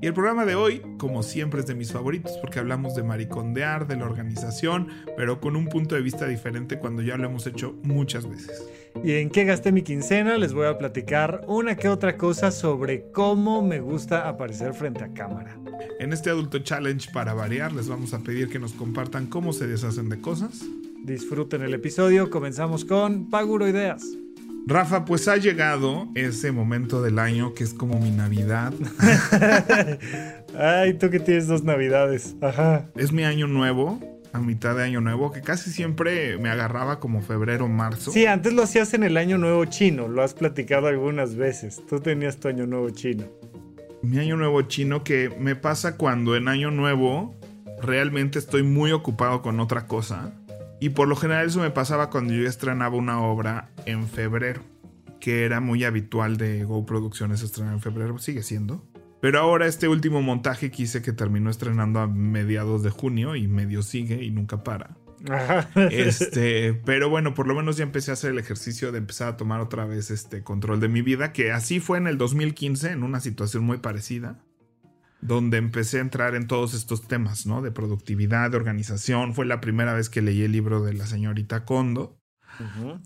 Y 0.00 0.06
el 0.06 0.12
programa 0.12 0.44
de 0.44 0.54
hoy, 0.54 0.82
como 0.98 1.22
siempre, 1.22 1.60
es 1.60 1.66
de 1.66 1.74
mis 1.74 1.90
favoritos 1.90 2.32
porque 2.42 2.58
hablamos 2.58 2.94
de 2.94 3.02
maricondear, 3.02 3.86
de 3.86 3.96
la 3.96 4.04
organización, 4.04 4.88
pero 5.16 5.40
con 5.40 5.56
un 5.56 5.68
punto 5.68 5.94
de 5.94 6.02
vista 6.02 6.26
diferente 6.26 6.78
cuando 6.78 7.00
ya 7.02 7.16
lo 7.16 7.26
hemos 7.26 7.46
hecho 7.46 7.74
muchas 7.82 8.28
veces. 8.28 8.68
¿Y 9.02 9.12
en 9.12 9.30
qué 9.30 9.44
gasté 9.44 9.72
mi 9.72 9.82
quincena? 9.82 10.36
Les 10.36 10.52
voy 10.52 10.66
a 10.66 10.76
platicar 10.76 11.42
una 11.46 11.76
que 11.76 11.88
otra 11.88 12.16
cosa 12.18 12.50
sobre 12.50 13.10
cómo 13.10 13.62
me 13.62 13.80
gusta 13.80 14.28
aparecer 14.28 14.74
frente 14.74 15.02
a 15.02 15.12
cámara. 15.14 15.56
En 15.98 16.12
este 16.12 16.28
Adulto 16.28 16.58
Challenge, 16.58 17.10
para 17.12 17.32
variar, 17.32 17.72
les 17.72 17.88
vamos 17.88 18.12
a 18.12 18.18
pedir 18.18 18.48
que 18.48 18.58
nos 18.58 18.72
compartan 18.72 19.26
cómo 19.26 19.54
se 19.54 19.66
deshacen 19.66 20.10
de 20.10 20.20
cosas. 20.20 20.62
Disfruten 21.04 21.62
el 21.62 21.72
episodio, 21.72 22.28
comenzamos 22.30 22.84
con 22.84 23.30
Paguro 23.30 23.66
Ideas. 23.66 24.04
Rafa, 24.68 25.04
pues 25.04 25.28
ha 25.28 25.36
llegado 25.36 26.08
ese 26.16 26.50
momento 26.50 27.00
del 27.00 27.20
año 27.20 27.54
que 27.54 27.62
es 27.62 27.72
como 27.72 28.00
mi 28.00 28.10
Navidad. 28.10 28.74
Ay, 30.58 30.94
tú 30.94 31.08
que 31.08 31.20
tienes 31.20 31.46
dos 31.46 31.62
Navidades. 31.62 32.34
Ajá. 32.40 32.90
Es 32.96 33.12
mi 33.12 33.22
año 33.22 33.46
nuevo, 33.46 34.00
a 34.32 34.40
mitad 34.40 34.74
de 34.74 34.82
año 34.82 35.00
nuevo, 35.00 35.30
que 35.30 35.40
casi 35.40 35.70
siempre 35.70 36.36
me 36.38 36.48
agarraba 36.48 36.98
como 36.98 37.22
febrero, 37.22 37.68
marzo. 37.68 38.10
Sí, 38.10 38.26
antes 38.26 38.54
lo 38.54 38.64
hacías 38.64 38.92
en 38.94 39.04
el 39.04 39.16
año 39.18 39.38
nuevo 39.38 39.64
chino, 39.66 40.08
lo 40.08 40.24
has 40.24 40.34
platicado 40.34 40.88
algunas 40.88 41.36
veces. 41.36 41.80
Tú 41.88 42.00
tenías 42.00 42.38
tu 42.38 42.48
año 42.48 42.66
nuevo 42.66 42.90
chino. 42.90 43.26
Mi 44.02 44.18
año 44.18 44.36
nuevo 44.36 44.62
chino 44.62 45.04
que 45.04 45.30
me 45.38 45.54
pasa 45.54 45.96
cuando 45.96 46.34
en 46.34 46.48
año 46.48 46.72
nuevo 46.72 47.36
realmente 47.80 48.40
estoy 48.40 48.64
muy 48.64 48.90
ocupado 48.90 49.42
con 49.42 49.60
otra 49.60 49.86
cosa 49.86 50.32
y 50.80 50.90
por 50.90 51.08
lo 51.08 51.16
general 51.16 51.46
eso 51.46 51.60
me 51.60 51.70
pasaba 51.70 52.10
cuando 52.10 52.34
yo 52.34 52.46
estrenaba 52.46 52.96
una 52.96 53.20
obra 53.20 53.70
en 53.86 54.08
febrero, 54.08 54.62
que 55.20 55.44
era 55.44 55.60
muy 55.60 55.84
habitual 55.84 56.36
de 56.36 56.64
Go 56.64 56.84
Producciones 56.84 57.42
estrenar 57.42 57.74
en 57.74 57.80
febrero, 57.80 58.18
sigue 58.18 58.42
siendo. 58.42 58.84
Pero 59.20 59.40
ahora 59.40 59.66
este 59.66 59.88
último 59.88 60.20
montaje 60.22 60.70
quise 60.70 61.02
que 61.02 61.12
terminó 61.12 61.50
estrenando 61.50 62.00
a 62.00 62.06
mediados 62.06 62.82
de 62.82 62.90
junio 62.90 63.34
y 63.34 63.48
medio 63.48 63.82
sigue 63.82 64.22
y 64.22 64.30
nunca 64.30 64.62
para. 64.62 64.96
Este, 65.90 66.74
pero 66.84 67.08
bueno, 67.08 67.34
por 67.34 67.48
lo 67.48 67.54
menos 67.54 67.76
ya 67.78 67.82
empecé 67.82 68.10
a 68.10 68.14
hacer 68.14 68.32
el 68.32 68.38
ejercicio 68.38 68.92
de 68.92 68.98
empezar 68.98 69.28
a 69.28 69.36
tomar 69.36 69.60
otra 69.60 69.86
vez 69.86 70.10
este 70.10 70.42
control 70.42 70.78
de 70.78 70.88
mi 70.88 71.00
vida, 71.02 71.32
que 71.32 71.52
así 71.52 71.80
fue 71.80 71.98
en 71.98 72.06
el 72.06 72.18
2015 72.18 72.92
en 72.92 73.02
una 73.02 73.20
situación 73.20 73.64
muy 73.64 73.78
parecida 73.78 74.38
donde 75.26 75.58
empecé 75.58 75.98
a 75.98 76.02
entrar 76.02 76.34
en 76.34 76.46
todos 76.46 76.74
estos 76.74 77.06
temas, 77.06 77.46
¿no? 77.46 77.62
De 77.62 77.70
productividad, 77.70 78.50
de 78.50 78.56
organización. 78.56 79.34
Fue 79.34 79.46
la 79.46 79.60
primera 79.60 79.94
vez 79.94 80.08
que 80.08 80.22
leí 80.22 80.42
el 80.42 80.52
libro 80.52 80.84
de 80.84 80.94
la 80.94 81.06
señorita 81.06 81.64
Kondo. 81.64 82.18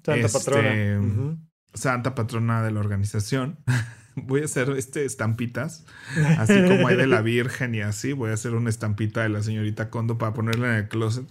Santa 0.04 0.16
este, 0.16 0.38
patrona. 0.38 1.38
Santa 1.72 2.14
patrona 2.14 2.62
de 2.62 2.70
la 2.70 2.80
organización. 2.80 3.58
voy 4.16 4.42
a 4.42 4.44
hacer 4.44 4.70
este 4.70 5.04
estampitas, 5.04 5.84
así 6.38 6.54
como 6.62 6.88
hay 6.88 6.96
de 6.96 7.06
la 7.06 7.22
Virgen 7.22 7.74
y 7.74 7.80
así. 7.80 8.12
Voy 8.12 8.30
a 8.30 8.34
hacer 8.34 8.54
una 8.54 8.70
estampita 8.70 9.22
de 9.22 9.28
la 9.28 9.42
señorita 9.42 9.90
Kondo 9.90 10.18
para 10.18 10.34
ponerla 10.34 10.70
en 10.70 10.74
el 10.84 10.88
closet. 10.88 11.26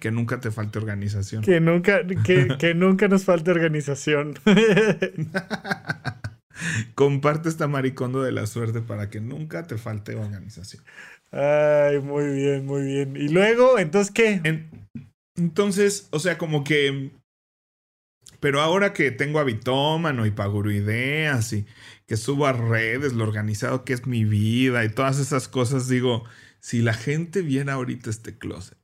Que 0.00 0.10
nunca 0.10 0.38
te 0.38 0.50
falte 0.50 0.78
organización. 0.78 1.42
Que 1.42 1.60
nunca, 1.60 2.06
que, 2.06 2.56
que 2.58 2.74
nunca 2.74 3.08
nos 3.08 3.24
falte 3.24 3.50
organización. 3.50 4.34
Comparte 6.94 7.48
esta 7.48 7.68
maricondo 7.68 8.22
de 8.22 8.32
la 8.32 8.46
suerte 8.46 8.80
para 8.80 9.10
que 9.10 9.20
nunca 9.20 9.66
te 9.66 9.78
falte 9.78 10.14
organización. 10.14 10.82
Ay, 11.30 12.00
muy 12.00 12.24
bien, 12.34 12.66
muy 12.66 12.82
bien. 12.82 13.16
¿Y 13.16 13.28
luego, 13.28 13.78
entonces 13.78 14.12
qué? 14.12 14.66
entonces, 15.36 16.08
o 16.10 16.18
sea, 16.18 16.38
como 16.38 16.64
que. 16.64 17.10
Pero 18.40 18.60
ahora 18.60 18.92
que 18.92 19.10
tengo 19.10 19.40
habitómano 19.40 20.24
y 20.24 20.30
paguro 20.30 20.70
ideas 20.70 21.52
y 21.52 21.66
que 22.06 22.16
subo 22.16 22.46
a 22.46 22.52
redes 22.52 23.12
lo 23.12 23.24
organizado 23.24 23.84
que 23.84 23.92
es 23.92 24.06
mi 24.06 24.24
vida 24.24 24.84
y 24.84 24.90
todas 24.90 25.18
esas 25.18 25.48
cosas, 25.48 25.88
digo, 25.88 26.24
si 26.60 26.80
la 26.80 26.94
gente 26.94 27.42
viera 27.42 27.74
ahorita 27.74 28.10
este 28.10 28.38
closet. 28.38 28.78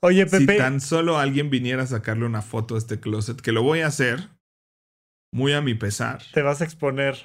Oye, 0.00 0.26
Pepe. 0.26 0.52
Si 0.54 0.58
tan 0.58 0.80
solo 0.80 1.18
alguien 1.18 1.50
viniera 1.50 1.84
a 1.84 1.86
sacarle 1.86 2.26
una 2.26 2.42
foto 2.42 2.74
a 2.74 2.78
este 2.78 3.00
closet, 3.00 3.40
que 3.40 3.52
lo 3.52 3.62
voy 3.62 3.80
a 3.80 3.86
hacer 3.86 4.28
muy 5.34 5.52
a 5.52 5.60
mi 5.60 5.74
pesar. 5.74 6.22
Te 6.32 6.42
vas 6.42 6.60
a 6.60 6.64
exponer. 6.64 7.16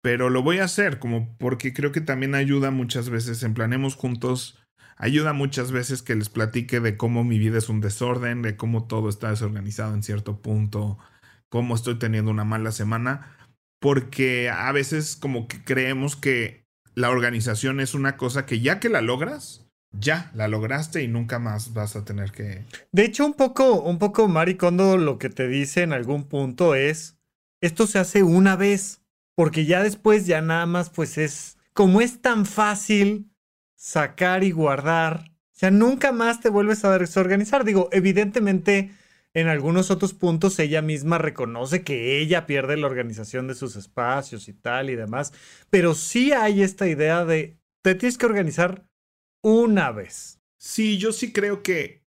Pero 0.00 0.30
lo 0.30 0.44
voy 0.44 0.60
a 0.60 0.64
hacer, 0.64 1.00
como 1.00 1.36
porque 1.38 1.74
creo 1.74 1.90
que 1.90 2.00
también 2.00 2.36
ayuda 2.36 2.70
muchas 2.70 3.10
veces 3.10 3.42
en 3.42 3.52
Planemos 3.52 3.96
Juntos. 3.96 4.62
Ayuda 4.96 5.32
muchas 5.32 5.72
veces 5.72 6.02
que 6.02 6.14
les 6.14 6.28
platique 6.28 6.78
de 6.78 6.96
cómo 6.96 7.24
mi 7.24 7.40
vida 7.40 7.58
es 7.58 7.68
un 7.68 7.80
desorden, 7.80 8.42
de 8.42 8.56
cómo 8.56 8.86
todo 8.86 9.08
está 9.08 9.30
desorganizado 9.30 9.92
en 9.92 10.04
cierto 10.04 10.40
punto, 10.40 10.98
cómo 11.48 11.74
estoy 11.74 11.98
teniendo 11.98 12.30
una 12.30 12.44
mala 12.44 12.70
semana, 12.70 13.36
porque 13.80 14.48
a 14.48 14.70
veces 14.70 15.16
como 15.16 15.48
que 15.48 15.64
creemos 15.64 16.14
que 16.14 16.64
la 16.94 17.10
organización 17.10 17.80
es 17.80 17.94
una 17.94 18.16
cosa 18.16 18.46
que 18.46 18.60
ya 18.60 18.78
que 18.78 18.88
la 18.88 19.02
logras, 19.02 19.66
ya 19.92 20.30
la 20.34 20.46
lograste 20.46 21.02
y 21.02 21.08
nunca 21.08 21.40
más 21.40 21.74
vas 21.74 21.96
a 21.96 22.04
tener 22.04 22.30
que. 22.30 22.64
De 22.92 23.04
hecho, 23.04 23.26
un 23.26 23.34
poco, 23.34 23.82
un 23.82 23.98
poco 23.98 24.28
Maricondo 24.28 24.96
lo 24.96 25.18
que 25.18 25.28
te 25.28 25.48
dice 25.48 25.82
en 25.82 25.92
algún 25.92 26.24
punto 26.28 26.74
es: 26.74 27.15
esto 27.60 27.86
se 27.86 27.98
hace 27.98 28.22
una 28.22 28.56
vez, 28.56 29.02
porque 29.34 29.66
ya 29.66 29.82
después, 29.82 30.26
ya 30.26 30.40
nada 30.40 30.66
más, 30.66 30.90
pues 30.90 31.18
es. 31.18 31.58
Como 31.72 32.00
es 32.00 32.22
tan 32.22 32.46
fácil 32.46 33.30
sacar 33.76 34.44
y 34.44 34.50
guardar, 34.50 35.32
ya 35.52 35.70
nunca 35.70 36.12
más 36.12 36.40
te 36.40 36.48
vuelves 36.48 36.84
a 36.84 36.98
desorganizar. 36.98 37.64
Digo, 37.64 37.90
evidentemente, 37.92 38.92
en 39.34 39.48
algunos 39.48 39.90
otros 39.90 40.14
puntos 40.14 40.58
ella 40.58 40.80
misma 40.80 41.18
reconoce 41.18 41.84
que 41.84 42.18
ella 42.18 42.46
pierde 42.46 42.78
la 42.78 42.86
organización 42.86 43.46
de 43.46 43.54
sus 43.54 43.76
espacios 43.76 44.48
y 44.48 44.54
tal 44.54 44.88
y 44.88 44.96
demás, 44.96 45.34
pero 45.68 45.94
sí 45.94 46.32
hay 46.32 46.62
esta 46.62 46.88
idea 46.88 47.26
de 47.26 47.58
te 47.82 47.94
tienes 47.94 48.16
que 48.16 48.24
organizar 48.24 48.88
una 49.42 49.92
vez. 49.92 50.40
Sí, 50.58 50.96
yo 50.96 51.12
sí 51.12 51.34
creo 51.34 51.62
que 51.62 52.02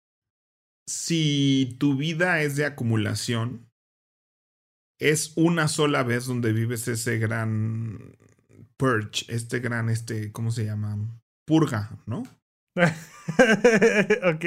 si 0.88 1.76
tu 1.80 1.96
vida 1.96 2.42
es 2.42 2.56
de 2.56 2.66
acumulación, 2.66 3.69
es 5.00 5.34
una 5.36 5.68
sola 5.68 6.04
vez 6.04 6.26
donde 6.26 6.54
vives 6.54 6.88
ese 6.88 7.18
gran 7.18 8.16
purge, 8.78 9.26
este 9.30 9.60
gran, 9.60 9.90
este, 9.90 10.32
¿cómo 10.32 10.52
se 10.52 10.66
llama? 10.66 10.98
Purga, 11.46 11.90
¿no? 12.06 12.24
ok. 12.76 14.46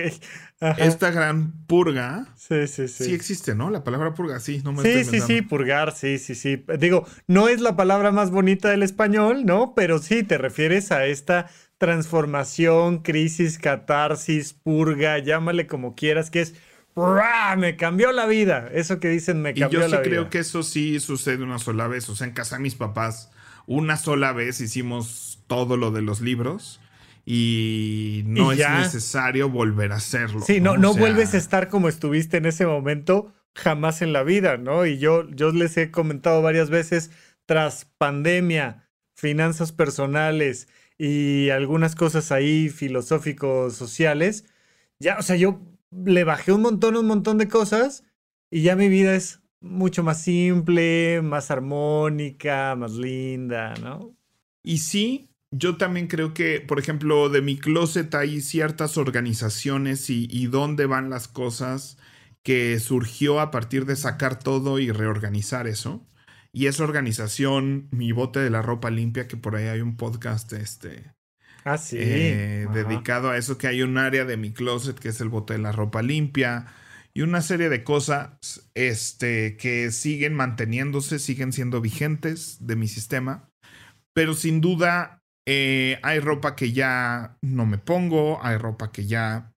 Esta 0.79 1.11
gran 1.11 1.67
purga. 1.67 2.29
Sí, 2.37 2.67
sí, 2.67 2.89
sí. 2.89 3.05
Sí 3.05 3.15
existe, 3.15 3.55
¿no? 3.55 3.71
La 3.71 3.83
palabra 3.85 4.15
purga, 4.15 4.41
sí, 4.41 4.61
no 4.65 4.73
me 4.73 4.83
Sí, 4.83 5.05
sí, 5.05 5.21
sí, 5.21 5.43
purgar, 5.43 5.95
sí, 5.95 6.19
sí, 6.19 6.35
sí. 6.35 6.65
Digo, 6.79 7.07
no 7.27 7.49
es 7.49 7.61
la 7.61 7.77
palabra 7.77 8.13
más 8.13 8.31
bonita 8.31 8.71
del 8.71 8.83
español, 8.83 9.45
¿no? 9.45 9.75
Pero 9.75 9.99
sí 9.99 10.23
te 10.23 10.39
refieres 10.39 10.93
a 10.93 11.07
esta 11.07 11.51
transformación, 11.79 12.99
crisis, 12.99 13.59
catarsis, 13.59 14.53
purga, 14.53 15.19
llámale 15.19 15.67
como 15.67 15.95
quieras, 15.95 16.31
que 16.31 16.43
es 16.43 16.55
me 17.57 17.77
cambió 17.77 18.13
la 18.13 18.27
vida. 18.27 18.69
Eso 18.73 19.01
que 19.01 19.09
dicen 19.09 19.43
me 19.43 19.55
cambió 19.55 19.81
la 19.81 19.87
vida. 19.87 19.97
Y 19.97 19.99
yo 19.99 20.05
sí 20.05 20.11
creo 20.11 20.31
que 20.31 20.39
eso 20.41 20.63
sí 20.63 21.01
sucede 21.01 21.43
una 21.43 21.59
sola 21.59 21.89
vez. 21.89 22.09
O 22.09 22.15
sea, 22.15 22.27
en 22.27 22.33
casa 22.33 22.57
de 22.57 22.63
mis 22.63 22.75
papás, 22.75 23.31
una 23.67 23.97
sola 23.97 24.33
vez 24.33 24.61
hicimos 24.61 25.43
todo 25.47 25.77
lo 25.77 25.91
de 25.91 26.03
los 26.03 26.21
libros 26.21 26.81
y 27.25 28.23
no 28.27 28.53
es 28.53 28.59
necesario 28.59 29.49
volver 29.49 29.93
a 29.93 29.97
hacerlo. 29.97 30.41
Sí, 30.41 30.61
no, 30.61 30.77
no, 30.77 30.95
vuelves 30.95 31.35
a 31.35 31.39
estar 31.39 31.69
como 31.69 31.89
estuviste 31.89 32.37
en 32.37 32.47
ese 32.47 32.67
momento 32.67 33.33
jamás 33.55 34.03
en 34.03 34.13
la 34.13 34.23
vida, 34.23 34.57
¿no? 34.57 34.87
Y 34.87 34.99
yo, 34.99 35.29
yo 35.31 35.53
les 35.53 35.77
he 35.77 35.91
comentado 35.91 36.43
varias 36.43 36.71
veces, 36.71 37.11
tras 37.47 37.85
pandemia, 37.99 38.89
finanzas 39.15 39.73
personales, 39.73 40.69
y 40.99 41.51
algunas 41.51 41.95
cosas 41.95 42.33
ahí 42.33 42.69
filosóficos, 42.69 43.77
sociales. 43.77 44.47
Ya, 44.99 45.19
o 45.19 45.23
sea, 45.23 45.37
yo 45.37 45.61
le 45.93 46.25
bajé 46.25 46.53
un 46.53 46.63
montón, 46.63 46.97
un 46.97 47.07
montón 47.07 47.39
de 47.39 47.49
cosas 47.49 48.05
y 48.51 48.63
ya 48.63 48.77
mi 48.77 48.89
vida 48.89 49.15
es 49.15 49.41
mucho 49.61 50.03
más 50.03 50.23
simple, 50.23 51.23
más 51.23 51.51
armónica, 51.51 52.75
más 52.77 52.93
linda, 52.93 53.75
¿no? 53.81 54.17
Y 54.63 54.79
sí, 54.79 55.31
yo 55.51 55.77
también 55.77 56.09
creo 56.09 56.35
que, 56.35 56.61
por 56.61 56.79
ejemplo, 56.79 57.29
de 57.29 57.43
mi 57.43 57.59
closet 57.59 58.15
hay 58.15 58.41
ciertas 58.41 58.97
organizaciones 58.97 60.11
y, 60.11 60.27
y 60.31 60.47
dónde 60.47 60.87
van 60.87 61.11
las 61.11 61.29
cosas 61.29 61.99
que 62.43 62.81
surgió 62.81 63.41
a 63.41 63.51
partir 63.51 63.87
de 63.87 63.97
sacar 63.97 64.39
todo 64.39 64.79
y 64.79 64.91
reorganizar 64.91 65.67
eso. 65.67 66.07
Y 66.53 66.67
esa 66.67 66.85
organización, 66.85 67.89
mi 67.93 68.13
bote 68.13 68.41
de 68.41 68.51
la 68.51 68.63
ropa 68.63 68.91
limpia, 68.91 69.27
que 69.29 69.37
por 69.37 69.57
ahí 69.57 69.67
hay 69.67 69.81
un 69.81 69.97
podcast 69.97 70.53
este, 70.53 71.13
Ah, 71.65 71.79
sí. 71.79 71.97
eh, 72.01 72.67
dedicado 72.73 73.31
a 73.31 73.37
eso, 73.37 73.59
que 73.59 73.69
hay 73.69 73.83
un 73.83 73.99
área 73.99 74.25
de 74.25 74.37
mi 74.37 74.53
closet 74.53 74.99
que 74.99 75.09
es 75.09 75.21
el 75.21 75.29
bote 75.29 75.55
de 75.55 75.59
la 75.61 75.73
ropa 75.73 76.03
limpia 76.03 76.67
y 77.15 77.23
una 77.23 77.43
serie 77.43 77.69
de 77.69 77.85
cosas 77.85 78.69
este, 78.75 79.57
que 79.57 79.91
siguen 79.91 80.35
manteniéndose, 80.35 81.19
siguen 81.19 81.53
siendo 81.53 81.81
vigentes 81.81 82.59
de 82.67 82.77
mi 82.77 82.89
sistema, 82.89 83.49
pero 84.15 84.35
sin 84.35 84.61
duda 84.61 85.21
eh, 85.47 85.99
hay 86.03 86.21
ropa 86.21 86.57
que 86.57 86.73
ya 86.73 87.37
no 87.43 87.67
me 87.67 87.79
pongo, 87.79 88.43
hay 88.43 88.57
ropa 88.57 88.93
que 88.93 89.07
ya 89.07 89.53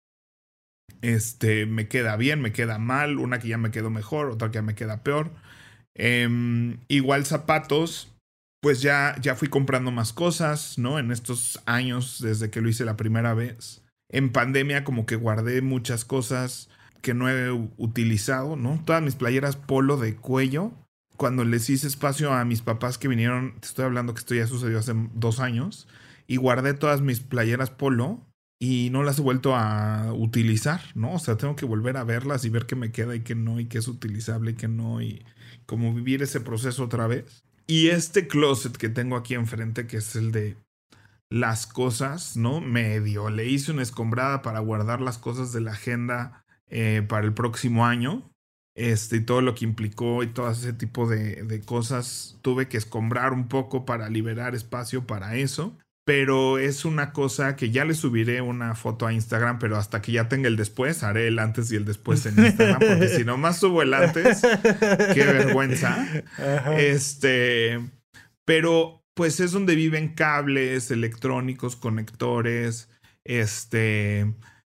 este, 1.01 1.65
me 1.65 1.87
queda 1.87 2.17
bien, 2.17 2.41
me 2.41 2.51
queda 2.51 2.77
mal, 2.77 3.19
una 3.19 3.39
que 3.39 3.47
ya 3.47 3.57
me 3.57 3.71
quedó 3.71 3.89
mejor, 3.89 4.31
otra 4.31 4.49
que 4.49 4.55
ya 4.55 4.61
me 4.61 4.75
queda 4.75 5.03
peor. 5.03 5.31
Em, 5.95 6.79
igual 6.87 7.25
zapatos, 7.25 8.14
pues 8.65 8.81
ya, 8.81 9.15
ya 9.21 9.35
fui 9.35 9.47
comprando 9.47 9.91
más 9.91 10.12
cosas, 10.12 10.79
¿no? 10.79 10.97
En 10.97 11.12
estos 11.12 11.62
años 11.67 12.19
desde 12.19 12.50
que 12.50 12.62
lo 12.62 12.69
hice 12.69 12.83
la 12.83 12.97
primera 12.97 13.35
vez. 13.35 13.83
En 14.09 14.31
pandemia 14.31 14.83
como 14.83 15.06
que 15.06 15.15
guardé 15.15 15.62
muchas 15.62 16.03
cosas 16.03 16.67
que 17.03 17.13
no 17.13 17.29
he 17.29 17.51
utilizado, 17.51 18.56
¿no? 18.56 18.81
Todas 18.83 19.03
mis 19.03 19.13
playeras 19.13 19.56
polo 19.56 19.97
de 19.97 20.15
cuello. 20.15 20.71
Cuando 21.15 21.45
les 21.45 21.69
hice 21.69 21.85
espacio 21.85 22.33
a 22.33 22.44
mis 22.44 22.63
papás 22.63 22.97
que 22.97 23.07
vinieron, 23.07 23.53
te 23.59 23.67
estoy 23.67 23.85
hablando 23.85 24.15
que 24.15 24.21
esto 24.21 24.33
ya 24.33 24.47
sucedió 24.47 24.79
hace 24.79 24.94
dos 25.13 25.39
años, 25.39 25.88
y 26.25 26.38
guardé 26.38 26.73
todas 26.73 27.01
mis 27.01 27.19
playeras 27.19 27.69
polo 27.69 28.25
y 28.57 28.89
no 28.89 29.03
las 29.03 29.19
he 29.19 29.21
vuelto 29.21 29.56
a 29.56 30.12
utilizar, 30.12 30.81
¿no? 30.95 31.13
O 31.13 31.19
sea, 31.19 31.38
tengo 31.38 31.56
que 31.56 31.67
volver 31.67 31.97
a 31.97 32.03
verlas 32.03 32.45
y 32.45 32.50
ver 32.50 32.65
qué 32.65 32.75
me 32.75 32.91
queda 32.91 33.15
y 33.15 33.19
qué 33.19 33.35
no, 33.35 33.59
y 33.59 33.67
qué 33.67 33.77
es 33.77 33.88
utilizable 33.88 34.53
y 34.53 34.56
qué 34.56 34.67
no, 34.67 35.03
y 35.03 35.23
como 35.67 35.94
vivir 35.94 36.23
ese 36.23 36.41
proceso 36.41 36.83
otra 36.83 37.06
vez. 37.06 37.45
Y 37.67 37.89
este 37.89 38.27
closet 38.27 38.77
que 38.77 38.89
tengo 38.89 39.15
aquí 39.15 39.33
enfrente, 39.33 39.88
que 39.88 39.97
es 39.97 40.15
el 40.15 40.31
de 40.31 40.57
las 41.29 41.65
cosas, 41.65 42.38
¿no? 42.38 42.62
Medio. 42.62 43.29
Le 43.29 43.45
hice 43.45 43.71
una 43.71 43.81
escombrada 43.81 44.41
para 44.41 44.59
guardar 44.59 45.01
las 45.01 45.17
cosas 45.17 45.51
de 45.51 45.62
la 45.62 45.71
agenda 45.71 46.45
eh, 46.67 47.03
para 47.07 47.25
el 47.25 47.33
próximo 47.33 47.85
año. 47.85 48.31
Este, 48.75 49.17
y 49.17 49.21
todo 49.21 49.41
lo 49.41 49.56
que 49.56 49.63
implicó 49.63 50.21
y 50.21 50.27
todo 50.27 50.51
ese 50.51 50.73
tipo 50.73 51.07
de, 51.07 51.44
de 51.44 51.62
cosas. 51.62 52.38
Tuve 52.41 52.67
que 52.67 52.77
escombrar 52.77 53.33
un 53.33 53.47
poco 53.47 53.85
para 53.85 54.09
liberar 54.09 54.53
espacio 54.53 55.07
para 55.07 55.35
eso. 55.35 55.77
Pero 56.05 56.59
es 56.59 56.85
una 56.85 57.11
cosa 57.11 57.55
que 57.55 57.71
ya 57.71 57.83
le 57.83 57.95
subiré 57.95 58.39
una 58.39 58.75
foto 58.75 59.07
a 59.07 59.13
Instagram, 59.13 59.57
pero 59.57 59.75
hasta 59.75 60.01
que 60.01 60.11
ya 60.11 60.29
tenga 60.29 60.47
el 60.47 60.55
después, 60.55 61.01
haré 61.01 61.27
el 61.27 61.39
antes 61.39 61.71
y 61.71 61.75
el 61.75 61.85
después 61.85 62.25
en 62.27 62.37
Instagram, 62.45 62.79
porque 62.79 63.07
si 63.07 63.25
nomás 63.25 63.59
subo 63.59 63.81
el 63.81 63.93
antes, 63.93 64.41
qué 65.13 65.23
vergüenza. 65.25 66.07
Ajá. 66.37 66.79
Este, 66.79 67.79
pero 68.45 69.03
pues 69.15 69.39
es 69.39 69.51
donde 69.51 69.75
viven 69.75 70.13
cables 70.13 70.91
electrónicos, 70.91 71.75
conectores, 71.75 72.89
este, 73.23 74.31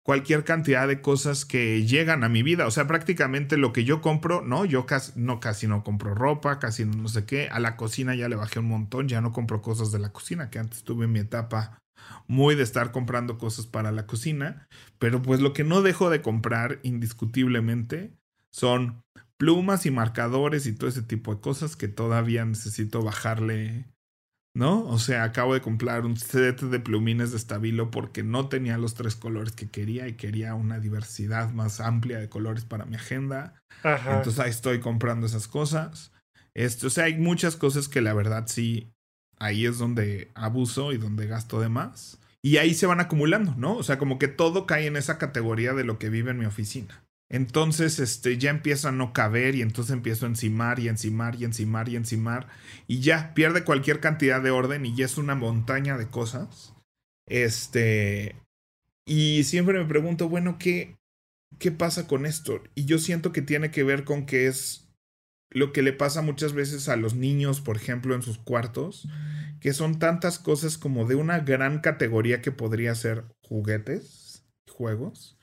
cualquier 0.08 0.42
cantidad 0.42 0.88
de 0.88 1.02
cosas 1.02 1.44
que 1.44 1.84
llegan 1.84 2.24
a 2.24 2.30
mi 2.30 2.42
vida. 2.42 2.66
O 2.66 2.70
sea, 2.70 2.86
prácticamente 2.86 3.58
lo 3.58 3.74
que 3.74 3.84
yo 3.84 4.00
compro, 4.00 4.40
no, 4.40 4.64
yo 4.64 4.86
casi 4.86 5.12
no, 5.16 5.38
casi 5.38 5.66
no 5.66 5.84
compro 5.84 6.14
ropa, 6.14 6.58
casi 6.58 6.86
no 6.86 7.08
sé 7.08 7.26
qué. 7.26 7.50
A 7.50 7.60
la 7.60 7.76
cocina 7.76 8.14
ya 8.14 8.26
le 8.30 8.36
bajé 8.36 8.58
un 8.58 8.68
montón, 8.68 9.06
ya 9.06 9.20
no 9.20 9.32
compro 9.32 9.60
cosas 9.60 9.92
de 9.92 9.98
la 9.98 10.08
cocina, 10.08 10.48
que 10.48 10.58
antes 10.58 10.82
tuve 10.82 11.06
mi 11.08 11.18
etapa 11.18 11.82
muy 12.26 12.54
de 12.54 12.62
estar 12.62 12.90
comprando 12.90 13.36
cosas 13.36 13.66
para 13.66 13.92
la 13.92 14.06
cocina. 14.06 14.66
Pero 14.98 15.20
pues 15.20 15.40
lo 15.40 15.52
que 15.52 15.62
no 15.62 15.82
dejo 15.82 16.08
de 16.08 16.22
comprar 16.22 16.80
indiscutiblemente 16.84 18.16
son 18.50 19.02
plumas 19.36 19.84
y 19.84 19.90
marcadores 19.90 20.66
y 20.66 20.72
todo 20.74 20.88
ese 20.88 21.02
tipo 21.02 21.34
de 21.34 21.42
cosas 21.42 21.76
que 21.76 21.88
todavía 21.88 22.46
necesito 22.46 23.02
bajarle, 23.02 23.84
¿no? 24.58 24.84
O 24.88 24.98
sea, 24.98 25.22
acabo 25.22 25.54
de 25.54 25.60
comprar 25.60 26.04
un 26.04 26.16
set 26.16 26.62
de 26.62 26.80
plumines 26.80 27.30
de 27.30 27.36
estabilo 27.36 27.92
porque 27.92 28.24
no 28.24 28.48
tenía 28.48 28.76
los 28.76 28.94
tres 28.94 29.14
colores 29.14 29.52
que 29.52 29.70
quería 29.70 30.08
y 30.08 30.14
quería 30.14 30.56
una 30.56 30.80
diversidad 30.80 31.52
más 31.52 31.80
amplia 31.80 32.18
de 32.18 32.28
colores 32.28 32.64
para 32.64 32.84
mi 32.84 32.96
agenda. 32.96 33.54
Ajá. 33.84 34.16
Entonces 34.16 34.40
ahí 34.40 34.50
estoy 34.50 34.80
comprando 34.80 35.28
esas 35.28 35.46
cosas. 35.46 36.10
Este, 36.54 36.88
o 36.88 36.90
sea, 36.90 37.04
hay 37.04 37.16
muchas 37.16 37.54
cosas 37.54 37.86
que 37.86 38.00
la 38.00 38.12
verdad 38.14 38.46
sí, 38.48 38.90
ahí 39.38 39.64
es 39.64 39.78
donde 39.78 40.32
abuso 40.34 40.92
y 40.92 40.98
donde 40.98 41.28
gasto 41.28 41.60
de 41.60 41.68
más. 41.68 42.18
Y 42.42 42.56
ahí 42.56 42.74
se 42.74 42.86
van 42.86 42.98
acumulando, 42.98 43.54
¿no? 43.56 43.76
O 43.76 43.84
sea, 43.84 43.96
como 43.96 44.18
que 44.18 44.26
todo 44.26 44.66
cae 44.66 44.86
en 44.86 44.96
esa 44.96 45.18
categoría 45.18 45.72
de 45.72 45.84
lo 45.84 46.00
que 46.00 46.10
vive 46.10 46.32
en 46.32 46.38
mi 46.38 46.46
oficina. 46.46 47.04
Entonces, 47.30 47.98
este, 47.98 48.38
ya 48.38 48.50
empieza 48.50 48.88
a 48.88 48.92
no 48.92 49.12
caber 49.12 49.54
y 49.54 49.62
entonces 49.62 49.92
empiezo 49.92 50.24
a 50.24 50.30
encimar 50.30 50.78
y 50.78 50.88
encimar 50.88 51.34
y 51.34 51.44
encimar 51.44 51.88
y 51.88 51.96
encimar 51.96 52.48
y 52.86 53.00
ya 53.00 53.34
pierde 53.34 53.64
cualquier 53.64 54.00
cantidad 54.00 54.42
de 54.42 54.50
orden 54.50 54.86
y 54.86 54.94
ya 54.94 55.04
es 55.04 55.18
una 55.18 55.34
montaña 55.34 55.98
de 55.98 56.08
cosas. 56.08 56.74
Este, 57.26 58.34
y 59.06 59.44
siempre 59.44 59.78
me 59.78 59.84
pregunto, 59.84 60.28
bueno, 60.28 60.56
¿qué, 60.58 60.96
qué 61.58 61.70
pasa 61.70 62.06
con 62.06 62.24
esto? 62.24 62.62
Y 62.74 62.86
yo 62.86 62.98
siento 62.98 63.32
que 63.32 63.42
tiene 63.42 63.70
que 63.70 63.82
ver 63.82 64.04
con 64.04 64.24
que 64.24 64.46
es 64.46 64.88
lo 65.50 65.72
que 65.72 65.82
le 65.82 65.92
pasa 65.92 66.22
muchas 66.22 66.52
veces 66.52 66.88
a 66.88 66.96
los 66.96 67.14
niños, 67.14 67.60
por 67.60 67.76
ejemplo, 67.76 68.14
en 68.14 68.22
sus 68.22 68.38
cuartos, 68.38 69.08
que 69.60 69.72
son 69.72 69.98
tantas 69.98 70.38
cosas 70.38 70.78
como 70.78 71.06
de 71.06 71.14
una 71.14 71.40
gran 71.40 71.80
categoría 71.80 72.42
que 72.42 72.52
podría 72.52 72.94
ser 72.94 73.24
juguetes, 73.42 74.44
juegos, 74.70 75.37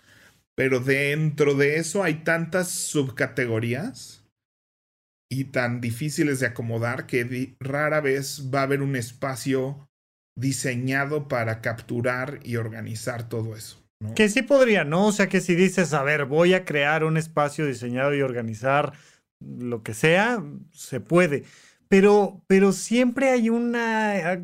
pero 0.56 0.80
dentro 0.80 1.54
de 1.56 1.78
eso 1.78 2.04
hay 2.04 2.24
tantas 2.24 2.70
subcategorías 2.70 4.26
y 5.30 5.46
tan 5.46 5.82
difíciles 5.82 6.40
de 6.40 6.48
acomodar 6.48 7.08
que 7.08 7.56
rara 7.60 8.00
vez 8.00 8.50
va 8.54 8.62
a 8.62 8.64
haber 8.64 8.82
un 8.82 8.96
espacio 8.96 9.88
diseñado 10.38 11.28
para 11.28 11.62
capturar 11.62 12.40
y 12.44 12.58
organizar 12.58 13.28
todo 13.28 13.56
eso. 13.56 13.82
Que 14.16 14.30
sí 14.30 14.42
podría, 14.42 14.84
¿no? 14.84 15.08
O 15.08 15.12
sea, 15.12 15.28
que 15.28 15.42
si 15.42 15.56
dices, 15.56 15.94
a 15.94 16.04
ver, 16.04 16.26
voy 16.26 16.54
a 16.54 16.66
crear 16.66 17.04
un 17.04 17.18
espacio 17.18 17.66
diseñado 17.66 18.14
y 18.14 18.22
organizar 18.22 18.94
lo 19.40 19.84
que 19.84 19.94
sea, 19.94 20.44
se 20.72 21.00
puede. 21.00 21.44
Pero, 21.88 22.42
pero 22.48 22.72
siempre 22.72 23.30
hay 23.30 23.50
una 23.50 24.34
ah, 24.34 24.40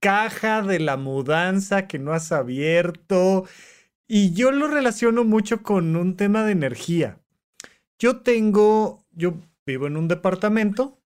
caja 0.00 0.62
de 0.62 0.78
la 0.78 0.96
mudanza 0.96 1.86
que 1.86 1.98
no 1.98 2.12
has 2.12 2.32
abierto. 2.32 3.46
Y 4.08 4.32
yo 4.32 4.52
lo 4.52 4.68
relaciono 4.68 5.24
mucho 5.24 5.62
con 5.62 5.96
un 5.96 6.16
tema 6.16 6.44
de 6.44 6.52
energía. 6.52 7.20
Yo 7.98 8.20
tengo, 8.20 9.04
yo 9.10 9.40
vivo 9.66 9.86
en 9.86 9.96
un 9.96 10.06
departamento 10.06 11.00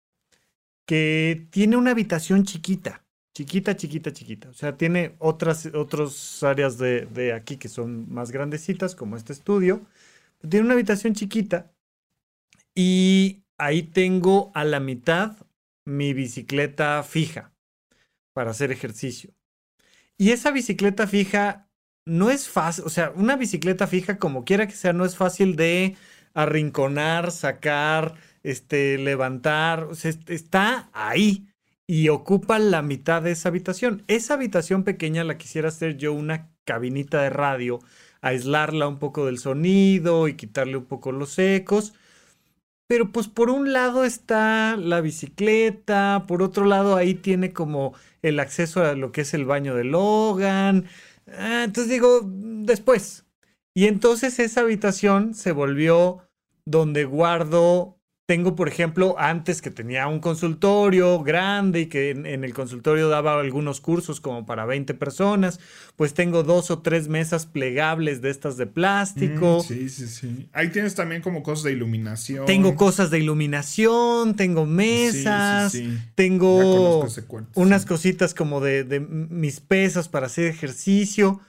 que 0.87 1.47
tiene 1.51 1.77
una 1.77 1.93
habitación 1.93 2.45
chiquita. 2.45 3.05
Chiquita, 3.35 3.77
chiquita, 3.77 4.13
chiquita. 4.13 4.49
O 4.49 4.55
sea, 4.55 4.77
tiene 4.77 5.15
otras, 5.19 5.67
otras 5.67 6.43
áreas 6.43 6.77
de, 6.79 7.07
de 7.07 7.33
aquí 7.33 7.57
que 7.57 7.69
son 7.69 8.13
más 8.13 8.33
grandecitas, 8.33 8.97
como 8.97 9.17
este 9.17 9.33
estudio. 9.33 9.87
Tiene 10.49 10.65
una 10.65 10.75
habitación 10.75 11.15
chiquita 11.15 11.73
y 12.75 13.45
ahí 13.59 13.83
tengo 13.83 14.51
a 14.55 14.65
la 14.65 14.81
mitad 14.81 15.37
mi 15.85 16.15
bicicleta 16.15 17.03
fija 17.03 17.53
para 18.33 18.51
hacer 18.51 18.73
ejercicio. 18.73 19.35
Y 20.17 20.33
esa 20.33 20.51
bicicleta 20.51 21.07
fija 21.07 21.68
no 22.09 22.31
es 22.31 22.49
fácil, 22.49 22.85
o 22.87 22.91
sea, 22.91 23.13
una 23.17 23.37
bicicleta 23.37 23.87
fija 23.87 24.19
como 24.19 24.45
quiera 24.45 24.67
que 24.67 24.75
sea, 24.75 24.93
no 24.93 25.05
es 25.05 25.17
fácil 25.17 25.57
de 25.57 25.97
arrinconar, 26.35 27.31
sacar, 27.33 28.15
este, 28.43 28.99
levantar, 28.99 29.85
o 29.85 29.95
sea, 29.95 30.11
est- 30.11 30.31
está 30.31 30.91
ahí 30.93 31.49
y 31.87 32.09
ocupa 32.11 32.59
la 32.59 32.83
mitad 32.83 33.23
de 33.23 33.33
esa 33.33 33.49
habitación. 33.49 34.05
Esa 34.09 34.35
habitación 34.35 34.85
pequeña 34.85 35.25
la 35.25 35.39
quisiera 35.39 35.69
hacer 35.69 35.97
yo 35.97 36.13
una 36.13 36.51
cabinita 36.65 37.23
de 37.23 37.31
radio, 37.31 37.81
aislarla 38.21 38.89
un 38.89 38.99
poco 38.99 39.27
del 39.27 39.39
sonido 39.39 40.29
y 40.29 40.35
quitarle 40.35 40.77
un 40.77 40.87
poco 40.87 41.13
los 41.13 41.39
ecos. 41.39 41.95
Pero 42.87 43.13
pues 43.13 43.29
por 43.29 43.51
un 43.51 43.73
lado 43.73 44.05
está 44.05 44.77
la 44.79 45.01
bicicleta, 45.03 46.25
por 46.27 46.43
otro 46.43 46.65
lado 46.65 46.97
ahí 46.97 47.15
tiene 47.15 47.53
como 47.53 47.95
el 48.23 48.41
acceso 48.41 48.83
a 48.83 48.95
lo 48.95 49.13
que 49.13 49.21
es 49.23 49.35
el 49.35 49.45
baño 49.45 49.75
de 49.75 49.85
Logan. 49.85 50.87
Ah, 51.37 51.65
entonces 51.65 51.91
digo, 51.91 52.23
"Mm, 52.25 52.65
después. 52.65 53.25
Y 53.75 53.87
entonces 53.87 54.39
esa 54.39 54.63
habitación 54.63 55.35
se 55.35 55.53
volvió 55.53 56.29
donde 56.65 57.05
guardo, 57.05 57.98
tengo 58.29 58.55
por 58.55 58.69
ejemplo, 58.69 59.15
antes 59.19 59.63
que 59.63 59.71
tenía 59.71 60.07
un 60.07 60.21
consultorio 60.21 61.23
grande 61.23 61.81
y 61.81 61.87
que 61.87 62.11
en, 62.11 62.27
en 62.27 62.45
el 62.45 62.53
consultorio 62.53 63.09
daba 63.09 63.41
algunos 63.41 63.81
cursos 63.81 64.21
como 64.21 64.45
para 64.45 64.67
20 64.67 64.93
personas, 64.93 65.61
pues 65.97 66.13
tengo 66.13 66.43
dos 66.43 66.71
o 66.71 66.81
tres 66.81 67.09
mesas 67.09 67.47
plegables 67.47 68.21
de 68.21 68.29
estas 68.29 68.59
de 68.59 68.67
plástico. 68.67 69.61
Mm, 69.61 69.67
sí, 69.67 69.89
sí, 69.89 70.07
sí. 70.09 70.49
Ahí 70.53 70.69
tienes 70.69 70.95
también 70.95 71.23
como 71.23 71.43
cosas 71.43 71.65
de 71.65 71.73
iluminación. 71.73 72.45
Tengo 72.45 72.77
cosas 72.77 73.11
de 73.11 73.19
iluminación, 73.19 74.37
tengo 74.37 74.67
Sí, 74.67 74.73
mesas, 74.73 75.73
sí, 75.73 75.87
sí. 75.87 75.91
Ya 75.95 76.03
tengo 76.15 77.01
cuarto, 77.27 77.51
unas 77.55 77.83
sí. 77.83 77.89
cositas 77.89 78.35
como 78.35 78.61
de, 78.61 78.85
de 78.85 79.01
mis 79.01 79.61
pesas 79.61 80.11
para 80.11 80.27
hacer 80.27 80.49
ejercicio. 80.49 81.41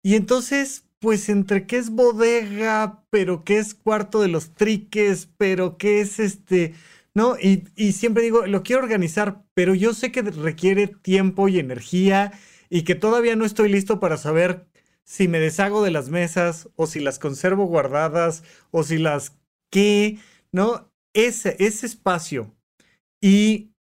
Y 0.00 0.14
entonces, 0.14 0.84
pues 1.04 1.28
entre 1.28 1.66
que 1.66 1.76
es 1.76 1.90
bodega, 1.90 3.04
pero 3.10 3.44
que 3.44 3.58
es 3.58 3.74
cuarto 3.74 4.22
de 4.22 4.28
los 4.28 4.54
triques, 4.54 5.28
pero 5.36 5.76
que 5.76 6.00
es 6.00 6.18
este 6.18 6.74
¿no? 7.14 7.36
Y, 7.38 7.68
y 7.76 7.92
siempre 7.92 8.22
digo, 8.22 8.46
lo 8.46 8.62
quiero 8.62 8.82
organizar, 8.82 9.44
pero 9.52 9.74
yo 9.74 9.92
sé 9.92 10.10
que 10.10 10.22
requiere 10.22 10.86
tiempo 10.88 11.46
y 11.48 11.58
energía 11.58 12.32
y 12.70 12.84
que 12.84 12.94
todavía 12.94 13.36
no 13.36 13.44
estoy 13.44 13.68
listo 13.68 14.00
para 14.00 14.16
saber 14.16 14.66
si 15.04 15.28
me 15.28 15.40
deshago 15.40 15.84
de 15.84 15.90
las 15.90 16.08
mesas 16.08 16.70
o 16.76 16.86
si 16.86 17.00
las 17.00 17.18
conservo 17.18 17.66
guardadas 17.66 18.42
o 18.70 18.82
si 18.82 18.96
las 18.96 19.38
qué, 19.70 20.18
¿no? 20.52 20.90
Ese, 21.12 21.56
ese 21.58 21.84
espacio. 21.86 22.56
Y 23.20 23.74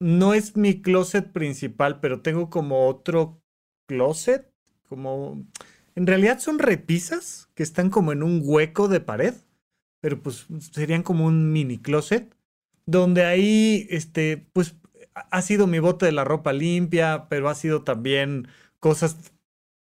no 0.00 0.34
es 0.34 0.56
mi 0.56 0.82
closet 0.82 1.32
principal, 1.32 2.00
pero 2.00 2.22
tengo 2.22 2.50
como 2.50 2.88
otro 2.88 3.40
closet, 3.86 4.52
como... 4.88 5.46
En 5.96 6.06
realidad 6.06 6.38
son 6.38 6.58
repisas 6.58 7.48
que 7.54 7.62
están 7.62 7.90
como 7.90 8.12
en 8.12 8.22
un 8.22 8.42
hueco 8.44 8.86
de 8.86 9.00
pared, 9.00 9.34
pero 10.00 10.20
pues 10.20 10.46
serían 10.72 11.02
como 11.02 11.24
un 11.24 11.52
mini 11.52 11.78
closet, 11.78 12.32
donde 12.84 13.24
ahí, 13.24 13.86
este, 13.90 14.46
pues 14.52 14.76
ha 15.14 15.42
sido 15.42 15.66
mi 15.66 15.78
bote 15.78 16.06
de 16.06 16.12
la 16.12 16.24
ropa 16.24 16.52
limpia, 16.52 17.26
pero 17.28 17.48
ha 17.48 17.54
sido 17.54 17.82
también 17.82 18.46
cosas 18.78 19.16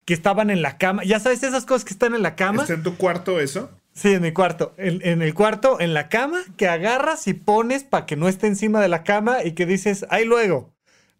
que 0.05 0.13
estaban 0.15 0.50
en 0.50 0.63
la 0.63 0.77
cama. 0.77 1.03
Ya 1.03 1.20
sabes, 1.20 1.43
esas 1.43 1.65
cosas 1.65 1.86
que 1.86 1.93
están 1.93 2.15
en 2.15 2.24
la 2.24 2.36
cama. 2.36 2.63
¿Está 2.63 2.74
en 2.74 2.84
tu 2.84 2.98
cuarto 2.98 3.39
eso? 3.39 3.70
Sí, 3.93 4.13
en 4.13 4.24
mi 4.24 4.31
cuarto. 4.31 4.74
En, 4.77 5.22
el 5.22 5.34
cuarto, 5.34 5.79
en 5.79 5.93
la 5.93 6.10
cama, 6.10 6.41
que 6.58 6.67
agarras 6.67 7.27
y 7.27 7.34
pones 7.34 7.84
para 7.84 8.05
que 8.05 8.15
no 8.15 8.27
esté 8.27 8.48
encima 8.48 8.81
de 8.81 8.88
la 8.88 9.03
cama 9.03 9.43
y 9.43 9.51
que 9.51 9.65
dices, 9.65 10.05
ahí 10.10 10.25
luego. 10.25 10.74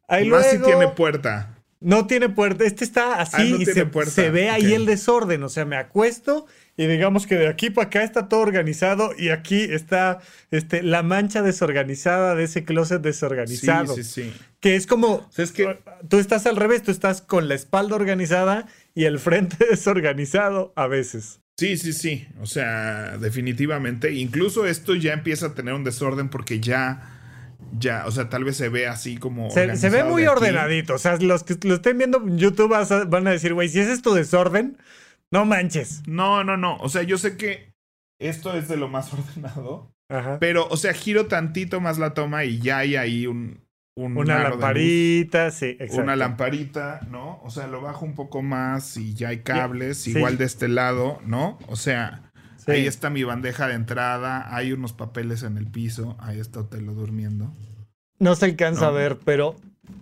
Ahí 0.08 0.28
Más 0.28 0.50
si 0.50 0.58
tiene 0.58 0.88
puerta. 0.88 1.61
No 1.82 2.06
tiene 2.06 2.30
puerta. 2.30 2.64
Este 2.64 2.84
está 2.84 3.20
así 3.20 3.56
ah, 3.58 3.58
y 3.60 3.66
se, 3.66 4.30
ve 4.30 4.50
ahí 4.50 4.74
el 4.74 4.86
desorden. 4.86 5.42
O 5.44 5.50
sea, 5.50 5.66
me 5.66 5.78
acuesto 5.78 6.46
y 6.78 6.86
digamos 6.86 7.26
que 7.26 7.36
de 7.36 7.48
aquí 7.48 7.72
para 7.72 7.88
acá 7.88 8.04
está 8.04 8.30
todo 8.30 8.40
organizado 8.40 9.12
y 9.18 9.30
aquí 9.30 9.62
está 9.62 10.20
este, 10.52 10.84
la 10.84 11.02
mancha 11.02 11.42
desorganizada 11.42 12.36
de 12.36 12.44
ese 12.44 12.64
closet 12.64 13.02
desorganizado. 13.02 13.96
Sí, 13.96 14.04
sí, 14.04 14.24
sí. 14.24 14.34
Que 14.60 14.76
es 14.76 14.86
como, 14.86 15.28
es 15.38 15.52
que 15.52 15.80
tú 16.08 16.20
estás 16.20 16.46
al 16.46 16.56
revés, 16.56 16.84
tú 16.84 16.92
estás 16.92 17.22
con 17.22 17.48
la 17.48 17.56
espalda 17.56 17.96
organizada 17.96 18.68
y 18.94 19.06
el 19.06 19.18
frente 19.18 19.58
desorganizado 19.70 20.74
a 20.76 20.86
veces. 20.86 21.40
Sí, 21.58 21.78
sí, 21.78 21.94
sí. 21.94 22.28
O 22.42 22.46
sea, 22.46 23.18
definitivamente. 23.18 24.14
Incluso 24.14 24.66
esto 24.66 24.96
ya 24.96 25.14
empieza 25.14 25.48
a 25.48 25.54
tener 25.56 25.74
un 25.74 25.84
desorden 25.84 26.30
porque 26.30 26.60
ya 26.60 27.21
ya, 27.80 28.06
o 28.06 28.12
sea, 28.12 28.30
tal 28.30 28.44
vez 28.44 28.58
se 28.58 28.70
ve 28.70 28.88
así 28.88 29.18
como. 29.18 29.50
Se, 29.50 29.68
ve 29.90 30.04
muy 30.04 30.26
ordenadito. 30.26 30.96
O 30.96 30.98
sea, 30.98 31.18
los 31.18 31.44
que 31.44 31.58
lo 31.68 31.76
estén 31.76 31.98
viendo 31.98 32.20
en 32.20 32.38
YouTube 32.38 32.76
van 33.08 33.28
a 33.28 33.32
decir, 33.32 33.54
güey, 33.54 33.70
si 33.70 33.80
ese 33.80 33.94
es 33.94 34.02
tu 34.02 34.14
desorden, 34.14 34.78
no 35.32 35.46
manches. 35.46 36.04
No, 36.08 36.44
no, 36.44 36.58
no. 36.58 36.78
O 36.78 36.90
sea, 36.90 37.04
yo 37.04 37.18
sé 37.18 37.38
que 37.38 37.74
esto 38.20 38.54
es 38.54 38.68
de 38.68 38.78
lo 38.78 38.88
más 38.88 39.14
ordenado. 39.14 39.92
Ajá. 40.10 40.38
Pero, 40.40 40.68
o 40.70 40.78
sea, 40.78 40.94
giro 40.94 41.28
tantito 41.28 41.80
más 41.80 41.98
la 41.98 42.14
toma 42.14 42.44
y 42.44 42.60
ya 42.60 42.80
hay 42.80 42.96
ahí 42.98 43.28
un. 43.28 43.62
una 43.96 44.50
lamparita, 44.50 45.52
sí, 45.52 45.78
exacto. 45.80 46.04
Una 46.04 46.16
lamparita, 46.18 47.00
¿no? 47.10 47.40
O 47.44 47.50
sea, 47.50 47.68
lo 47.68 47.82
bajo 47.82 48.06
un 48.06 48.16
poco 48.16 48.42
más 48.42 48.98
y 48.98 49.14
ya 49.14 49.30
hay 49.30 49.40
cables, 49.40 50.08
igual 50.08 50.38
de 50.38 50.46
este 50.46 50.68
lado, 50.68 51.22
¿no? 51.26 51.58
O 51.68 51.78
sea, 51.78 52.31
ahí 52.68 52.88
está 52.88 53.10
mi 53.10 53.24
bandeja 53.24 53.68
de 53.68 53.76
entrada, 53.76 54.56
hay 54.56 54.74
unos 54.74 54.94
papeles 54.94 55.44
en 55.44 55.58
el 55.58 55.68
piso, 55.68 56.18
ahí 56.20 56.40
está 56.40 56.62
Otelo 56.62 56.94
durmiendo. 56.94 57.54
No 58.20 58.36
se 58.36 58.46
alcanza 58.46 58.88
a 58.88 58.92
ver, 58.92 59.18
pero 59.24 59.56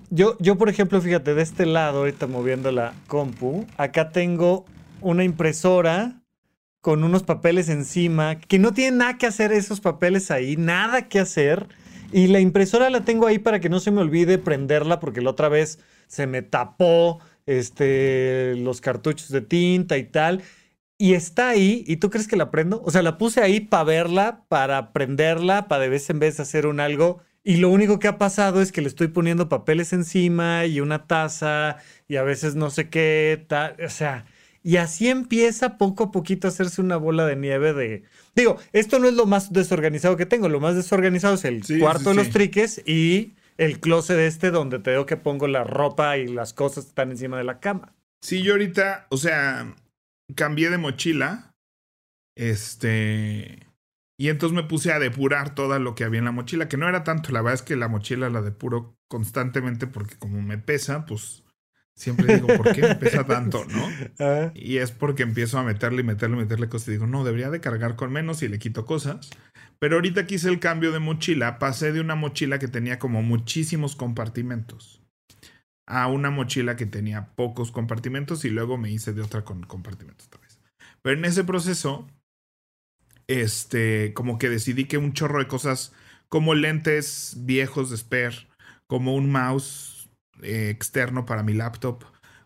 yo, 0.09 0.37
yo, 0.39 0.57
por 0.57 0.69
ejemplo, 0.69 0.99
fíjate, 1.01 1.33
de 1.33 1.41
este 1.41 1.65
lado, 1.65 1.99
ahorita 1.99 2.27
moviendo 2.27 2.71
la 2.71 2.93
compu, 3.07 3.65
acá 3.77 4.11
tengo 4.11 4.65
una 5.01 5.23
impresora 5.23 6.21
con 6.81 7.03
unos 7.03 7.23
papeles 7.23 7.69
encima, 7.69 8.39
que 8.39 8.59
no 8.59 8.73
tiene 8.73 8.97
nada 8.97 9.17
que 9.17 9.27
hacer 9.27 9.51
esos 9.51 9.81
papeles 9.81 10.31
ahí, 10.31 10.55
nada 10.57 11.07
que 11.07 11.19
hacer. 11.19 11.67
Y 12.11 12.27
la 12.27 12.39
impresora 12.39 12.89
la 12.89 13.01
tengo 13.01 13.27
ahí 13.27 13.37
para 13.37 13.59
que 13.59 13.69
no 13.69 13.79
se 13.79 13.91
me 13.91 14.01
olvide 14.01 14.37
prenderla, 14.37 14.99
porque 14.99 15.21
la 15.21 15.29
otra 15.29 15.49
vez 15.49 15.79
se 16.07 16.25
me 16.25 16.41
tapó 16.41 17.19
este, 17.45 18.55
los 18.55 18.81
cartuchos 18.81 19.29
de 19.29 19.41
tinta 19.41 19.97
y 19.97 20.05
tal. 20.05 20.41
Y 21.01 21.13
está 21.13 21.47
ahí, 21.47 21.85
¿y 21.87 21.95
tú 21.95 22.09
crees 22.09 22.27
que 22.27 22.35
la 22.35 22.51
prendo? 22.51 22.81
O 22.83 22.91
sea, 22.91 23.01
la 23.01 23.17
puse 23.17 23.41
ahí 23.41 23.61
para 23.61 23.85
verla, 23.85 24.43
para 24.49 24.91
prenderla, 24.91 25.69
para 25.69 25.83
de 25.83 25.89
vez 25.89 26.09
en 26.09 26.19
vez 26.19 26.41
hacer 26.41 26.67
un 26.67 26.81
algo. 26.81 27.21
Y 27.41 27.55
lo 27.55 27.69
único 27.69 27.99
que 27.99 28.09
ha 28.09 28.17
pasado 28.17 28.61
es 28.61 28.73
que 28.73 28.81
le 28.81 28.89
estoy 28.89 29.07
poniendo 29.07 29.47
papeles 29.47 29.93
encima 29.93 30.65
y 30.65 30.81
una 30.81 31.07
taza 31.07 31.77
y 32.09 32.17
a 32.17 32.23
veces 32.23 32.55
no 32.55 32.69
sé 32.69 32.89
qué, 32.89 33.45
tal. 33.47 33.77
O 33.81 33.89
sea, 33.89 34.25
y 34.61 34.75
así 34.75 35.07
empieza 35.07 35.77
poco 35.77 36.03
a 36.03 36.11
poquito 36.11 36.47
a 36.47 36.49
hacerse 36.49 36.81
una 36.81 36.97
bola 36.97 37.25
de 37.25 37.37
nieve 37.37 37.71
de... 37.71 38.03
Digo, 38.35 38.57
esto 38.73 38.99
no 38.99 39.07
es 39.07 39.13
lo 39.13 39.25
más 39.25 39.53
desorganizado 39.53 40.17
que 40.17 40.25
tengo, 40.25 40.49
lo 40.49 40.59
más 40.59 40.75
desorganizado 40.75 41.35
es 41.35 41.45
el 41.45 41.63
cuarto 41.79 42.09
de 42.09 42.15
los 42.15 42.29
triques 42.29 42.83
y 42.85 43.35
el 43.57 43.79
closet 43.79 44.19
este 44.19 44.51
donde 44.51 44.79
te 44.79 44.91
digo 44.91 45.05
que 45.05 45.15
pongo 45.15 45.47
la 45.47 45.63
ropa 45.63 46.17
y 46.17 46.27
las 46.27 46.51
cosas 46.51 46.83
que 46.83 46.89
están 46.89 47.11
encima 47.11 47.37
de 47.37 47.45
la 47.45 47.61
cama. 47.61 47.93
Sí, 48.21 48.43
yo 48.43 48.51
ahorita, 48.51 49.07
o 49.09 49.15
sea, 49.15 49.73
cambié 50.35 50.69
de 50.69 50.77
mochila. 50.77 51.55
Este... 52.35 53.67
Y 54.17 54.27
entonces 54.27 54.55
me 54.55 54.63
puse 54.63 54.91
a 54.91 54.99
depurar 54.99 55.55
todo 55.55 55.79
lo 55.79 55.95
que 55.95 56.03
había 56.03 56.19
en 56.19 56.25
la 56.25 56.33
mochila, 56.33 56.67
que 56.67 56.75
no 56.75 56.89
era 56.89 57.05
tanto, 57.05 57.31
la 57.31 57.41
verdad 57.41 57.53
es 57.53 57.61
que 57.61 57.77
la 57.77 57.87
mochila 57.87 58.29
la 58.29 58.41
depuro 58.41 58.97
constantemente 59.07 59.87
porque 59.87 60.17
como 60.17 60.41
me 60.41 60.57
pesa, 60.57 61.05
pues 61.05 61.45
Siempre 61.99 62.35
digo, 62.35 62.47
¿por 62.55 62.71
qué 62.73 62.81
me 62.81 62.95
pesa 62.95 63.25
tanto, 63.25 63.65
no? 63.69 63.85
Ah. 64.19 64.51
Y 64.55 64.77
es 64.77 64.91
porque 64.91 65.23
empiezo 65.23 65.59
a 65.59 65.63
meterle 65.63 65.99
y 65.99 66.05
meterle 66.05 66.37
y 66.37 66.39
meterle 66.39 66.69
cosas 66.69 66.87
y 66.87 66.91
digo, 66.91 67.07
no, 67.07 67.25
debería 67.25 67.49
de 67.49 67.59
cargar 67.59 67.97
con 67.97 68.13
menos 68.13 68.41
y 68.41 68.47
le 68.47 68.57
quito 68.57 68.85
cosas. 68.85 69.29
Pero 69.79 69.95
ahorita 69.95 70.25
que 70.25 70.35
hice 70.35 70.47
el 70.47 70.61
cambio 70.61 70.93
de 70.93 70.99
mochila, 70.99 71.59
pasé 71.59 71.91
de 71.91 71.99
una 71.99 72.15
mochila 72.15 72.57
que 72.57 72.69
tenía 72.69 72.99
como 72.99 73.21
muchísimos 73.21 73.97
compartimentos 73.97 75.01
a 75.89 76.07
una 76.07 76.29
mochila 76.29 76.75
que 76.75 76.85
tenía 76.85 77.33
pocos 77.35 77.71
compartimentos 77.71 78.45
y 78.45 78.49
luego 78.51 78.77
me 78.77 78.91
hice 78.91 79.11
de 79.11 79.23
otra 79.23 79.43
con 79.43 79.63
compartimentos 79.63 80.27
otra 80.27 80.41
vez. 80.41 80.59
Pero 81.01 81.17
en 81.17 81.25
ese 81.25 81.43
proceso, 81.43 82.07
este, 83.27 84.13
como 84.13 84.37
que 84.37 84.49
decidí 84.49 84.85
que 84.85 84.99
un 84.99 85.13
chorro 85.13 85.39
de 85.39 85.47
cosas 85.47 85.91
como 86.29 86.53
lentes 86.53 87.37
viejos 87.39 87.89
de 87.89 87.97
spare, 87.97 88.47
como 88.85 89.15
un 89.15 89.31
mouse 89.31 90.09
eh, 90.43 90.69
externo 90.69 91.25
para 91.25 91.41
mi 91.41 91.53
laptop, 91.53 92.03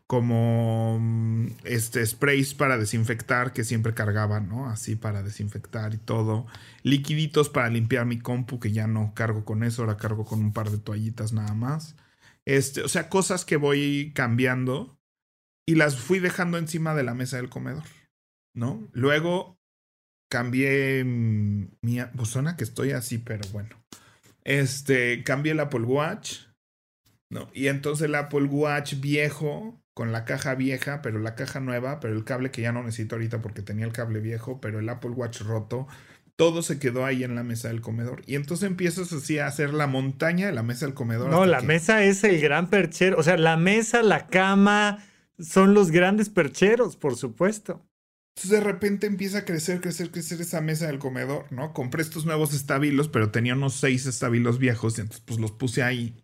como 0.08 1.00
mm, 1.02 1.48
este, 1.66 2.06
sprays 2.06 2.54
para 2.54 2.78
desinfectar 2.78 3.52
que 3.52 3.66
siempre 3.66 3.94
cargaba, 3.94 4.40
¿no? 4.40 4.70
Así 4.70 4.96
para 4.96 5.22
desinfectar 5.22 5.94
y 5.94 5.98
todo. 5.98 6.46
Liquiditos 6.84 7.50
para 7.50 7.70
limpiar 7.70 8.06
mi 8.06 8.20
compu, 8.20 8.60
que 8.60 8.72
ya 8.72 8.88
no 8.88 9.14
cargo 9.14 9.44
con 9.44 9.64
eso, 9.64 9.82
ahora 9.82 9.98
cargo 9.98 10.24
con 10.24 10.40
un 10.40 10.54
par 10.54 10.70
de 10.70 10.78
toallitas 10.78 11.34
nada 11.34 11.54
más. 11.54 11.96
Este, 12.46 12.82
o 12.82 12.88
sea, 12.88 13.10
cosas 13.10 13.46
que 13.46 13.58
voy 13.58 14.12
cambiando 14.14 15.00
y 15.68 15.76
las 15.76 15.98
fui 15.98 16.20
dejando 16.20 16.58
encima 16.58 16.94
de 16.96 17.04
la 17.04 17.14
mesa 17.14 17.38
del 17.38 17.50
comedor, 17.50 17.84
¿no? 18.56 18.90
Luego 18.92 19.58
cambié 20.30 21.04
mi, 21.04 21.70
pues 22.16 22.30
suena 22.30 22.58
que 22.58 22.64
estoy 22.64 22.92
así, 22.92 23.18
pero 23.18 23.48
bueno. 23.52 23.70
Este, 24.44 25.24
cambié 25.24 25.54
el 25.54 25.60
Apple 25.62 25.84
Watch 25.84 26.48
¿no? 27.34 27.50
Y 27.54 27.68
entonces 27.68 28.06
el 28.06 28.16
Apple 28.16 28.46
Watch 28.46 29.00
viejo, 29.02 29.82
con 29.94 30.12
la 30.12 30.24
caja 30.24 30.56
vieja, 30.56 31.02
pero 31.02 31.20
la 31.20 31.36
caja 31.36 31.60
nueva, 31.60 32.00
pero 32.00 32.14
el 32.14 32.24
cable 32.24 32.52
que 32.52 32.62
ya 32.62 32.72
no 32.72 32.84
necesito 32.84 33.16
ahorita 33.16 33.42
porque 33.42 33.62
tenía 33.62 33.86
el 33.86 33.92
cable 33.92 34.20
viejo, 34.20 34.62
pero 34.62 34.80
el 34.80 34.88
Apple 34.88 35.12
Watch 35.12 35.42
roto, 35.42 35.88
todo 36.36 36.62
se 36.62 36.80
quedó 36.80 37.06
ahí 37.06 37.24
en 37.24 37.36
la 37.36 37.44
mesa 37.44 37.68
del 37.68 37.82
comedor. 37.82 38.24
Y 38.26 38.36
entonces 38.36 38.68
empiezas 38.68 39.12
así 39.14 39.40
a 39.40 39.48
hacer 39.48 39.74
la 39.74 39.88
montaña 39.88 40.48
de 40.48 40.54
la 40.54 40.64
mesa 40.64 40.86
del 40.86 40.96
comedor. 40.96 41.30
No, 41.30 41.46
la 41.46 41.62
mesa 41.62 42.04
es 42.04 42.24
el 42.24 42.42
gran 42.42 42.70
perchero. 42.70 43.18
O 43.18 43.24
sea, 43.24 43.38
la 43.38 43.58
mesa, 43.58 44.02
la 44.02 44.28
cama, 44.28 45.04
son 45.40 45.74
los 45.74 45.92
grandes 45.92 46.30
percheros, 46.30 46.96
por 46.96 47.16
supuesto. 47.16 47.86
Entonces 48.36 48.60
de 48.60 48.66
repente 48.66 49.06
empieza 49.06 49.40
a 49.40 49.46
crecer, 49.46 49.80
crecer, 49.80 50.10
crecer 50.10 50.42
esa 50.42 50.60
mesa 50.60 50.88
del 50.88 50.98
comedor, 50.98 51.52
¿no? 51.52 51.72
Compré 51.72 52.02
estos 52.02 52.26
nuevos 52.26 52.54
estabilos, 52.54 53.08
pero 53.08 53.30
tenía 53.30 53.54
unos 53.54 53.76
seis 53.76 54.08
estabilos 54.08 54.58
viejos, 54.58 54.98
y 54.98 55.02
entonces 55.02 55.24
pues 55.26 55.40
los 55.40 55.52
puse 55.52 55.84
ahí. 55.84 56.16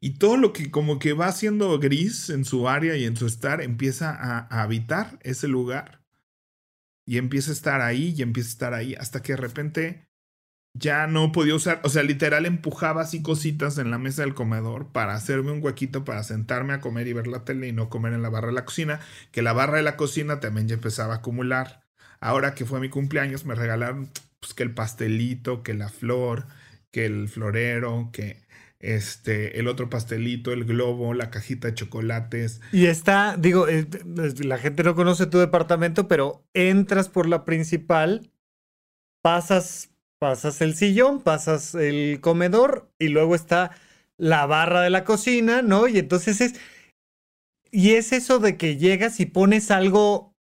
Y 0.00 0.18
todo 0.18 0.36
lo 0.36 0.52
que 0.52 0.70
como 0.70 0.98
que 0.98 1.14
va 1.14 1.30
siendo 1.32 1.78
gris 1.80 2.30
en 2.30 2.44
su 2.44 2.68
área 2.68 2.96
y 2.96 3.04
en 3.04 3.16
su 3.16 3.26
estar 3.26 3.60
empieza 3.60 4.10
a, 4.10 4.62
habitar 4.62 5.18
ese 5.22 5.48
lugar. 5.48 6.01
Y 7.06 7.18
empieza 7.18 7.50
a 7.50 7.54
estar 7.54 7.80
ahí 7.80 8.14
y 8.16 8.22
empieza 8.22 8.48
a 8.48 8.52
estar 8.52 8.74
ahí 8.74 8.94
hasta 8.94 9.22
que 9.22 9.32
de 9.32 9.38
repente 9.38 10.06
ya 10.74 11.06
no 11.06 11.32
podía 11.32 11.54
usar, 11.54 11.80
o 11.84 11.88
sea, 11.90 12.02
literal 12.02 12.46
empujaba 12.46 13.02
así 13.02 13.22
cositas 13.22 13.76
en 13.78 13.90
la 13.90 13.98
mesa 13.98 14.22
del 14.22 14.34
comedor 14.34 14.90
para 14.90 15.14
hacerme 15.14 15.52
un 15.52 15.62
huequito 15.62 16.04
para 16.04 16.22
sentarme 16.22 16.72
a 16.72 16.80
comer 16.80 17.06
y 17.08 17.12
ver 17.12 17.26
la 17.26 17.44
tele 17.44 17.68
y 17.68 17.72
no 17.72 17.90
comer 17.90 18.14
en 18.14 18.22
la 18.22 18.30
barra 18.30 18.48
de 18.48 18.54
la 18.54 18.64
cocina, 18.64 19.00
que 19.32 19.42
la 19.42 19.52
barra 19.52 19.76
de 19.76 19.82
la 19.82 19.96
cocina 19.96 20.40
también 20.40 20.68
ya 20.68 20.74
empezaba 20.74 21.14
a 21.14 21.16
acumular. 21.18 21.82
Ahora 22.20 22.54
que 22.54 22.64
fue 22.64 22.80
mi 22.80 22.88
cumpleaños 22.88 23.44
me 23.44 23.54
regalaron 23.54 24.10
pues 24.40 24.54
que 24.54 24.62
el 24.62 24.74
pastelito, 24.74 25.62
que 25.62 25.74
la 25.74 25.88
flor, 25.88 26.46
que 26.90 27.04
el 27.06 27.28
florero, 27.28 28.10
que 28.12 28.38
este, 28.82 29.58
el 29.58 29.68
otro 29.68 29.88
pastelito, 29.88 30.52
el 30.52 30.64
globo, 30.64 31.14
la 31.14 31.30
cajita 31.30 31.68
de 31.68 31.74
chocolates. 31.74 32.60
Y 32.72 32.86
está, 32.86 33.36
digo, 33.38 33.68
eh, 33.68 33.86
la 34.44 34.58
gente 34.58 34.82
no 34.82 34.94
conoce 34.94 35.26
tu 35.26 35.38
departamento, 35.38 36.08
pero 36.08 36.44
entras 36.52 37.08
por 37.08 37.26
la 37.28 37.44
principal, 37.44 38.30
pasas 39.22 39.92
pasas 40.22 40.60
el 40.60 40.76
sillón, 40.76 41.20
pasas 41.20 41.74
el 41.74 42.20
comedor 42.20 42.88
y 43.00 43.08
luego 43.08 43.34
está 43.34 43.72
la 44.16 44.46
barra 44.46 44.80
de 44.82 44.88
la 44.88 45.02
cocina, 45.02 45.62
¿no? 45.62 45.88
Y 45.88 45.98
entonces 45.98 46.40
es... 46.40 46.54
Y 47.72 47.94
es 47.94 48.12
eso 48.12 48.38
de 48.38 48.56
que 48.56 48.76
llegas 48.76 49.18
y 49.18 49.26
pones 49.26 49.72
algo 49.72 50.32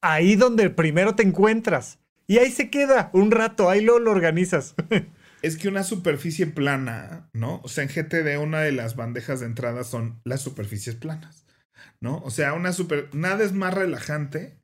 ahí 0.00 0.36
donde 0.36 0.70
primero 0.70 1.16
te 1.16 1.22
encuentras. 1.22 1.98
Y 2.26 2.38
ahí 2.38 2.50
se 2.50 2.70
queda 2.70 3.10
un 3.12 3.30
rato, 3.30 3.68
ahí 3.68 3.82
lo, 3.82 3.98
lo 3.98 4.10
organizas. 4.10 4.74
Es 5.46 5.56
que 5.56 5.68
una 5.68 5.84
superficie 5.84 6.46
plana, 6.48 7.30
¿no? 7.32 7.60
O 7.62 7.68
sea, 7.68 7.84
en 7.84 7.90
GTD 7.90 8.42
una 8.42 8.60
de 8.60 8.72
las 8.72 8.96
bandejas 8.96 9.40
de 9.40 9.46
entrada 9.46 9.84
son 9.84 10.20
las 10.24 10.40
superficies 10.40 10.96
planas, 10.96 11.46
¿no? 12.00 12.18
O 12.18 12.30
sea, 12.30 12.52
una 12.52 12.72
super... 12.72 13.14
Nada 13.14 13.44
es 13.44 13.52
más 13.52 13.72
relajante 13.72 14.58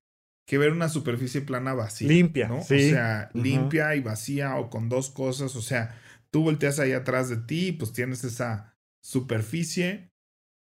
que 0.49 0.59
ver 0.59 0.73
una 0.73 0.89
superficie 0.89 1.41
plana 1.43 1.73
vacía. 1.73 2.09
Limpia, 2.09 2.49
¿no? 2.49 2.63
sí. 2.65 2.75
O 2.75 2.91
sea, 2.91 3.31
limpia 3.33 3.95
y 3.95 4.01
vacía 4.01 4.57
o 4.57 4.71
con 4.71 4.89
dos 4.89 5.11
cosas. 5.11 5.55
O 5.55 5.63
sea, 5.63 5.97
tú 6.33 6.43
volteas 6.43 6.81
ahí 6.81 6.93
atrás 6.93 7.29
de 7.29 7.37
ti 7.37 7.69
y 7.69 7.73
pues 7.73 7.93
tienes 7.93 8.25
esa 8.25 8.75
superficie, 9.05 10.11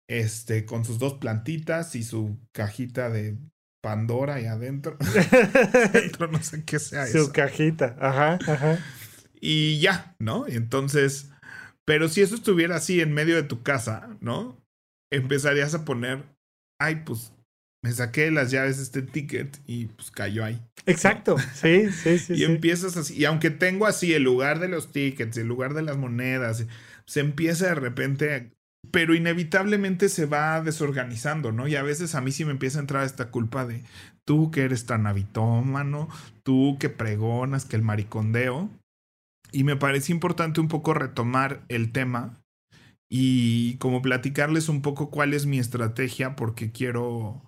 este, 0.09 0.65
con 0.65 0.83
sus 0.83 0.97
dos 0.97 1.15
plantitas 1.15 1.95
y 1.95 2.03
su 2.03 2.39
cajita 2.53 3.09
de 3.09 3.37
Pandora 3.83 4.35
ahí 4.35 4.45
adentro. 4.45 4.97
adentro 5.73 6.27
no 6.27 6.41
sé 6.41 6.63
qué 6.65 6.79
sea 6.79 7.05
Su 7.05 7.17
eso. 7.19 7.31
cajita, 7.31 7.95
ajá, 7.99 8.39
ajá. 8.47 8.79
Y 9.39 9.79
ya, 9.79 10.15
¿no? 10.19 10.47
Entonces, 10.47 11.31
pero 11.85 12.09
si 12.09 12.21
eso 12.21 12.35
estuviera 12.35 12.75
así 12.75 13.01
en 13.01 13.13
medio 13.13 13.35
de 13.35 13.43
tu 13.43 13.63
casa, 13.63 14.17
¿no? 14.19 14.57
Empezarías 15.11 15.73
a 15.73 15.85
poner, 15.85 16.25
ay, 16.79 17.03
pues 17.05 17.31
me 17.83 17.91
saqué 17.91 18.31
las 18.31 18.51
llaves 18.51 18.77
de 18.77 18.83
este 18.83 19.01
ticket 19.01 19.59
y 19.65 19.85
pues 19.85 20.11
cayó 20.11 20.43
ahí. 20.43 20.61
Exacto, 20.85 21.37
sí, 21.53 21.89
sí, 21.91 22.19
sí. 22.19 22.33
y 22.35 22.37
sí. 22.37 22.43
empiezas 22.43 22.97
así, 22.97 23.15
y 23.15 23.25
aunque 23.25 23.49
tengo 23.49 23.85
así 23.85 24.13
el 24.13 24.23
lugar 24.23 24.59
de 24.59 24.67
los 24.67 24.91
tickets, 24.91 25.37
el 25.37 25.47
lugar 25.47 25.73
de 25.73 25.83
las 25.83 25.97
monedas, 25.97 26.65
se 27.05 27.19
empieza 27.19 27.67
de 27.67 27.75
repente, 27.75 28.51
pero 28.91 29.15
inevitablemente 29.15 30.09
se 30.09 30.25
va 30.25 30.61
desorganizando, 30.61 31.51
¿no? 31.51 31.67
Y 31.67 31.75
a 31.75 31.83
veces 31.83 32.15
a 32.15 32.21
mí 32.21 32.31
sí 32.31 32.43
me 32.43 32.51
empieza 32.51 32.79
a 32.79 32.81
entrar 32.81 33.05
esta 33.05 33.31
culpa 33.31 33.65
de 33.65 33.83
tú 34.25 34.51
que 34.51 34.63
eres 34.63 34.85
tan 34.85 35.07
habitómano, 35.07 36.09
tú 36.43 36.77
que 36.79 36.89
pregonas, 36.89 37.65
que 37.65 37.77
el 37.77 37.81
maricondeo. 37.81 38.69
Y 39.51 39.63
me 39.63 39.75
parece 39.75 40.11
importante 40.11 40.59
un 40.59 40.67
poco 40.67 40.93
retomar 40.93 41.63
el 41.69 41.91
tema 41.91 42.41
y 43.09 43.77
como 43.77 44.01
platicarles 44.01 44.69
un 44.69 44.81
poco 44.81 45.09
cuál 45.09 45.33
es 45.33 45.45
mi 45.45 45.59
estrategia 45.59 46.35
porque 46.35 46.71
quiero... 46.71 47.43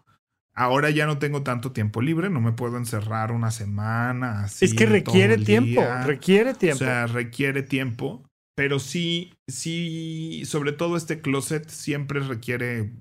Ahora 0.53 0.89
ya 0.89 1.05
no 1.05 1.19
tengo 1.19 1.43
tanto 1.43 1.71
tiempo 1.71 2.01
libre, 2.01 2.29
no 2.29 2.41
me 2.41 2.51
puedo 2.51 2.77
encerrar 2.77 3.31
una 3.31 3.49
semana. 3.49 4.43
Así, 4.43 4.65
es 4.65 4.73
que 4.73 4.85
requiere 4.85 5.37
tiempo, 5.37 5.81
requiere 6.05 6.53
tiempo. 6.53 6.83
O 6.83 6.87
sea, 6.87 7.07
requiere 7.07 7.63
tiempo, 7.63 8.29
pero 8.55 8.79
sí, 8.79 9.33
sí, 9.47 10.43
sobre 10.45 10.73
todo 10.73 10.97
este 10.97 11.21
closet 11.21 11.69
siempre 11.69 12.19
requiere 12.19 12.91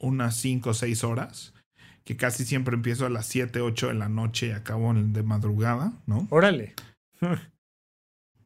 unas 0.00 0.36
5 0.38 0.70
o 0.70 0.74
6 0.74 1.04
horas, 1.04 1.54
que 2.02 2.16
casi 2.16 2.44
siempre 2.44 2.74
empiezo 2.74 3.06
a 3.06 3.10
las 3.10 3.26
7, 3.26 3.60
8 3.60 3.88
de 3.88 3.94
la 3.94 4.08
noche 4.08 4.48
y 4.48 4.50
acabo 4.50 4.92
de 4.92 5.22
madrugada, 5.22 5.92
¿no? 6.06 6.26
Órale. 6.30 6.74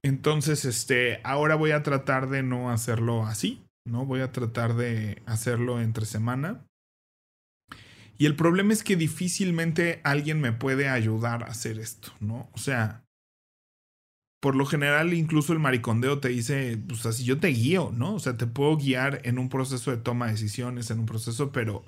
Entonces, 0.02 0.64
este, 0.64 1.20
ahora 1.24 1.54
voy 1.54 1.72
a 1.72 1.82
tratar 1.82 2.28
de 2.28 2.42
no 2.42 2.70
hacerlo 2.70 3.26
así, 3.26 3.64
¿no? 3.86 4.06
Voy 4.06 4.20
a 4.20 4.32
tratar 4.32 4.74
de 4.74 5.22
hacerlo 5.26 5.80
entre 5.80 6.06
semana. 6.06 6.64
Y 8.16 8.26
el 8.26 8.34
problema 8.34 8.72
es 8.72 8.82
que 8.82 8.96
difícilmente 8.96 10.00
alguien 10.04 10.40
me 10.40 10.52
puede 10.52 10.88
ayudar 10.88 11.44
a 11.44 11.46
hacer 11.46 11.78
esto, 11.78 12.12
¿no? 12.20 12.50
O 12.52 12.58
sea, 12.58 13.04
por 14.40 14.56
lo 14.56 14.66
general 14.66 15.12
incluso 15.14 15.52
el 15.52 15.58
maricondeo 15.58 16.20
te 16.20 16.28
dice, 16.28 16.78
pues 16.88 17.06
así 17.06 17.24
yo 17.24 17.38
te 17.38 17.48
guío, 17.48 17.90
¿no? 17.92 18.14
O 18.14 18.18
sea, 18.20 18.36
te 18.36 18.46
puedo 18.46 18.76
guiar 18.76 19.20
en 19.24 19.38
un 19.38 19.48
proceso 19.48 19.90
de 19.90 19.96
toma 19.98 20.26
de 20.26 20.32
decisiones, 20.32 20.90
en 20.90 21.00
un 21.00 21.06
proceso, 21.06 21.52
pero 21.52 21.84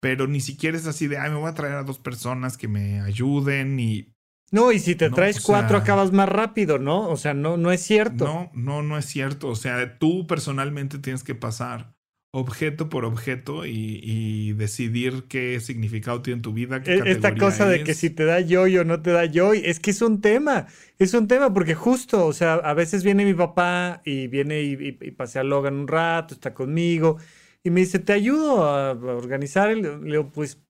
pero 0.00 0.28
ni 0.28 0.40
siquiera 0.40 0.76
es 0.76 0.86
así 0.86 1.08
de, 1.08 1.18
ay, 1.18 1.30
me 1.30 1.36
voy 1.36 1.50
a 1.50 1.54
traer 1.54 1.74
a 1.74 1.82
dos 1.82 1.98
personas 1.98 2.56
que 2.56 2.68
me 2.68 3.00
ayuden 3.00 3.80
y 3.80 4.14
No, 4.50 4.72
y 4.72 4.78
si 4.78 4.94
te 4.94 5.10
No, 5.10 5.16
traes 5.16 5.40
cuatro 5.40 5.76
sea- 5.76 5.82
acabas 5.82 6.12
más 6.12 6.28
rápido, 6.28 6.78
¿no? 6.78 7.08
O 7.10 7.16
sea, 7.16 7.34
no, 7.34 7.56
no 7.56 7.72
es 7.72 7.82
cierto. 7.82 8.24
No, 8.24 8.50
no, 8.54 8.82
no 8.82 8.96
es 8.98 9.04
cierto. 9.06 9.48
O 9.48 9.56
sea, 9.56 9.98
tú 9.98 10.26
personalmente 10.26 10.98
tienes 10.98 11.22
que 11.24 11.34
pasar 11.34 11.94
objeto 12.30 12.88
por 12.88 13.04
objeto 13.04 13.66
y, 13.66 14.00
y 14.02 14.52
decidir 14.54 15.24
qué 15.28 15.60
significado 15.60 16.22
tiene 16.22 16.36
en 16.38 16.42
tu 16.42 16.52
vida. 16.52 16.82
Qué 16.82 16.92
E- 16.92 17.02
Esta 17.12 17.36
cosa 17.36 17.66
de 17.68 17.82
que 17.82 17.92
es. 17.92 17.98
si 17.98 18.10
te 18.10 18.24
da 18.24 18.40
yoy 18.40 18.78
o 18.78 18.84
no 18.84 19.02
te 19.02 19.10
da 19.10 19.24
yoy, 19.24 19.62
es 19.64 19.80
que 19.80 19.90
es 19.90 20.00
un 20.02 20.20
tema, 20.20 20.66
es 20.98 21.12
un 21.14 21.28
tema, 21.28 21.52
porque 21.52 21.74
justo, 21.74 22.26
o 22.26 22.32
sea, 22.32 22.54
a 22.54 22.74
veces 22.74 23.04
viene 23.04 23.24
mi 23.24 23.34
papá 23.34 24.00
y 24.04 24.28
viene 24.28 24.62
y, 24.62 24.72
y- 24.74 24.98
y 25.00 25.10
pasea 25.12 25.42
a 25.42 25.44
Logan 25.44 25.74
un 25.74 25.88
rato, 25.88 26.34
está 26.34 26.54
conmigo, 26.54 27.18
y 27.62 27.70
me 27.70 27.80
dice, 27.80 27.98
te 27.98 28.12
ayudo 28.12 28.64
a, 28.64 28.92
organizar, 28.92 29.70
el... 29.70 29.82
le 29.82 30.10
digo, 30.12 30.30
pues, 30.32 30.62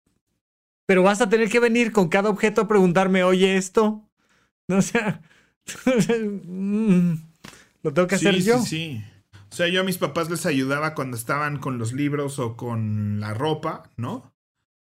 pero 0.88 1.02
vas 1.02 1.20
a 1.20 1.28
tener 1.28 1.50
que 1.50 1.60
venir 1.60 1.92
con 1.92 2.08
cada 2.08 2.30
objeto 2.30 2.62
a 2.62 2.68
preguntarme, 2.68 3.22
oye, 3.22 3.58
esto, 3.58 4.08
no, 4.68 4.78
o 4.78 4.82
sea, 4.82 5.20
mm, 5.84 7.12
lo 7.82 7.92
tengo 7.92 8.08
que 8.08 8.14
hacer 8.14 8.42
yo. 8.42 8.58
Sí, 8.60 8.66
sí. 8.66 9.04
O 9.50 9.54
sea, 9.54 9.68
yo 9.68 9.82
a 9.82 9.84
mis 9.84 9.98
papás 9.98 10.30
les 10.30 10.46
ayudaba 10.46 10.94
cuando 10.94 11.18
estaban 11.18 11.58
con 11.58 11.76
los 11.76 11.92
libros 11.92 12.38
o 12.38 12.56
con 12.56 13.20
la 13.20 13.34
ropa, 13.34 13.90
¿no? 13.98 14.32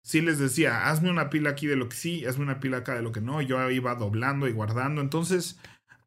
Sí 0.04 0.20
les 0.20 0.38
decía, 0.38 0.88
hazme 0.88 1.10
una 1.10 1.28
pila 1.28 1.50
aquí 1.50 1.66
de 1.66 1.76
lo 1.76 1.88
que 1.88 1.96
sí, 1.96 2.24
hazme 2.24 2.44
una 2.44 2.60
pila 2.60 2.78
acá 2.78 2.94
de 2.94 3.02
lo 3.02 3.10
que 3.10 3.20
no. 3.20 3.42
Yo 3.42 3.68
iba 3.70 3.94
doblando 3.96 4.48
y 4.48 4.52
guardando. 4.52 5.00
Entonces, 5.00 5.58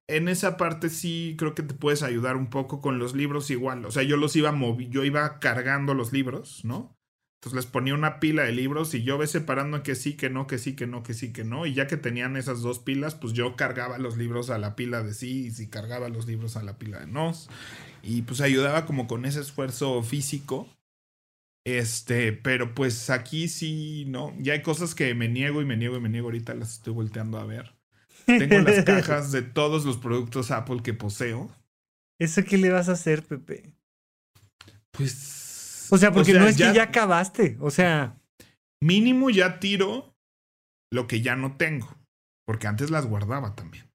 en 0.07 0.29
esa 0.29 0.55
parte 0.55 0.89
sí 0.89 1.35
creo 1.37 1.55
que 1.55 1.63
te 1.63 1.73
puedes 1.73 2.03
ayudar 2.03 2.37
un 2.37 2.49
poco 2.49 2.79
con 2.79 2.99
los 2.99 3.15
libros 3.15 3.51
igual. 3.51 3.85
O 3.85 3.91
sea, 3.91 4.03
yo 4.03 4.15
los 4.15 4.35
iba 4.35 4.51
movi 4.53 4.87
yo 4.89 5.03
iba 5.03 5.39
cargando 5.39 5.93
los 5.93 6.13
libros, 6.13 6.63
¿no? 6.63 6.97
Entonces 7.43 7.65
les 7.65 7.65
ponía 7.65 7.93
una 7.93 8.21
pila 8.21 8.43
de 8.43 8.53
libros 8.53 8.93
y 8.93 9.03
yo 9.03 9.17
ve 9.17 9.27
separando 9.27 9.83
que 9.83 9.95
sí, 9.95 10.13
que 10.13 10.29
no, 10.29 10.47
que 10.47 10.57
sí, 10.57 10.77
que 10.77 10.87
no, 10.87 11.03
que 11.03 11.13
sí, 11.13 11.33
que 11.33 11.43
no. 11.43 11.65
Y 11.65 11.73
ya 11.73 11.87
que 11.87 11.97
tenían 11.97 12.37
esas 12.37 12.61
dos 12.61 12.79
pilas, 12.79 13.15
pues 13.15 13.33
yo 13.33 13.57
cargaba 13.57 13.97
los 13.97 14.15
libros 14.15 14.49
a 14.49 14.57
la 14.57 14.77
pila 14.77 15.03
de 15.03 15.13
sí 15.13 15.47
y 15.47 15.51
si 15.51 15.67
cargaba 15.67 16.07
los 16.07 16.25
libros 16.25 16.55
a 16.55 16.63
la 16.63 16.77
pila 16.77 17.01
de 17.01 17.07
no. 17.07 17.33
Y 18.01 18.21
pues 18.21 18.39
ayudaba 18.39 18.85
como 18.85 19.07
con 19.07 19.25
ese 19.25 19.41
esfuerzo 19.41 20.01
físico. 20.03 20.69
Este, 21.65 22.31
pero 22.31 22.73
pues 22.73 23.09
aquí 23.09 23.49
sí, 23.49 24.05
¿no? 24.07 24.33
Ya 24.39 24.53
hay 24.53 24.61
cosas 24.61 24.95
que 24.95 25.13
me 25.13 25.27
niego 25.27 25.61
y 25.61 25.65
me 25.65 25.75
niego 25.75 25.97
y 25.97 25.99
me 25.99 26.07
niego. 26.07 26.27
Ahorita 26.27 26.53
las 26.53 26.75
estoy 26.75 26.93
volteando 26.93 27.39
a 27.39 27.45
ver. 27.45 27.73
Tengo 28.25 28.59
las 28.59 28.85
cajas 28.85 29.33
de 29.33 29.41
todos 29.41 29.83
los 29.83 29.97
productos 29.97 30.49
Apple 30.49 30.81
que 30.81 30.93
poseo. 30.93 31.51
¿Eso 32.19 32.45
qué 32.45 32.57
le 32.57 32.69
vas 32.69 32.87
a 32.87 32.93
hacer, 32.93 33.21
Pepe? 33.21 33.73
Pues. 34.91 35.42
O 35.93 35.97
sea, 35.99 36.11
porque 36.11 36.31
sea, 36.31 36.41
no 36.41 36.47
es 36.47 36.57
ya- 36.57 36.69
que 36.71 36.75
ya 36.77 36.83
acabaste, 36.83 37.57
o 37.59 37.69
sea, 37.69 38.17
Mínimo 38.81 39.29
ya 39.29 39.59
tiro 39.59 40.15
lo 40.91 41.07
que 41.07 41.21
ya 41.21 41.35
no 41.35 41.55
tengo. 41.55 41.95
Porque 42.45 42.67
antes 42.67 42.89
las 42.89 43.05
guardaba 43.05 43.55
también. 43.55 43.85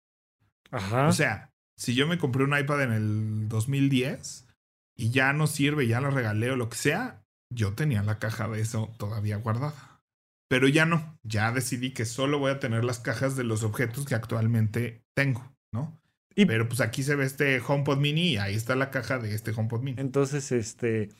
ajá. 0.71 1.09
O 1.09 1.13
sea, 1.13 1.51
si 1.77 1.95
yo 1.95 2.07
me 2.07 2.19
compré 2.19 2.45
un 2.45 2.57
iPad 2.57 2.83
en 2.85 2.93
el 2.93 3.49
2010 3.49 4.47
y 4.97 5.11
ya 5.11 5.33
no 5.33 5.47
sirve, 5.47 5.87
ya 5.87 6.01
lo 6.01 6.11
regalé 6.11 6.51
o 6.51 6.57
lo 6.57 6.69
que 6.71 6.77
sea, 6.77 7.23
yo 7.51 7.75
tenía 7.75 8.03
la 8.03 8.19
caja 8.19 8.49
de 8.49 8.61
eso 8.61 8.95
todavía 8.99 9.37
guardada. 9.37 10.01
Pero 10.49 10.67
ya 10.69 10.87
no, 10.87 11.19
ya 11.23 11.53
decidí 11.53 11.93
que 11.93 12.05
solo 12.07 12.39
voy 12.39 12.51
a 12.53 12.59
tener 12.61 12.85
las 12.85 13.01
cajas 13.01 13.37
de 13.37 13.45
los 13.45 13.63
objetos 13.65 14.07
que 14.07 14.15
actualmente 14.15 15.03
tengo, 15.15 15.53
¿no? 15.73 16.01
Y- 16.35 16.47
Pero 16.47 16.69
pues 16.69 16.81
aquí 16.81 17.03
se 17.03 17.15
ve 17.17 17.27
este 17.27 17.61
HomePod 17.61 17.99
mini 17.99 18.29
y 18.31 18.37
ahí 18.39 18.55
está 18.55 18.75
la 18.77 18.91
caja 18.91 19.19
de 19.19 19.35
este 19.35 19.51
HomePod 19.55 19.83
mini. 19.83 20.01
Entonces, 20.01 20.51
este, 20.53 21.11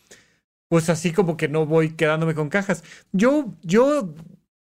pues 0.69 0.89
así 0.91 1.13
como 1.13 1.37
que 1.37 1.49
no 1.49 1.67
voy 1.67 1.91
quedándome 1.97 2.35
con 2.35 2.49
cajas. 2.49 2.85
Yo, 3.13 3.55
yo 3.63 4.15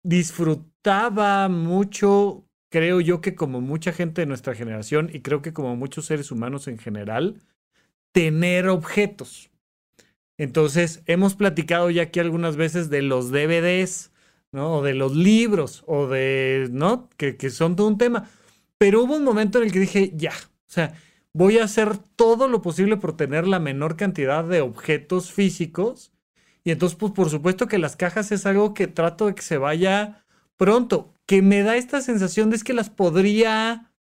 disfrutaba 0.03 1.49
mucho, 1.49 2.45
creo 2.69 3.01
yo 3.01 3.21
que 3.21 3.35
como 3.35 3.61
mucha 3.61 3.91
gente 3.91 4.21
de 4.21 4.25
nuestra 4.27 4.55
generación 4.55 5.09
y 5.13 5.21
creo 5.21 5.41
que 5.41 5.53
como 5.53 5.75
muchos 5.75 6.05
seres 6.05 6.31
humanos 6.31 6.67
en 6.67 6.77
general, 6.77 7.41
tener 8.11 8.69
objetos. 8.69 9.51
Entonces, 10.37 11.03
hemos 11.05 11.35
platicado 11.35 11.89
ya 11.89 12.03
aquí 12.03 12.19
algunas 12.21 12.55
veces 12.55 12.89
de 12.89 13.01
los 13.01 13.29
DVDs, 13.29 14.11
¿no? 14.53 14.77
O 14.77 14.81
de 14.81 14.93
los 14.93 15.13
libros, 15.15 15.83
o 15.85 16.07
de, 16.07 16.69
¿no? 16.71 17.09
Que, 17.17 17.35
que 17.35 17.49
son 17.49 17.75
todo 17.75 17.87
un 17.87 17.97
tema. 17.97 18.29
Pero 18.77 19.03
hubo 19.03 19.17
un 19.17 19.25
momento 19.25 19.57
en 19.59 19.65
el 19.65 19.73
que 19.73 19.79
dije, 19.79 20.13
ya, 20.15 20.31
o 20.31 20.71
sea, 20.71 20.93
voy 21.33 21.57
a 21.59 21.63
hacer 21.63 21.97
todo 21.97 22.47
lo 22.47 22.61
posible 22.61 22.97
por 22.97 23.15
tener 23.15 23.47
la 23.47 23.59
menor 23.59 23.95
cantidad 23.95 24.43
de 24.43 24.61
objetos 24.61 25.31
físicos. 25.31 26.11
Y 26.63 26.71
entonces, 26.71 26.97
pues 26.97 27.13
por 27.13 27.29
supuesto 27.29 27.67
que 27.67 27.77
las 27.77 27.95
cajas 27.95 28.31
es 28.31 28.45
algo 28.45 28.73
que 28.73 28.87
trato 28.87 29.27
de 29.27 29.35
que 29.35 29.41
se 29.41 29.57
vaya 29.57 30.25
pronto, 30.57 31.13
que 31.25 31.41
me 31.41 31.63
da 31.63 31.77
esta 31.77 32.01
sensación 32.01 32.49
de 32.49 32.57
es 32.57 32.63
que 32.63 32.73
las 32.73 32.89
podría, 32.89 33.93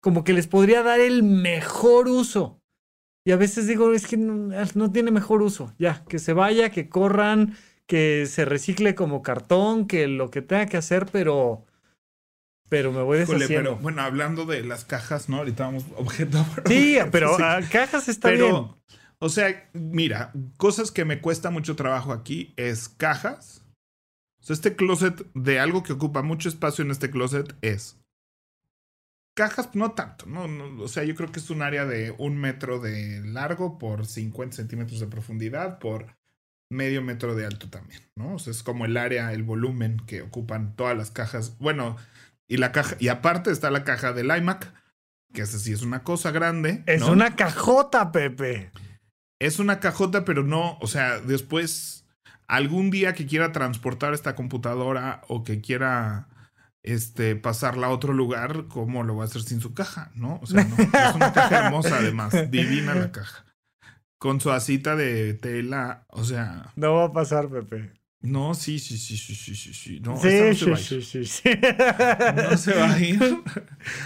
como 0.00 0.24
que 0.24 0.34
les 0.34 0.46
podría 0.46 0.82
dar 0.82 1.00
el 1.00 1.22
mejor 1.22 2.08
uso. 2.08 2.60
Y 3.24 3.30
a 3.32 3.36
veces 3.36 3.66
digo, 3.66 3.92
es 3.92 4.06
que 4.06 4.16
no, 4.16 4.52
no 4.74 4.92
tiene 4.92 5.10
mejor 5.10 5.42
uso. 5.42 5.72
Ya, 5.78 6.04
que 6.08 6.18
se 6.18 6.32
vaya, 6.32 6.70
que 6.70 6.88
corran, 6.88 7.56
que 7.86 8.26
se 8.26 8.44
recicle 8.44 8.94
como 8.94 9.22
cartón, 9.22 9.86
que 9.86 10.08
lo 10.08 10.30
que 10.30 10.42
tenga 10.42 10.66
que 10.66 10.76
hacer, 10.76 11.06
pero 11.12 11.64
pero 12.72 12.90
me 12.90 13.02
voy 13.02 13.20
Híjole, 13.20 13.40
deshaciendo. 13.40 13.72
pero 13.72 13.82
bueno, 13.82 14.00
hablando 14.00 14.46
de 14.46 14.64
las 14.64 14.86
cajas, 14.86 15.28
¿no? 15.28 15.36
Ahorita 15.36 15.66
vamos 15.66 15.84
objeto 15.96 16.42
por 16.54 16.66
sí, 16.66 16.96
objeto, 16.96 17.10
pero 17.12 17.36
sí. 17.36 17.68
cajas 17.70 18.08
está 18.08 18.30
Pero, 18.30 18.46
bien. 18.46 18.98
o 19.18 19.28
sea, 19.28 19.68
mira, 19.74 20.32
cosas 20.56 20.90
que 20.90 21.04
me 21.04 21.20
cuesta 21.20 21.50
mucho 21.50 21.76
trabajo 21.76 22.12
aquí 22.14 22.54
es 22.56 22.88
cajas. 22.88 23.62
O 24.40 24.44
sea, 24.44 24.54
este 24.54 24.74
closet 24.74 25.22
de 25.34 25.60
algo 25.60 25.82
que 25.82 25.92
ocupa 25.92 26.22
mucho 26.22 26.48
espacio 26.48 26.82
en 26.82 26.92
este 26.92 27.10
closet 27.10 27.54
es 27.60 27.98
cajas, 29.34 29.74
no 29.74 29.92
tanto, 29.92 30.24
no, 30.24 30.48
no, 30.48 30.82
o 30.82 30.88
sea, 30.88 31.04
yo 31.04 31.14
creo 31.14 31.30
que 31.30 31.40
es 31.40 31.50
un 31.50 31.60
área 31.60 31.84
de 31.84 32.14
un 32.16 32.38
metro 32.38 32.80
de 32.80 33.20
largo 33.22 33.78
por 33.78 34.06
50 34.06 34.56
centímetros 34.56 34.98
de 34.98 35.08
profundidad 35.08 35.78
por 35.78 36.16
medio 36.70 37.02
metro 37.02 37.34
de 37.34 37.44
alto 37.44 37.68
también, 37.68 38.00
¿no? 38.16 38.36
O 38.36 38.38
sea, 38.38 38.50
es 38.50 38.62
como 38.62 38.86
el 38.86 38.96
área, 38.96 39.34
el 39.34 39.42
volumen 39.42 40.00
que 40.06 40.22
ocupan 40.22 40.74
todas 40.74 40.96
las 40.96 41.10
cajas. 41.10 41.58
Bueno, 41.58 41.96
y 42.52 42.58
la 42.58 42.70
caja, 42.70 42.96
y 42.98 43.08
aparte 43.08 43.50
está 43.50 43.70
la 43.70 43.82
caja 43.82 44.12
del 44.12 44.26
iMac, 44.26 44.74
que 45.32 45.40
esa 45.40 45.58
sí 45.58 45.72
es 45.72 45.80
una 45.80 46.02
cosa 46.02 46.32
grande. 46.32 46.82
Es 46.84 47.00
¿no? 47.00 47.12
una 47.12 47.34
cajota, 47.34 48.12
Pepe. 48.12 48.70
Es 49.38 49.58
una 49.58 49.80
cajota, 49.80 50.26
pero 50.26 50.42
no, 50.42 50.76
o 50.82 50.86
sea, 50.86 51.18
después, 51.18 52.04
algún 52.46 52.90
día 52.90 53.14
que 53.14 53.24
quiera 53.24 53.52
transportar 53.52 54.12
esta 54.12 54.34
computadora 54.34 55.22
o 55.28 55.44
que 55.44 55.62
quiera 55.62 56.28
este, 56.82 57.36
pasarla 57.36 57.86
a 57.86 57.90
otro 57.90 58.12
lugar, 58.12 58.66
¿cómo 58.68 59.02
lo 59.02 59.16
va 59.16 59.22
a 59.22 59.28
hacer 59.28 59.40
sin 59.40 59.62
su 59.62 59.72
caja? 59.72 60.10
¿No? 60.14 60.38
O 60.42 60.46
sea, 60.46 60.62
no, 60.64 60.76
es 60.76 61.14
una 61.14 61.32
caja 61.32 61.58
hermosa 61.64 61.96
además, 61.96 62.34
divina 62.50 62.94
la 62.94 63.12
caja. 63.12 63.46
Con 64.18 64.42
su 64.42 64.50
asita 64.52 64.94
de 64.94 65.32
tela, 65.32 66.04
o 66.08 66.22
sea, 66.22 66.70
No 66.76 66.96
va 66.96 67.04
a 67.04 67.12
pasar, 67.14 67.48
Pepe. 67.48 67.94
No, 68.22 68.54
sí, 68.54 68.78
sí, 68.78 68.96
sí, 68.98 69.16
sí, 69.16 69.34
sí, 69.34 69.54
sí, 69.54 69.74
sí. 69.74 70.00
No, 70.00 70.16
sí, 70.20 70.28
no 70.28 70.54
se 70.54 70.70
va 70.70 70.76
a 70.76 70.80
ir. 70.80 70.86
sí, 70.86 71.02
sí, 71.02 71.24
sí. 71.24 71.42
No 72.50 72.56
se 72.56 72.74
va 72.74 72.92
a 72.94 73.00
ir. 73.00 73.20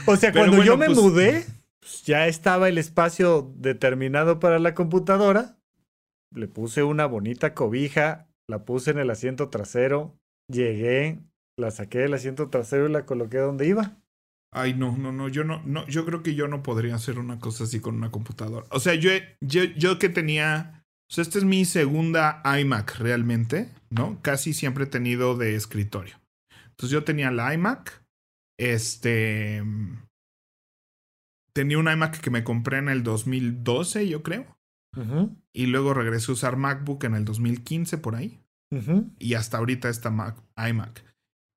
O 0.07 0.17
sea, 0.17 0.33
Pero 0.33 0.45
cuando 0.47 0.57
bueno, 0.57 0.65
yo 0.65 0.77
me 0.77 0.87
pues- 0.87 0.99
mudé, 0.99 1.47
pues, 1.81 2.03
ya 2.05 2.27
estaba 2.27 2.69
el 2.69 2.79
espacio 2.79 3.53
determinado 3.57 4.41
para 4.41 4.59
la 4.59 4.75
computadora. 4.75 5.59
Le 6.35 6.49
puse 6.49 6.83
una 6.83 7.07
bonita 7.07 7.55
cobija, 7.55 8.27
la 8.49 8.65
puse 8.65 8.91
en 8.91 8.99
el 8.99 9.11
asiento 9.11 9.49
trasero, 9.49 10.19
llegué, 10.51 11.21
la 11.59 11.71
saqué 11.71 11.99
del 11.99 12.15
asiento 12.15 12.51
trasero 12.51 12.89
y 12.89 12.93
la 12.93 13.07
coloqué 13.07 13.39
donde 13.39 13.67
iba. 13.67 13.97
Ay, 14.53 14.75
no, 14.75 14.97
no, 14.97 15.13
no, 15.13 15.29
yo 15.29 15.45
no, 15.45 15.63
no, 15.65 15.87
yo 15.87 16.05
creo 16.07 16.23
que 16.23 16.35
yo 16.35 16.49
no 16.49 16.63
podría 16.63 16.95
hacer 16.95 17.19
una 17.19 17.39
cosa 17.39 17.65
así 17.65 17.81
con 17.81 17.97
una 17.97 18.11
computadora. 18.11 18.67
O 18.71 18.81
sea, 18.81 18.95
yo, 18.95 19.11
yo, 19.41 19.65
yo 19.65 19.99
que 19.99 20.09
tenía, 20.09 20.85
o 21.11 21.15
sea, 21.15 21.23
esta 21.23 21.39
es 21.39 21.45
mi 21.45 21.65
segunda 21.65 22.43
iMac 22.59 22.97
realmente, 22.99 23.69
¿no? 23.91 24.21
Casi 24.23 24.53
siempre 24.53 24.85
he 24.85 24.89
tenido 24.89 25.37
de 25.37 25.55
escritorio. 25.55 26.21
Entonces 26.71 26.91
yo 26.91 27.05
tenía 27.05 27.31
la 27.31 27.55
iMac, 27.55 28.05
este, 28.59 29.63
tenía 31.53 31.79
un 31.79 31.91
iMac 31.91 32.21
que 32.21 32.31
me 32.31 32.45
compré 32.45 32.79
en 32.79 32.89
el 32.89 33.03
2012, 33.03 34.09
yo 34.09 34.23
creo, 34.23 34.57
y 35.53 35.67
luego 35.67 35.93
regresé 35.93 36.31
a 36.31 36.35
usar 36.35 36.57
MacBook 36.57 37.05
en 37.05 37.15
el 37.15 37.27
2015 37.27 37.99
por 37.99 38.15
ahí 38.15 38.41
y 39.19 39.35
hasta 39.35 39.59
ahorita 39.59 39.89
esta 39.89 40.11
Mac, 40.11 40.37
iMac. 40.57 41.05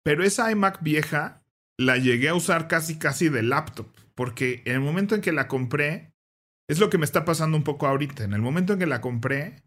Pero 0.04 0.24
esa 0.24 0.52
iMac 0.52 0.82
vieja 0.82 1.44
la 1.78 1.98
llegué 1.98 2.30
a 2.30 2.36
usar 2.36 2.68
casi 2.68 2.98
casi 2.98 3.30
de 3.30 3.44
laptop, 3.44 3.88
porque 4.16 4.62
en 4.66 4.74
el 4.74 4.82
momento 4.82 5.16
en 5.16 5.22
que 5.22 5.32
la 5.32 5.48
compré, 5.48 6.14
es 6.68 6.80
lo 6.80 6.90
que 6.90 6.98
me 6.98 7.06
está 7.06 7.26
pasando 7.26 7.58
un 7.58 7.64
poco 7.64 7.88
ahorita. 7.88 8.24
En 8.24 8.34
el 8.34 8.42
momento 8.42 8.74
en 8.74 8.80
que 8.80 8.86
la 8.86 9.02
compré, 9.02 9.64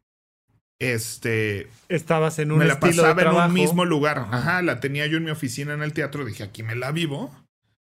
este, 0.82 1.68
Estabas 1.88 2.38
en 2.40 2.50
un 2.50 2.58
me 2.58 2.64
la 2.64 2.74
estilo 2.74 3.02
de 3.04 3.14
pasaba 3.14 3.44
en 3.44 3.50
un 3.50 3.54
mismo 3.54 3.84
lugar. 3.84 4.18
Ajá. 4.18 4.36
Ajá, 4.36 4.62
la 4.62 4.80
tenía 4.80 5.06
yo 5.06 5.16
en 5.16 5.24
mi 5.24 5.30
oficina 5.30 5.74
en 5.74 5.82
el 5.82 5.92
teatro, 5.92 6.24
dije, 6.24 6.42
aquí 6.42 6.62
me 6.62 6.74
la 6.74 6.90
vivo. 6.90 7.32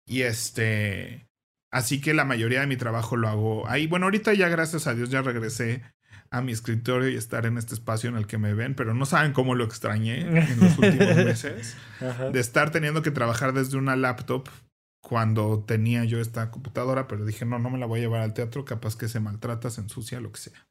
Y 0.07 0.23
este, 0.23 1.27
así 1.71 2.01
que 2.01 2.15
la 2.15 2.25
mayoría 2.25 2.61
de 2.61 2.67
mi 2.67 2.77
trabajo 2.77 3.17
lo 3.17 3.29
hago 3.29 3.69
ahí. 3.69 3.87
Bueno, 3.87 4.07
ahorita 4.07 4.33
ya 4.33 4.49
gracias 4.49 4.87
a 4.87 4.95
Dios 4.95 5.11
ya 5.11 5.21
regresé 5.21 5.83
a 6.31 6.41
mi 6.41 6.53
escritorio 6.53 7.09
y 7.11 7.17
estar 7.17 7.47
en 7.47 7.59
este 7.59 7.75
espacio 7.75 8.09
en 8.09 8.17
el 8.17 8.27
que 8.27 8.39
me 8.39 8.55
ven, 8.55 8.75
pero 8.75 8.95
no 8.95 9.07
saben 9.07 9.33
cómo 9.33 9.55
lo 9.55 9.65
extrañé 9.65 10.21
en 10.21 10.61
los 10.61 10.79
últimos 10.79 11.17
meses 11.25 11.77
Ajá. 12.01 12.31
de 12.31 12.41
estar 12.41 12.71
teniendo 12.71 13.03
que 13.03 13.11
trabajar 13.11 13.53
desde 13.53 13.77
una 13.77 13.97
laptop 13.97 14.49
cuando 15.01 15.65
tenía 15.67 16.05
yo 16.05 16.21
esta 16.21 16.51
computadora, 16.51 17.09
pero 17.09 17.25
dije, 17.25 17.47
no, 17.47 17.59
no 17.59 17.71
me 17.71 17.79
la 17.79 17.87
voy 17.87 18.01
a 18.01 18.03
llevar 18.03 18.21
al 18.21 18.35
teatro, 18.35 18.65
capaz 18.65 18.97
que 18.97 19.09
se 19.09 19.21
maltrata, 19.21 19.71
se 19.71 19.81
ensucia, 19.81 20.21
lo 20.21 20.33
que 20.33 20.41
sea. 20.41 20.68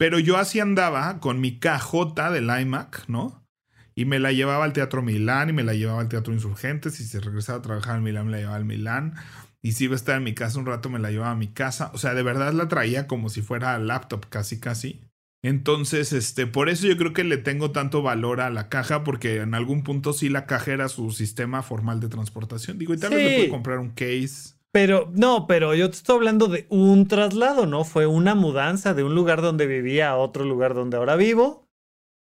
Pero 0.00 0.18
yo 0.18 0.38
así 0.38 0.60
andaba 0.60 1.20
con 1.20 1.42
mi 1.42 1.58
cajota 1.58 2.30
del 2.30 2.48
iMac, 2.48 3.04
¿no? 3.06 3.46
Y 3.94 4.06
me 4.06 4.18
la 4.18 4.32
llevaba 4.32 4.64
al 4.64 4.72
Teatro 4.72 5.02
Milán 5.02 5.50
y 5.50 5.52
me 5.52 5.62
la 5.62 5.74
llevaba 5.74 6.00
al 6.00 6.08
Teatro 6.08 6.32
Insurgentes 6.32 6.98
y 7.00 7.04
si 7.04 7.18
regresaba 7.18 7.58
a 7.58 7.62
trabajar 7.62 7.98
en 7.98 8.02
Milán 8.04 8.24
me 8.24 8.32
la 8.32 8.38
llevaba 8.38 8.56
al 8.56 8.64
Milán. 8.64 9.12
Y 9.60 9.72
si 9.72 9.84
iba 9.84 9.92
a 9.92 9.96
estar 9.96 10.16
en 10.16 10.24
mi 10.24 10.32
casa 10.32 10.58
un 10.58 10.64
rato 10.64 10.88
me 10.88 10.98
la 11.00 11.10
llevaba 11.10 11.32
a 11.32 11.36
mi 11.36 11.48
casa. 11.48 11.90
O 11.92 11.98
sea, 11.98 12.14
de 12.14 12.22
verdad 12.22 12.54
la 12.54 12.66
traía 12.66 13.06
como 13.06 13.28
si 13.28 13.42
fuera 13.42 13.78
laptop, 13.78 14.24
casi, 14.30 14.58
casi. 14.58 15.02
Entonces, 15.42 16.14
este, 16.14 16.46
por 16.46 16.70
eso 16.70 16.86
yo 16.86 16.96
creo 16.96 17.12
que 17.12 17.24
le 17.24 17.36
tengo 17.36 17.70
tanto 17.70 18.00
valor 18.00 18.40
a 18.40 18.48
la 18.48 18.70
caja, 18.70 19.04
porque 19.04 19.36
en 19.42 19.52
algún 19.52 19.82
punto 19.84 20.14
sí 20.14 20.30
la 20.30 20.46
caja 20.46 20.72
era 20.72 20.88
su 20.88 21.10
sistema 21.10 21.62
formal 21.62 22.00
de 22.00 22.08
transportación. 22.08 22.78
Digo, 22.78 22.94
y 22.94 22.98
tal 22.98 23.10
vez 23.10 23.18
Sí. 23.18 23.28
le 23.28 23.36
puedo 23.36 23.50
comprar 23.50 23.78
un 23.80 23.90
case. 23.90 24.54
Pero, 24.72 25.10
no, 25.12 25.46
pero 25.48 25.74
yo 25.74 25.90
te 25.90 25.96
estoy 25.96 26.16
hablando 26.16 26.46
de 26.46 26.66
un 26.68 27.08
traslado, 27.08 27.66
¿no? 27.66 27.84
Fue 27.84 28.06
una 28.06 28.34
mudanza 28.34 28.94
de 28.94 29.02
un 29.02 29.14
lugar 29.14 29.42
donde 29.42 29.66
vivía 29.66 30.10
a 30.10 30.16
otro 30.16 30.44
lugar 30.44 30.74
donde 30.74 30.96
ahora 30.96 31.16
vivo. 31.16 31.66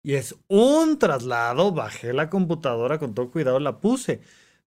Y 0.03 0.15
es 0.15 0.35
un 0.47 0.99
traslado, 0.99 1.71
bajé 1.73 2.13
la 2.13 2.29
computadora 2.29 2.99
con 2.99 3.13
todo 3.13 3.31
cuidado, 3.31 3.59
la 3.59 3.79
puse. 3.79 4.21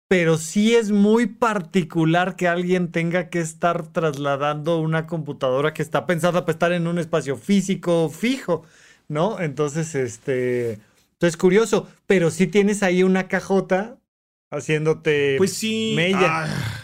Pero 0.08 0.38
sí 0.38 0.74
es 0.76 0.92
muy 0.92 1.26
particular 1.26 2.37
que 2.37 2.48
alguien 2.48 2.92
tenga 2.92 3.30
que 3.30 3.40
estar 3.40 3.88
trasladando 3.92 4.78
una 4.80 5.06
computadora 5.06 5.74
que 5.74 5.82
está 5.82 6.06
pensada 6.06 6.42
para 6.44 6.52
estar 6.52 6.72
en 6.72 6.87
un 6.87 6.98
espacio 6.98 7.37
físico 7.37 8.10
fijo, 8.10 8.64
¿no? 9.08 9.40
Entonces, 9.40 9.94
este, 9.94 10.78
es 11.20 11.37
curioso, 11.37 11.88
pero 12.06 12.30
sí 12.30 12.46
tienes 12.46 12.82
ahí 12.82 13.02
una 13.02 13.28
cajota 13.28 13.98
haciéndote 14.50 15.37
Pues 15.38 15.52
sí. 15.52 15.94
mella. 15.96 16.44
ah, 16.44 16.84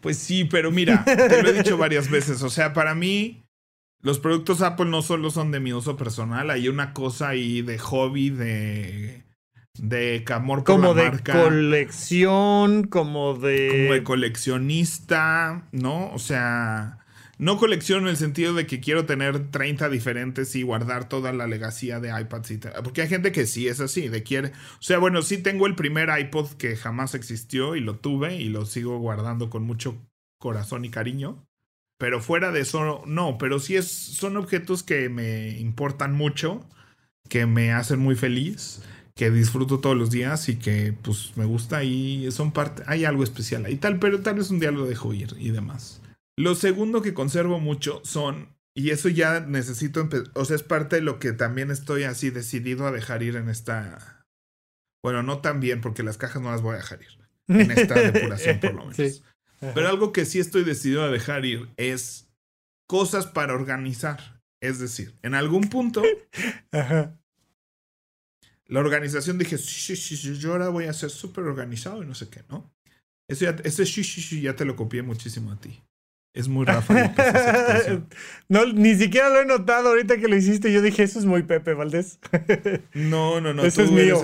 pues 0.00 0.18
sí, 0.18 0.44
pero 0.44 0.70
mira, 0.70 1.04
te 1.04 1.42
lo 1.42 1.48
he 1.48 1.52
dicho 1.52 1.76
varias 1.76 2.10
veces. 2.10 2.42
O 2.42 2.50
sea, 2.50 2.72
para 2.72 2.94
mí, 2.94 3.44
los 4.00 4.18
productos 4.18 4.62
Apple 4.62 4.86
no 4.86 5.02
solo 5.02 5.30
son 5.30 5.50
de 5.50 5.60
mi 5.60 5.72
uso 5.72 5.96
personal, 5.96 6.50
hay 6.50 6.68
una 6.68 6.92
cosa 6.92 7.30
ahí 7.30 7.62
de 7.62 7.78
hobby, 7.78 8.30
de. 8.30 9.24
de 9.74 10.24
amor 10.28 10.64
por 10.64 10.76
como 10.76 10.94
la 10.94 11.02
de 11.02 11.10
marca. 11.10 11.42
colección, 11.42 12.84
como 12.84 13.34
de... 13.34 13.68
como 13.70 13.92
de 13.94 14.02
coleccionista, 14.02 15.68
¿no? 15.72 16.10
O 16.12 16.18
sea, 16.18 16.98
no 17.38 17.58
colecciono 17.58 18.06
en 18.06 18.10
el 18.10 18.16
sentido 18.16 18.54
de 18.54 18.66
que 18.66 18.80
quiero 18.80 19.04
tener 19.04 19.50
30 19.50 19.88
diferentes 19.88 20.54
y 20.56 20.62
guardar 20.62 21.08
toda 21.08 21.32
la 21.32 21.46
legacía 21.46 22.00
de 22.00 22.18
iPads. 22.18 22.50
Y 22.50 22.58
porque 22.82 23.02
hay 23.02 23.08
gente 23.08 23.32
que 23.32 23.46
sí 23.46 23.68
es 23.68 23.80
así, 23.80 24.08
de 24.08 24.22
quiere... 24.22 24.48
O 24.48 24.82
sea, 24.82 24.98
bueno, 24.98 25.22
sí 25.22 25.38
tengo 25.38 25.66
el 25.66 25.74
primer 25.74 26.08
iPod 26.18 26.52
que 26.52 26.76
jamás 26.76 27.14
existió 27.14 27.76
y 27.76 27.80
lo 27.80 27.96
tuve 27.96 28.36
y 28.36 28.48
lo 28.48 28.64
sigo 28.64 28.98
guardando 28.98 29.50
con 29.50 29.64
mucho 29.64 29.96
corazón 30.38 30.84
y 30.84 30.90
cariño. 30.90 31.46
Pero 31.98 32.20
fuera 32.20 32.52
de 32.52 32.60
eso, 32.60 33.02
no, 33.06 33.38
pero 33.38 33.58
sí 33.58 33.76
es, 33.76 33.88
son 33.88 34.36
objetos 34.36 34.82
que 34.82 35.08
me 35.08 35.58
importan 35.58 36.14
mucho, 36.14 36.68
que 37.28 37.46
me 37.46 37.72
hacen 37.72 38.00
muy 38.00 38.16
feliz, 38.16 38.82
que 39.14 39.30
disfruto 39.30 39.80
todos 39.80 39.96
los 39.96 40.10
días 40.10 40.48
y 40.50 40.56
que 40.56 40.92
pues 40.92 41.32
me 41.36 41.46
gusta 41.46 41.84
y 41.84 42.30
son 42.32 42.52
parte, 42.52 42.82
hay 42.86 43.06
algo 43.06 43.24
especial 43.24 43.64
ahí 43.64 43.76
tal, 43.76 43.98
pero 43.98 44.20
tal 44.20 44.34
vez 44.36 44.50
un 44.50 44.60
día 44.60 44.70
lo 44.70 44.84
dejo 44.84 45.14
ir 45.14 45.34
y 45.38 45.50
demás. 45.50 46.02
Lo 46.38 46.54
segundo 46.54 47.00
que 47.00 47.14
conservo 47.14 47.60
mucho 47.60 48.02
son, 48.04 48.54
y 48.74 48.90
eso 48.90 49.08
ya 49.08 49.40
necesito, 49.40 50.08
o 50.34 50.44
sea, 50.44 50.56
es 50.56 50.62
parte 50.62 50.96
de 50.96 51.02
lo 51.02 51.18
que 51.18 51.32
también 51.32 51.70
estoy 51.70 52.04
así 52.04 52.30
decidido 52.30 52.86
a 52.86 52.92
dejar 52.92 53.22
ir 53.22 53.36
en 53.36 53.48
esta, 53.48 54.26
bueno, 55.02 55.22
no 55.22 55.40
tan 55.40 55.60
bien 55.60 55.80
porque 55.80 56.02
las 56.02 56.18
cajas 56.18 56.42
no 56.42 56.50
las 56.50 56.60
voy 56.60 56.74
a 56.74 56.78
dejar 56.78 57.00
ir, 57.00 57.18
en 57.48 57.70
esta 57.70 57.94
depuración 58.12 58.60
por 58.60 58.74
lo 58.74 58.80
menos. 58.80 58.96
Sí. 58.96 59.22
Pero 59.60 59.88
algo 59.88 60.12
que 60.12 60.26
sí 60.26 60.38
estoy 60.38 60.64
decidido 60.64 61.02
a 61.02 61.10
dejar 61.10 61.46
ir 61.46 61.70
es 61.78 62.28
cosas 62.86 63.26
para 63.26 63.54
organizar. 63.54 64.42
Es 64.60 64.78
decir, 64.78 65.14
en 65.22 65.34
algún 65.34 65.68
punto 65.68 66.02
Ajá. 66.72 67.18
la 68.66 68.80
organización 68.80 69.38
dije, 69.38 69.58
sí, 69.58 69.96
sí, 69.96 70.16
sí, 70.16 70.38
yo 70.38 70.52
ahora 70.52 70.68
voy 70.68 70.84
a 70.84 70.92
ser 70.92 71.10
súper 71.10 71.44
organizado 71.44 72.02
y 72.02 72.06
no 72.06 72.14
sé 72.14 72.28
qué, 72.28 72.42
¿no? 72.48 72.70
Eso 73.28 73.44
ya, 73.44 73.56
ese 73.64 73.86
sí, 73.86 74.04
sí, 74.04 74.20
sí, 74.20 74.40
ya 74.40 74.54
te 74.54 74.64
lo 74.64 74.76
copié 74.76 75.02
muchísimo 75.02 75.50
a 75.50 75.60
ti. 75.60 75.82
Es 76.36 76.48
muy 76.48 76.66
Rafa 76.66 77.14
no, 78.50 78.66
ni 78.66 78.94
siquiera 78.94 79.30
lo 79.30 79.40
he 79.40 79.46
notado 79.46 79.88
ahorita 79.88 80.18
que 80.18 80.28
lo 80.28 80.36
hiciste. 80.36 80.70
Yo 80.70 80.82
dije, 80.82 81.02
eso 81.02 81.18
es 81.18 81.24
muy 81.24 81.44
Pepe 81.44 81.72
Valdés. 81.72 82.18
No, 82.92 83.40
no, 83.40 83.54
no, 83.54 83.64
Eso 83.64 83.82
es 83.82 83.90
mío. 83.90 84.20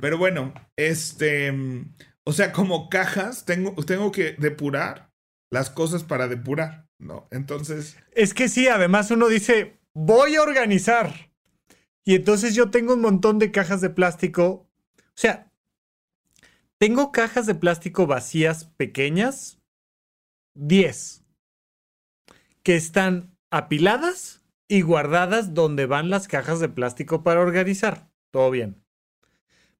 Pero 0.00 0.16
bueno, 0.16 0.54
este, 0.76 1.52
o 2.24 2.32
sea, 2.32 2.52
como 2.52 2.88
cajas, 2.88 3.44
tengo, 3.44 3.74
tengo 3.84 4.12
que 4.12 4.34
depurar 4.38 5.10
las 5.50 5.68
cosas 5.68 6.04
para 6.04 6.26
depurar, 6.26 6.86
¿no? 6.98 7.28
Entonces, 7.30 7.98
Es 8.12 8.32
que 8.32 8.48
sí, 8.48 8.68
además 8.68 9.10
uno 9.10 9.28
dice, 9.28 9.78
voy 9.92 10.36
a 10.36 10.42
organizar. 10.42 11.30
Y 12.02 12.14
entonces 12.14 12.54
yo 12.54 12.70
tengo 12.70 12.94
un 12.94 13.02
montón 13.02 13.38
de 13.38 13.50
cajas 13.50 13.82
de 13.82 13.90
plástico. 13.90 14.70
O 14.96 15.20
sea, 15.20 15.47
Tengo 16.78 17.10
cajas 17.10 17.46
de 17.46 17.56
plástico 17.56 18.06
vacías 18.06 18.64
pequeñas, 18.64 19.60
10, 20.54 21.24
que 22.62 22.76
están 22.76 23.36
apiladas 23.50 24.44
y 24.68 24.82
guardadas 24.82 25.54
donde 25.54 25.86
van 25.86 26.08
las 26.08 26.28
cajas 26.28 26.60
de 26.60 26.68
plástico 26.68 27.24
para 27.24 27.40
organizar. 27.40 28.08
Todo 28.30 28.50
bien. 28.50 28.84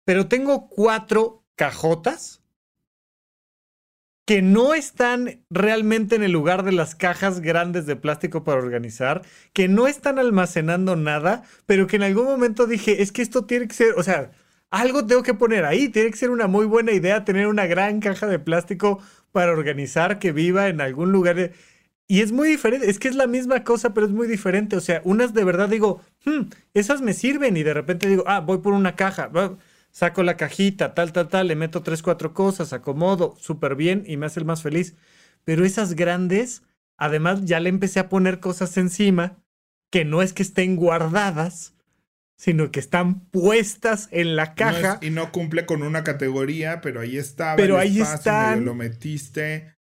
Pero 0.04 0.26
tengo 0.26 0.68
cuatro 0.68 1.44
cajotas 1.54 2.42
que 4.26 4.42
no 4.42 4.74
están 4.74 5.44
realmente 5.50 6.16
en 6.16 6.22
el 6.22 6.32
lugar 6.32 6.62
de 6.62 6.72
las 6.72 6.94
cajas 6.94 7.40
grandes 7.40 7.86
de 7.86 7.96
plástico 7.96 8.44
para 8.44 8.58
organizar, 8.58 9.22
que 9.52 9.68
no 9.68 9.86
están 9.86 10.18
almacenando 10.18 10.96
nada, 10.96 11.44
pero 11.64 11.86
que 11.86 11.96
en 11.96 12.02
algún 12.02 12.26
momento 12.26 12.66
dije, 12.66 13.02
es 13.02 13.12
que 13.12 13.22
esto 13.22 13.46
tiene 13.46 13.68
que 13.68 13.74
ser, 13.74 13.94
o 13.96 14.02
sea, 14.02 14.32
algo 14.70 15.06
tengo 15.06 15.22
que 15.22 15.34
poner 15.34 15.64
ahí, 15.64 15.88
tiene 15.88 16.10
que 16.10 16.16
ser 16.16 16.30
una 16.30 16.46
muy 16.46 16.66
buena 16.66 16.92
idea 16.92 17.24
tener 17.24 17.46
una 17.46 17.66
gran 17.66 18.00
caja 18.00 18.26
de 18.26 18.38
plástico 18.38 19.00
para 19.32 19.52
organizar 19.52 20.18
que 20.18 20.32
viva 20.32 20.68
en 20.68 20.80
algún 20.80 21.12
lugar. 21.12 21.52
Y 22.06 22.20
es 22.20 22.32
muy 22.32 22.48
diferente, 22.48 22.88
es 22.90 22.98
que 22.98 23.08
es 23.08 23.14
la 23.16 23.26
misma 23.26 23.64
cosa, 23.64 23.94
pero 23.94 24.06
es 24.06 24.12
muy 24.12 24.26
diferente. 24.26 24.76
O 24.76 24.80
sea, 24.80 25.02
unas 25.04 25.34
de 25.34 25.44
verdad 25.44 25.68
digo, 25.68 26.00
hmm, 26.24 26.48
esas 26.74 27.02
me 27.02 27.12
sirven 27.14 27.56
y 27.56 27.62
de 27.62 27.74
repente 27.74 28.08
digo, 28.08 28.24
ah, 28.26 28.40
voy 28.40 28.58
por 28.58 28.72
una 28.72 28.96
caja 28.96 29.30
saco 29.90 30.22
la 30.22 30.36
cajita, 30.36 30.94
tal, 30.94 31.12
tal, 31.12 31.28
tal, 31.28 31.48
le 31.48 31.56
meto 31.56 31.82
tres, 31.82 32.02
cuatro 32.02 32.34
cosas, 32.34 32.72
acomodo 32.72 33.34
súper 33.38 33.74
bien 33.74 34.04
y 34.06 34.16
me 34.16 34.26
hace 34.26 34.40
el 34.40 34.46
más 34.46 34.62
feliz. 34.62 34.94
Pero 35.44 35.64
esas 35.64 35.94
grandes, 35.94 36.62
además 36.96 37.44
ya 37.44 37.60
le 37.60 37.68
empecé 37.68 38.00
a 38.00 38.08
poner 38.08 38.40
cosas 38.40 38.76
encima 38.76 39.38
que 39.90 40.04
no 40.04 40.22
es 40.22 40.32
que 40.32 40.42
estén 40.42 40.76
guardadas, 40.76 41.74
sino 42.38 42.70
que 42.70 42.78
están 42.80 43.20
puestas 43.30 44.08
en 44.12 44.36
la 44.36 44.54
caja. 44.54 44.98
y 45.02 45.10
no 45.10 45.32
cumple 45.32 45.66
con 45.66 45.82
una 45.82 46.04
categoría, 46.04 46.80
pero 46.80 47.00
ahí 47.00 47.18
está. 47.18 47.56
Pero 47.56 47.78
ahí 47.78 48.00
está. 48.00 48.54
Lo 48.56 48.74
metiste. 48.74 49.74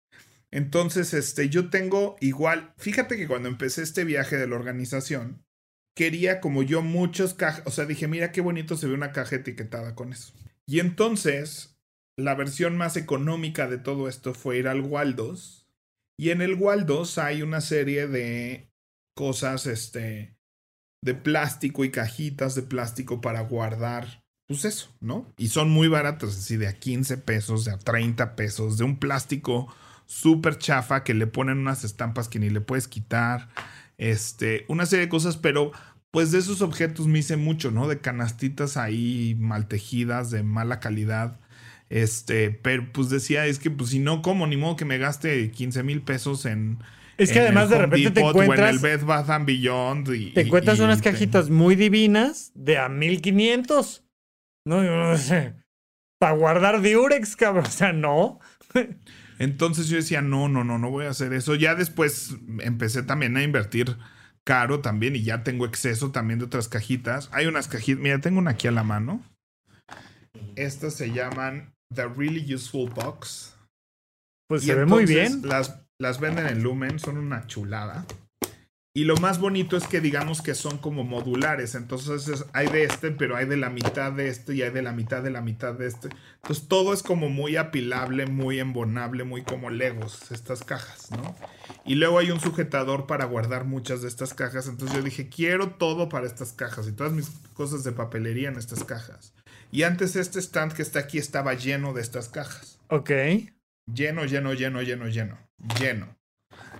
Entonces, 0.51 1.13
este, 1.13 1.49
yo 1.49 1.69
tengo 1.69 2.15
igual. 2.21 2.73
Fíjate 2.77 3.17
que 3.17 3.27
cuando 3.27 3.49
empecé 3.49 3.83
este 3.83 4.05
viaje 4.05 4.37
de 4.37 4.47
la 4.47 4.55
organización, 4.55 5.43
quería 5.95 6.39
como 6.39 6.63
yo 6.63 6.81
muchos 6.81 7.33
cajas, 7.33 7.63
o 7.65 7.71
sea, 7.71 7.85
dije, 7.85 8.07
mira 8.07 8.31
qué 8.31 8.39
bonito 8.39 8.77
se 8.77 8.87
ve 8.87 8.93
una 8.93 9.11
caja 9.11 9.35
etiquetada 9.35 9.93
con 9.93 10.13
eso. 10.13 10.33
Y 10.65 10.79
entonces, 10.79 11.77
la 12.17 12.35
versión 12.35 12.77
más 12.77 12.95
económica 12.95 13.67
de 13.67 13.79
todo 13.79 14.07
esto 14.07 14.33
fue 14.33 14.57
ir 14.59 14.69
al 14.69 14.79
Waldos. 14.79 15.67
Y 16.17 16.29
en 16.29 16.41
el 16.41 16.55
Waldos 16.55 17.17
hay 17.17 17.41
una 17.41 17.59
serie 17.59 18.07
de 18.07 18.71
cosas, 19.13 19.67
este, 19.67 20.34
de 21.05 21.13
plástico 21.13 21.85
y 21.85 21.91
cajitas 21.91 22.55
de 22.55 22.63
plástico 22.63 23.21
para 23.21 23.41
guardar, 23.41 24.23
pues 24.47 24.65
eso, 24.65 24.89
¿no? 24.99 25.31
Y 25.37 25.49
son 25.49 25.69
muy 25.69 25.87
baratas, 25.87 26.29
así 26.31 26.57
de 26.57 26.67
a 26.67 26.73
15 26.73 27.19
pesos, 27.19 27.63
de 27.63 27.71
a 27.71 27.77
30 27.77 28.35
pesos, 28.35 28.79
de 28.79 28.85
un 28.85 28.97
plástico 28.97 29.67
súper 30.07 30.57
chafa 30.57 31.03
que 31.03 31.13
le 31.13 31.27
ponen 31.27 31.59
unas 31.59 31.83
estampas 31.83 32.27
que 32.27 32.39
ni 32.39 32.49
le 32.49 32.59
puedes 32.59 32.87
quitar 32.87 33.49
este, 33.99 34.65
una 34.67 34.87
serie 34.87 35.05
de 35.05 35.09
cosas, 35.09 35.37
pero 35.37 35.71
pues 36.09 36.31
de 36.31 36.39
esos 36.39 36.63
objetos 36.63 37.05
me 37.05 37.19
hice 37.19 37.37
mucho, 37.37 37.69
¿no? 37.69 37.87
De 37.87 37.99
canastitas 37.99 38.75
ahí 38.75 39.35
mal 39.39 39.67
tejidas, 39.67 40.31
de 40.31 40.41
mala 40.41 40.79
calidad. 40.79 41.39
Este, 41.89 42.49
pero 42.49 42.91
pues 42.91 43.09
decía, 43.09 43.45
es 43.45 43.59
que 43.59 43.69
pues 43.69 43.91
si 43.91 43.99
no, 43.99 44.23
como 44.23 44.47
Ni 44.47 44.57
modo 44.57 44.75
que 44.75 44.85
me 44.85 44.97
gaste 44.97 45.51
15 45.51 45.83
mil 45.83 46.01
pesos 46.01 46.47
en... 46.47 46.79
Es 47.17 47.31
que 47.31 47.39
además 47.39 47.69
de 47.69 47.77
repente 47.77 48.11
te 48.11 48.21
encuentras... 48.21 48.69
en 48.69 48.75
el 48.75 48.79
Bed 48.79 49.05
Bath 49.05 49.29
and 49.29 49.45
Beyond. 49.45 50.13
Y, 50.13 50.31
te 50.33 50.41
encuentras 50.41 50.79
unas 50.79 51.01
cajitas 51.01 51.49
muy 51.49 51.75
divinas 51.75 52.51
de 52.55 52.77
a 52.77 52.89
1500. 52.89 54.03
No, 54.67 54.81
no 54.83 55.17
sé. 55.17 55.55
Para 56.19 56.33
guardar 56.33 56.81
Diurex, 56.81 57.35
cabrón. 57.35 57.65
O 57.67 57.71
sea, 57.71 57.93
no. 57.93 58.39
Entonces 59.39 59.87
yo 59.87 59.97
decía, 59.97 60.21
no, 60.21 60.49
no, 60.49 60.63
no, 60.63 60.77
no 60.77 60.89
voy 60.89 61.05
a 61.05 61.09
hacer 61.09 61.33
eso. 61.33 61.55
Ya 61.55 61.75
después 61.75 62.35
empecé 62.59 63.03
también 63.03 63.37
a 63.37 63.43
invertir 63.43 63.97
caro 64.45 64.79
también 64.79 65.15
y 65.15 65.23
ya 65.23 65.43
tengo 65.43 65.65
exceso 65.65 66.11
también 66.11 66.39
de 66.39 66.45
otras 66.45 66.67
cajitas. 66.67 67.29
Hay 67.31 67.47
unas 67.47 67.67
cajitas, 67.67 68.01
mira, 68.01 68.19
tengo 68.19 68.39
una 68.39 68.51
aquí 68.51 68.67
a 68.67 68.71
la 68.71 68.83
mano. 68.83 69.23
Estas 70.55 70.93
se 70.93 71.11
llaman 71.11 71.73
The 71.93 72.07
Really 72.07 72.53
Useful 72.53 72.89
Box. 72.91 73.57
Pues 74.47 74.63
se 74.63 74.75
ve 74.75 74.85
muy 74.85 75.05
bien. 75.05 75.41
Las, 75.43 75.84
las 75.99 76.19
venden 76.19 76.47
en 76.47 76.63
Lumen, 76.63 76.99
son 76.99 77.17
una 77.17 77.47
chulada. 77.47 78.05
Y 78.97 79.03
lo 79.03 79.17
más 79.17 79.39
bonito 79.39 79.75
es 79.75 79.87
que 79.87 79.99
digamos 79.99 80.41
que 80.41 80.55
son 80.55 80.77
como 80.77 81.03
modulares. 81.03 81.75
Entonces 81.75 82.45
hay 82.53 82.67
de 82.67 82.85
este, 82.85 83.11
pero 83.11 83.35
hay 83.35 83.45
de 83.45 83.57
la 83.57 83.69
mitad 83.69 84.13
de 84.13 84.29
este 84.29 84.55
y 84.55 84.61
hay 84.61 84.71
de 84.71 84.81
la 84.81 84.93
mitad 84.93 85.21
de 85.21 85.31
la 85.31 85.41
mitad 85.41 85.73
de 85.73 85.87
este. 85.87 86.07
Entonces 86.35 86.69
todo 86.69 86.93
es 86.93 87.03
como 87.03 87.27
muy 87.27 87.57
apilable, 87.57 88.25
muy 88.25 88.61
embonable, 88.61 89.25
muy 89.25 89.43
como 89.43 89.69
Legos, 89.69 90.31
estas 90.31 90.63
cajas, 90.63 91.11
¿no? 91.11 91.35
Y 91.83 91.95
luego 91.95 92.19
hay 92.19 92.31
un 92.31 92.39
sujetador 92.39 93.05
para 93.05 93.25
guardar 93.25 93.65
muchas 93.65 94.01
de 94.01 94.07
estas 94.07 94.33
cajas. 94.33 94.69
Entonces 94.69 94.95
yo 94.95 95.03
dije, 95.03 95.27
quiero 95.27 95.71
todo 95.71 96.07
para 96.07 96.25
estas 96.25 96.53
cajas 96.53 96.87
y 96.87 96.93
todas 96.93 97.11
mis 97.11 97.27
cosas 97.53 97.83
de 97.83 97.91
papelería 97.91 98.47
en 98.47 98.55
estas 98.55 98.85
cajas. 98.85 99.33
Y 99.73 99.83
antes 99.83 100.15
este 100.15 100.39
stand 100.39 100.71
que 100.71 100.81
está 100.81 100.99
aquí 100.99 101.17
estaba 101.17 101.53
lleno 101.53 101.91
de 101.91 102.01
estas 102.01 102.29
cajas. 102.29 102.79
Ok. 102.87 103.11
Lleno, 103.93 104.23
lleno, 104.23 104.53
lleno, 104.53 104.81
lleno, 104.81 105.07
lleno. 105.07 105.44
Lleno. 105.79 106.15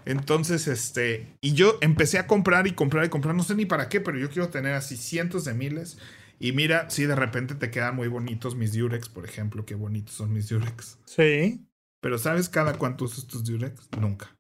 Entonces, 0.06 0.68
este, 0.68 1.28
y 1.42 1.54
yo 1.54 1.78
empecé 1.82 2.20
a 2.20 2.28
comprar 2.28 2.68
y 2.68 2.74
comprar 2.74 3.06
y 3.06 3.10
comprar, 3.10 3.36
no 3.36 3.44
sé 3.44 3.56
ni 3.56 3.66
para 3.66 3.90
qué, 3.90 4.02
pero 4.02 4.18
yo 4.18 4.30
quiero 4.30 4.50
tener 4.50 4.74
así 4.74 4.98
cientos 4.98 5.46
de 5.46 5.54
miles. 5.54 5.98
Y 6.40 6.52
mira, 6.52 6.90
si 6.90 7.06
de 7.06 7.16
repente 7.16 7.56
te 7.56 7.72
quedan 7.72 7.96
muy 7.96 8.08
bonitos 8.08 8.56
mis 8.56 8.74
Durex, 8.74 9.10
por 9.10 9.26
ejemplo, 9.26 9.66
qué 9.66 9.76
bonitos 9.76 10.16
son 10.16 10.34
mis 10.34 10.50
Durex. 10.50 11.00
Sí. 11.06 11.66
Pero 12.02 12.18
¿sabes 12.20 12.50
cada 12.50 12.74
cuánto 12.74 13.06
usas 13.06 13.26
tus 13.26 13.44
Durex? 13.44 13.90
Nunca. 14.00 14.36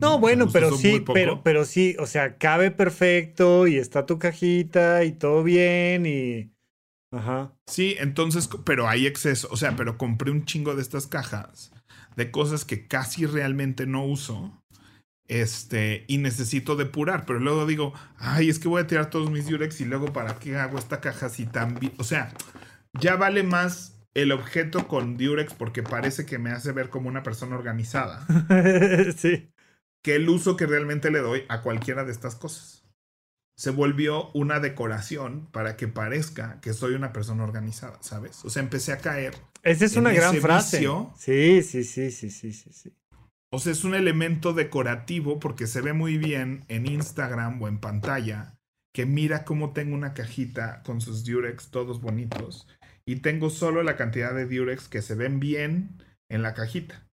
No, 0.00 0.18
bueno, 0.18 0.48
pero 0.52 0.76
sí, 0.76 1.02
pero, 1.14 1.42
pero 1.42 1.64
sí, 1.64 1.96
o 1.98 2.06
sea, 2.06 2.36
cabe 2.36 2.70
perfecto 2.70 3.66
y 3.66 3.76
está 3.76 4.04
tu 4.04 4.18
cajita 4.18 5.04
y 5.04 5.12
todo 5.12 5.42
bien 5.42 6.04
y... 6.04 6.52
Ajá. 7.12 7.54
Sí, 7.66 7.96
entonces, 7.98 8.48
pero 8.64 8.88
hay 8.88 9.06
exceso, 9.06 9.48
o 9.50 9.56
sea, 9.56 9.74
pero 9.74 9.96
compré 9.96 10.30
un 10.30 10.44
chingo 10.44 10.74
de 10.74 10.82
estas 10.82 11.06
cajas 11.06 11.72
de 12.16 12.30
cosas 12.30 12.64
que 12.64 12.86
casi 12.86 13.26
realmente 13.26 13.86
no 13.86 14.04
uso 14.04 14.62
este, 15.28 16.04
y 16.08 16.18
necesito 16.18 16.76
depurar, 16.76 17.26
pero 17.26 17.40
luego 17.40 17.66
digo, 17.66 17.92
ay, 18.18 18.48
es 18.48 18.58
que 18.58 18.68
voy 18.68 18.82
a 18.82 18.86
tirar 18.86 19.10
todos 19.10 19.30
mis 19.30 19.48
Durex 19.48 19.80
y 19.80 19.84
luego 19.84 20.12
para 20.12 20.38
qué 20.38 20.56
hago 20.56 20.78
esta 20.78 21.00
caja 21.00 21.26
así 21.26 21.46
tan 21.46 21.78
O 21.98 22.04
sea, 22.04 22.32
ya 22.92 23.16
vale 23.16 23.42
más 23.42 23.96
el 24.14 24.32
objeto 24.32 24.88
con 24.88 25.16
Durex 25.16 25.52
porque 25.52 25.82
parece 25.82 26.24
que 26.24 26.38
me 26.38 26.50
hace 26.50 26.72
ver 26.72 26.88
como 26.90 27.08
una 27.08 27.22
persona 27.22 27.56
organizada. 27.56 28.26
sí. 29.16 29.50
Que 30.02 30.16
el 30.16 30.28
uso 30.28 30.56
que 30.56 30.66
realmente 30.66 31.10
le 31.10 31.18
doy 31.18 31.44
a 31.48 31.60
cualquiera 31.60 32.04
de 32.04 32.12
estas 32.12 32.36
cosas. 32.36 32.84
Se 33.58 33.70
volvió 33.70 34.30
una 34.32 34.60
decoración 34.60 35.46
para 35.50 35.76
que 35.76 35.88
parezca 35.88 36.60
que 36.60 36.72
soy 36.72 36.94
una 36.94 37.12
persona 37.12 37.42
organizada, 37.42 37.98
¿sabes? 38.02 38.44
O 38.44 38.50
sea, 38.50 38.62
empecé 38.62 38.92
a 38.92 38.98
caer. 38.98 39.34
Esa 39.66 39.84
es 39.84 39.96
una 39.96 40.12
gran 40.12 40.36
frase. 40.36 40.86
Sí, 41.16 41.62
sí, 41.62 41.82
sí, 41.82 42.10
sí, 42.10 42.30
sí, 42.30 42.52
sí, 42.52 42.72
sí. 42.72 42.92
O 43.50 43.58
sea, 43.58 43.72
es 43.72 43.82
un 43.82 43.96
elemento 43.96 44.52
decorativo 44.52 45.40
porque 45.40 45.66
se 45.66 45.80
ve 45.80 45.92
muy 45.92 46.18
bien 46.18 46.64
en 46.68 46.86
Instagram 46.86 47.60
o 47.60 47.66
en 47.66 47.78
pantalla 47.78 48.58
que 48.94 49.06
mira 49.06 49.44
cómo 49.44 49.72
tengo 49.72 49.96
una 49.96 50.14
cajita 50.14 50.82
con 50.84 51.00
sus 51.00 51.24
Durex 51.24 51.70
todos 51.70 52.00
bonitos 52.00 52.68
y 53.04 53.16
tengo 53.16 53.50
solo 53.50 53.82
la 53.82 53.96
cantidad 53.96 54.34
de 54.34 54.46
Durex 54.46 54.88
que 54.88 55.02
se 55.02 55.16
ven 55.16 55.40
bien 55.40 56.00
en 56.28 56.42
la 56.42 56.54
cajita. 56.54 57.08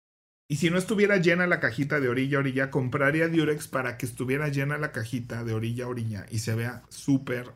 Y 0.49 0.57
si 0.57 0.71
no 0.71 0.79
estuviera 0.79 1.19
llena 1.19 1.47
la 1.47 1.61
cajita 1.61 2.01
de 2.01 2.09
orilla 2.09 2.39
a 2.39 2.41
orilla, 2.41 2.71
compraría 2.71 3.29
Durex 3.29 3.69
para 3.69 3.97
que 3.97 4.07
estuviera 4.07 4.49
llena 4.49 4.77
la 4.77 4.91
cajita 4.91 5.45
de 5.45 5.55
orilla 5.55 5.85
a 5.85 5.89
orilla 5.89 6.27
y 6.31 6.41
se 6.41 6.57
vea 6.57 6.83
súper 6.89 7.55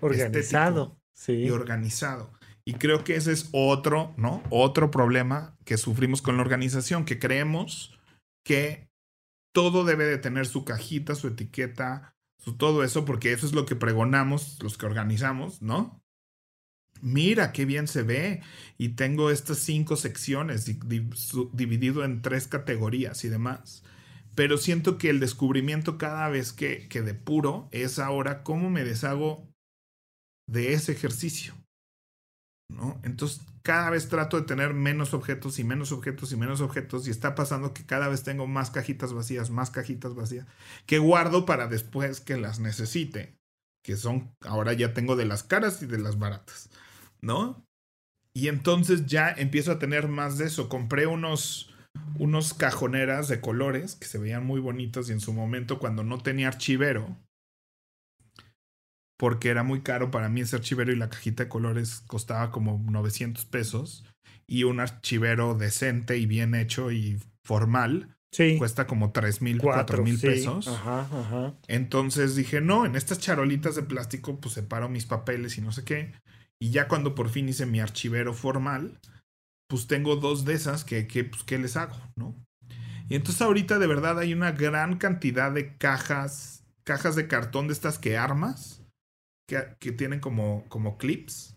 organizado 0.00 0.98
sí. 1.12 1.34
y 1.34 1.50
organizado. 1.50 2.32
Y 2.70 2.74
creo 2.74 3.02
que 3.02 3.16
ese 3.16 3.32
es 3.32 3.48
otro, 3.50 4.14
¿no? 4.16 4.44
Otro 4.48 4.92
problema 4.92 5.56
que 5.64 5.76
sufrimos 5.76 6.22
con 6.22 6.36
la 6.36 6.42
organización, 6.42 7.04
que 7.04 7.18
creemos 7.18 7.98
que 8.44 8.88
todo 9.52 9.84
debe 9.84 10.04
de 10.04 10.18
tener 10.18 10.46
su 10.46 10.64
cajita, 10.64 11.16
su 11.16 11.26
etiqueta, 11.26 12.14
su 12.38 12.56
todo 12.56 12.84
eso, 12.84 13.04
porque 13.04 13.32
eso 13.32 13.44
es 13.44 13.54
lo 13.54 13.66
que 13.66 13.74
pregonamos 13.74 14.62
los 14.62 14.78
que 14.78 14.86
organizamos, 14.86 15.62
¿no? 15.62 16.00
Mira 17.02 17.50
qué 17.50 17.64
bien 17.64 17.88
se 17.88 18.04
ve. 18.04 18.40
Y 18.78 18.90
tengo 18.90 19.32
estas 19.32 19.58
cinco 19.58 19.96
secciones 19.96 20.64
dividido 21.52 22.04
en 22.04 22.22
tres 22.22 22.46
categorías 22.46 23.24
y 23.24 23.30
demás. 23.30 23.82
Pero 24.36 24.58
siento 24.58 24.96
que 24.96 25.10
el 25.10 25.18
descubrimiento 25.18 25.98
cada 25.98 26.28
vez 26.28 26.52
que, 26.52 26.86
que 26.86 27.02
depuro 27.02 27.68
es 27.72 27.98
ahora 27.98 28.44
cómo 28.44 28.70
me 28.70 28.84
deshago 28.84 29.48
de 30.46 30.74
ese 30.74 30.92
ejercicio. 30.92 31.59
¿No? 32.70 33.00
Entonces 33.02 33.40
cada 33.62 33.90
vez 33.90 34.08
trato 34.08 34.38
de 34.40 34.46
tener 34.46 34.72
menos 34.72 35.12
objetos 35.12 35.58
y 35.58 35.64
menos 35.64 35.92
objetos 35.92 36.32
y 36.32 36.36
menos 36.36 36.60
objetos 36.60 37.06
y 37.06 37.10
está 37.10 37.34
pasando 37.34 37.74
que 37.74 37.84
cada 37.84 38.08
vez 38.08 38.22
tengo 38.22 38.46
más 38.46 38.70
cajitas 38.70 39.12
vacías, 39.12 39.50
más 39.50 39.70
cajitas 39.70 40.14
vacías 40.14 40.46
que 40.86 40.98
guardo 40.98 41.44
para 41.44 41.66
después 41.66 42.20
que 42.20 42.38
las 42.38 42.58
necesite, 42.58 43.36
que 43.84 43.96
son 43.96 44.32
ahora 44.40 44.72
ya 44.72 44.94
tengo 44.94 45.16
de 45.16 45.26
las 45.26 45.42
caras 45.42 45.82
y 45.82 45.86
de 45.86 45.98
las 45.98 46.18
baratas, 46.18 46.70
¿no? 47.20 47.62
y 48.32 48.48
entonces 48.48 49.06
ya 49.06 49.30
empiezo 49.30 49.72
a 49.72 49.78
tener 49.78 50.08
más 50.08 50.38
de 50.38 50.46
eso. 50.46 50.68
Compré 50.68 51.06
unos, 51.06 51.74
unos 52.18 52.54
cajoneras 52.54 53.28
de 53.28 53.40
colores 53.40 53.96
que 53.96 54.06
se 54.06 54.18
veían 54.18 54.46
muy 54.46 54.60
bonitos 54.60 55.08
y 55.08 55.12
en 55.12 55.20
su 55.20 55.32
momento 55.32 55.78
cuando 55.78 56.04
no 56.04 56.18
tenía 56.18 56.48
archivero, 56.48 57.16
porque 59.20 59.50
era 59.50 59.62
muy 59.62 59.82
caro 59.82 60.10
para 60.10 60.30
mí 60.30 60.40
ese 60.40 60.56
archivero 60.56 60.92
y 60.92 60.96
la 60.96 61.10
cajita 61.10 61.42
de 61.44 61.48
colores 61.50 62.02
costaba 62.06 62.50
como 62.50 62.82
900 62.90 63.44
pesos 63.44 64.06
y 64.46 64.64
un 64.64 64.80
archivero 64.80 65.54
decente 65.54 66.16
y 66.16 66.24
bien 66.24 66.54
hecho 66.54 66.90
y 66.90 67.20
formal 67.44 68.16
Sí. 68.32 68.56
cuesta 68.58 68.86
como 68.86 69.12
3 69.12 69.42
mil, 69.42 69.58
4 69.58 70.02
mil 70.04 70.18
sí. 70.18 70.26
pesos. 70.26 70.68
Ajá, 70.68 71.00
ajá. 71.00 71.54
Entonces 71.68 72.34
dije, 72.34 72.60
no, 72.62 72.86
en 72.86 72.96
estas 72.96 73.18
charolitas 73.18 73.74
de 73.74 73.82
plástico 73.82 74.40
pues 74.40 74.54
separo 74.54 74.88
mis 74.88 75.04
papeles 75.04 75.58
y 75.58 75.60
no 75.60 75.70
sé 75.72 75.84
qué. 75.84 76.12
Y 76.58 76.70
ya 76.70 76.88
cuando 76.88 77.14
por 77.14 77.28
fin 77.28 77.48
hice 77.48 77.66
mi 77.66 77.80
archivero 77.80 78.32
formal, 78.32 78.98
pues 79.68 79.86
tengo 79.86 80.16
dos 80.16 80.46
de 80.46 80.54
esas 80.54 80.84
que, 80.84 81.06
que 81.06 81.24
pues, 81.24 81.42
¿qué 81.42 81.58
les 81.58 81.76
hago? 81.76 81.96
¿No? 82.16 82.34
Y 83.10 83.16
entonces 83.16 83.42
ahorita 83.42 83.78
de 83.78 83.86
verdad 83.86 84.18
hay 84.18 84.32
una 84.32 84.52
gran 84.52 84.96
cantidad 84.96 85.52
de 85.52 85.76
cajas, 85.76 86.64
cajas 86.84 87.16
de 87.16 87.26
cartón 87.26 87.66
de 87.66 87.74
estas 87.74 87.98
que 87.98 88.16
armas, 88.16 88.79
que, 89.50 89.74
que 89.80 89.90
tienen 89.92 90.20
como, 90.20 90.64
como 90.68 90.96
clips. 90.96 91.56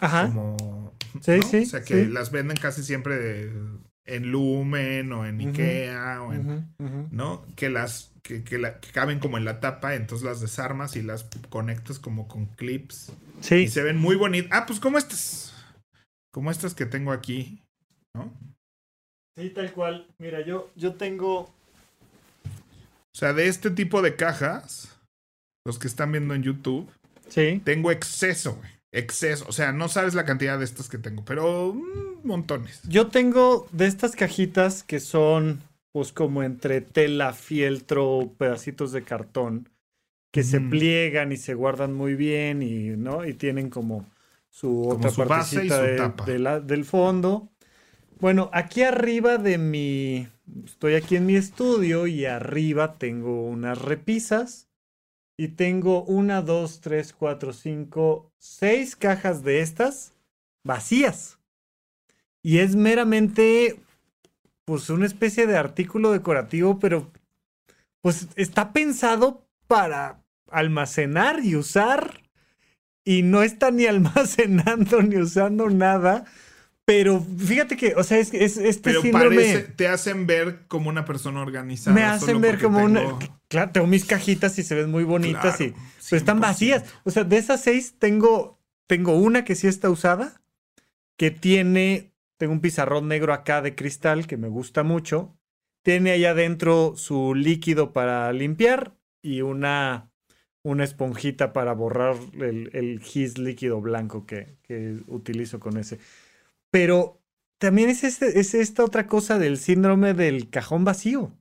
Ajá. 0.00 0.26
Como, 0.28 0.94
Sí, 1.22 1.32
¿no? 1.38 1.42
sí, 1.42 1.56
O 1.62 1.66
sea 1.66 1.82
que 1.82 2.04
sí. 2.04 2.10
las 2.10 2.30
venden 2.30 2.56
casi 2.58 2.82
siempre 2.84 3.16
de- 3.18 3.52
en 4.06 4.30
Lumen 4.30 5.12
o 5.12 5.24
en 5.26 5.40
Ikea 5.40 6.22
o 6.22 6.32
en. 6.32 6.72
¿no? 7.10 7.44
Que 7.56 7.68
las 7.70 8.12
que, 8.22 8.44
que 8.44 8.58
la- 8.58 8.78
que 8.80 8.90
caben 8.92 9.18
como 9.18 9.38
en 9.38 9.44
la 9.44 9.60
tapa, 9.60 9.94
entonces 9.94 10.24
las 10.24 10.40
desarmas 10.40 10.94
y 10.96 11.02
las 11.02 11.24
conectas 11.48 11.98
como 11.98 12.28
con 12.28 12.46
clips 12.46 13.10
y 13.40 13.44
Sí. 13.44 13.68
se 13.68 13.82
ven 13.82 13.96
muy 13.96 14.16
bonitas. 14.16 14.50
Ah, 14.52 14.66
pues 14.66 14.78
como 14.80 14.98
estas, 14.98 15.54
como 16.32 16.50
estas 16.50 16.74
que 16.74 16.86
tengo 16.86 17.12
aquí, 17.12 17.62
¿no? 18.14 18.32
Sí, 19.36 19.50
tal 19.50 19.72
cual. 19.72 20.06
Mira, 20.18 20.44
yo, 20.44 20.70
yo 20.76 20.94
tengo. 20.94 21.40
O 21.42 23.18
sea, 23.18 23.32
de 23.32 23.48
este 23.48 23.70
tipo 23.70 24.02
de 24.02 24.14
cajas, 24.16 24.96
los 25.66 25.78
que 25.78 25.86
están 25.88 26.12
viendo 26.12 26.34
en 26.34 26.42
YouTube, 26.42 26.88
Sí. 27.30 27.60
tengo 27.64 27.90
exceso, 27.90 28.56
güey. 28.56 28.70
Exceso. 28.92 29.44
O 29.48 29.52
sea, 29.52 29.72
no 29.72 29.88
sabes 29.88 30.14
la 30.14 30.24
cantidad 30.24 30.58
de 30.58 30.64
estas 30.64 30.88
que 30.88 30.98
tengo, 30.98 31.24
pero 31.24 31.72
mm, 31.74 32.26
montones. 32.26 32.80
Yo 32.88 33.06
tengo 33.06 33.68
de 33.72 33.86
estas 33.86 34.16
cajitas 34.16 34.82
que 34.82 34.98
son, 35.00 35.62
pues, 35.92 36.12
como 36.12 36.42
entre 36.42 36.80
tela, 36.80 37.32
fieltro, 37.32 38.32
pedacitos 38.36 38.90
de 38.92 39.02
cartón, 39.04 39.68
que 40.32 40.42
se 40.42 40.58
Ujú. 40.58 40.70
pliegan 40.70 41.30
y 41.32 41.36
se 41.36 41.54
guardan 41.54 41.92
muy 41.94 42.14
bien 42.14 42.62
y, 42.62 42.90
¿no? 42.96 43.24
Y 43.24 43.34
tienen 43.34 43.70
como 43.70 44.06
su 44.48 44.68
Como 44.88 44.96
otra 44.96 45.10
su 45.10 45.24
base 45.24 45.54
y 45.64 45.68
partecita 45.68 45.76
su 45.78 45.82
de- 45.86 45.96
tapa. 45.96 46.24
de 46.24 46.38
la- 46.40 46.60
del 46.60 46.84
fondo. 46.84 47.48
Bueno, 48.18 48.50
aquí 48.52 48.82
arriba 48.82 49.38
de 49.38 49.56
mi, 49.56 50.28
estoy 50.64 50.94
aquí 50.94 51.14
en 51.16 51.26
mi 51.26 51.36
estudio 51.36 52.06
y 52.08 52.26
arriba 52.26 52.98
tengo 52.98 53.44
unas 53.46 53.80
repisas 53.80 54.66
y 55.40 55.48
tengo 55.48 56.02
una, 56.02 56.42
dos, 56.42 56.82
tres, 56.82 57.14
cuatro, 57.14 57.54
cinco, 57.54 58.30
seis 58.36 58.94
cajas 58.94 59.42
de 59.42 59.62
estas 59.62 60.12
vacías. 60.64 61.38
Y 62.42 62.58
es 62.58 62.76
meramente, 62.76 63.80
pues, 64.66 64.90
una 64.90 65.06
especie 65.06 65.46
de 65.46 65.56
artículo 65.56 66.12
decorativo, 66.12 66.78
pero, 66.78 67.10
pues, 68.02 68.28
está 68.36 68.74
pensado 68.74 69.48
para 69.66 70.22
almacenar 70.50 71.42
y 71.42 71.56
usar. 71.56 72.20
Y 73.02 73.22
no 73.22 73.42
está 73.42 73.70
ni 73.70 73.86
almacenando 73.86 75.00
ni 75.00 75.16
usando 75.16 75.70
nada. 75.70 76.26
Pero 76.92 77.24
fíjate 77.38 77.76
que, 77.76 77.94
o 77.94 78.02
sea, 78.02 78.18
es, 78.18 78.34
es 78.34 78.56
este 78.56 78.80
Pero 78.90 79.02
síndrome 79.02 79.36
parece, 79.36 79.60
te 79.62 79.86
hacen 79.86 80.26
ver 80.26 80.66
como 80.66 80.88
una 80.88 81.04
persona 81.04 81.40
organizada. 81.40 81.94
me 81.94 82.02
hacen 82.02 82.40
ver 82.40 82.60
como 82.60 82.78
tengo- 82.78 82.90
una. 83.16 83.18
Claro, 83.48 83.70
tengo 83.72 83.86
mis 83.86 84.04
cajitas 84.04 84.58
y 84.58 84.62
se 84.64 84.74
ven 84.74 84.90
muy 84.90 85.04
bonitas 85.04 85.56
Claro, 85.56 85.72
y. 85.72 85.74
Pero 86.10 86.16
están 86.16 86.38
100%. 86.38 86.40
vacías. 86.40 86.84
O 87.04 87.10
sea, 87.10 87.22
de 87.24 87.36
esas 87.38 87.62
seis 87.62 87.94
tengo, 87.98 88.58
tengo 88.88 89.16
una 89.16 89.44
que 89.44 89.54
sí 89.54 89.68
está 89.68 89.88
usada, 89.88 90.40
que 91.16 91.30
tiene, 91.30 92.12
tengo 92.38 92.52
un 92.52 92.60
pizarrón 92.60 93.06
negro 93.06 93.32
acá 93.34 93.62
de 93.62 93.74
cristal 93.76 94.26
que 94.26 94.36
me 94.36 94.48
gusta 94.48 94.82
mucho. 94.82 95.36
Tiene 95.82 96.10
allá 96.10 96.30
adentro 96.32 96.94
su 96.96 97.34
líquido 97.34 97.92
para 97.92 98.32
limpiar 98.32 98.96
y 99.22 99.42
una, 99.42 100.10
una 100.62 100.84
esponjita 100.84 101.52
para 101.52 101.72
borrar 101.72 102.16
el, 102.38 102.70
el 102.72 103.00
gis 103.00 103.38
líquido 103.38 103.80
blanco 103.80 104.26
que, 104.26 104.56
que 104.62 104.98
utilizo 105.06 105.58
con 105.60 105.76
ese. 105.76 105.98
Pero 106.70 107.20
también 107.58 107.90
es, 107.90 108.04
este, 108.04 108.40
es 108.40 108.54
esta 108.54 108.84
otra 108.84 109.06
cosa 109.06 109.38
del 109.38 109.58
síndrome 109.58 110.14
del 110.14 110.50
cajón 110.50 110.84
vacío. 110.84 111.32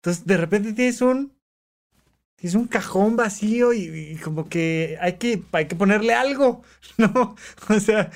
Entonces, 0.00 0.26
de 0.26 0.36
repente 0.36 0.72
tienes 0.72 1.00
un, 1.00 1.32
tienes 2.36 2.54
un 2.54 2.68
cajón 2.68 3.16
vacío 3.16 3.72
y, 3.72 4.16
como 4.22 4.48
que 4.48 4.96
hay, 5.00 5.14
que 5.14 5.42
hay 5.52 5.66
que 5.66 5.74
ponerle 5.74 6.14
algo, 6.14 6.62
¿no? 6.98 7.34
O 7.68 7.80
sea, 7.80 8.10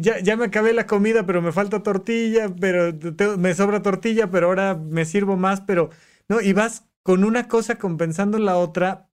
ya, 0.00 0.20
ya 0.20 0.36
me 0.36 0.46
acabé 0.46 0.72
la 0.72 0.86
comida, 0.86 1.26
pero 1.26 1.42
me 1.42 1.52
falta 1.52 1.82
tortilla, 1.82 2.48
pero 2.48 2.92
me 3.36 3.54
sobra 3.54 3.82
tortilla, 3.82 4.30
pero 4.30 4.46
ahora 4.46 4.76
me 4.76 5.04
sirvo 5.04 5.36
más, 5.36 5.60
pero, 5.62 5.90
¿no? 6.28 6.40
Y 6.40 6.52
vas 6.52 6.84
con 7.02 7.24
una 7.24 7.48
cosa 7.48 7.76
compensando 7.76 8.38
la 8.38 8.56
otra 8.56 9.10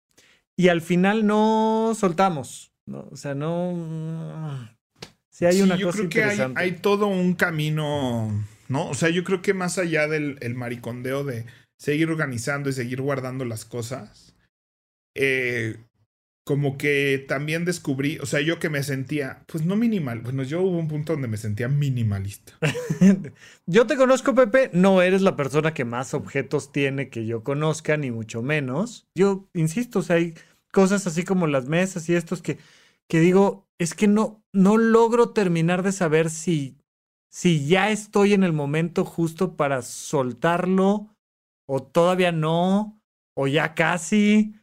y 0.55 0.67
al 0.67 0.81
final 0.81 1.25
no 1.25 1.93
soltamos, 1.95 2.73
¿no? 2.85 3.07
O 3.11 3.15
sea, 3.15 3.33
no... 3.33 4.74
Sí 5.35 5.45
hay 5.45 5.57
Sí, 5.57 5.61
una 5.63 5.75
yo 5.75 5.87
cosa 5.87 5.97
creo 5.97 6.09
que 6.09 6.23
hay, 6.23 6.53
hay 6.55 6.71
todo 6.77 7.07
un 7.07 7.33
camino, 7.33 8.31
¿no? 8.69 8.89
O 8.89 8.93
sea, 8.93 9.09
yo 9.09 9.25
creo 9.25 9.41
que 9.41 9.53
más 9.53 9.77
allá 9.77 10.07
del 10.07 10.37
el 10.39 10.55
maricondeo 10.55 11.25
de 11.25 11.45
seguir 11.77 12.09
organizando 12.09 12.69
y 12.69 12.73
seguir 12.73 13.01
guardando 13.01 13.43
las 13.43 13.65
cosas, 13.65 14.33
eh, 15.13 15.75
como 16.45 16.77
que 16.77 17.25
también 17.27 17.65
descubrí, 17.65 18.17
o 18.19 18.25
sea, 18.25 18.39
yo 18.39 18.59
que 18.59 18.69
me 18.69 18.81
sentía, 18.81 19.43
pues 19.47 19.65
no 19.65 19.75
minimal, 19.75 20.21
bueno, 20.21 20.43
yo 20.43 20.61
hubo 20.61 20.77
un 20.77 20.87
punto 20.87 21.13
donde 21.13 21.27
me 21.27 21.35
sentía 21.35 21.67
minimalista. 21.67 22.53
Yo 23.65 23.87
te 23.87 23.97
conozco, 23.97 24.35
Pepe, 24.35 24.69
no 24.71 25.01
eres 25.01 25.21
la 25.21 25.35
persona 25.35 25.73
que 25.73 25.83
más 25.83 26.13
objetos 26.13 26.71
tiene 26.71 27.09
que 27.09 27.25
yo 27.25 27.43
conozca, 27.43 27.97
ni 27.97 28.11
mucho 28.11 28.41
menos. 28.43 29.07
Yo 29.15 29.49
insisto, 29.53 29.99
o 29.99 30.01
sea, 30.03 30.17
hay 30.17 30.35
cosas 30.71 31.07
así 31.07 31.23
como 31.23 31.47
las 31.47 31.67
mesas 31.67 32.07
y 32.07 32.15
estos 32.15 32.43
que, 32.43 32.59
que 33.09 33.19
digo, 33.19 33.67
es 33.79 33.95
que 33.95 34.07
no, 34.07 34.44
no 34.55 34.77
logro 34.77 35.29
terminar 35.29 35.83
de 35.83 35.91
saber 35.91 36.29
si, 36.29 36.77
si 37.29 37.67
ya 37.67 37.91
estoy 37.91 38.33
en 38.33 38.43
el 38.43 38.53
momento 38.53 39.05
justo 39.05 39.55
para 39.55 39.81
soltarlo, 39.81 41.09
o 41.67 41.83
todavía 41.83 42.31
no, 42.31 42.99
o 43.35 43.47
ya 43.47 43.75
casi, 43.75 44.55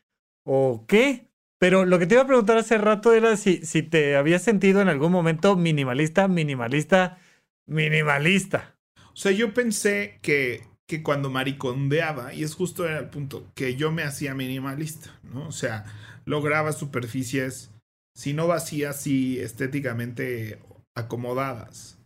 o 0.44 0.84
qué. 0.88 1.28
Pero 1.58 1.84
lo 1.84 1.98
que 1.98 2.06
te 2.06 2.14
iba 2.14 2.22
a 2.22 2.26
preguntar 2.26 2.58
hace 2.58 2.78
rato 2.78 3.12
era 3.12 3.36
si, 3.36 3.64
si 3.64 3.82
te 3.82 4.16
habías 4.16 4.42
sentido 4.42 4.80
en 4.80 4.88
algún 4.88 5.12
momento 5.12 5.54
minimalista, 5.54 6.26
minimalista, 6.26 7.18
minimalista. 7.66 8.76
O 9.12 9.16
sea, 9.16 9.30
yo 9.30 9.54
pensé 9.54 10.18
que, 10.22 10.66
que 10.88 11.02
cuando 11.02 11.30
maricondeaba, 11.30 12.34
y 12.34 12.42
es 12.42 12.54
justo 12.54 12.88
era 12.88 12.98
el 12.98 13.10
punto, 13.10 13.46
que 13.54 13.76
yo 13.76 13.92
me 13.92 14.02
hacía 14.02 14.34
minimalista, 14.34 15.10
¿no? 15.22 15.46
O 15.46 15.52
sea, 15.52 15.84
lograba 16.24 16.72
superficies, 16.72 17.71
si 18.14 18.34
no 18.34 18.46
vacías, 18.46 19.00
sí 19.00 19.38
estéticamente 19.40 20.60
acomodadas. 20.96 21.98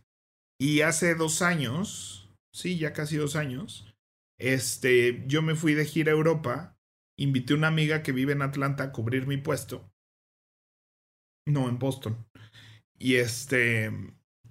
Y 0.59 0.81
hace 0.81 1.15
dos 1.15 1.41
años, 1.41 2.33
sí, 2.53 2.77
ya 2.77 2.93
casi 2.93 3.17
dos 3.17 3.35
años, 3.35 3.93
este, 4.39 5.23
yo 5.27 5.41
me 5.41 5.55
fui 5.55 5.73
de 5.73 5.85
gira 5.85 6.11
a 6.11 6.15
Europa, 6.15 6.77
invité 7.17 7.53
a 7.53 7.57
una 7.57 7.67
amiga 7.67 8.03
que 8.03 8.11
vive 8.11 8.33
en 8.33 8.41
Atlanta 8.41 8.85
a 8.85 8.91
cubrir 8.91 9.27
mi 9.27 9.37
puesto. 9.37 9.91
No, 11.47 11.69
en 11.69 11.79
Boston. 11.79 12.25
Y 12.99 13.15
este, 13.15 13.91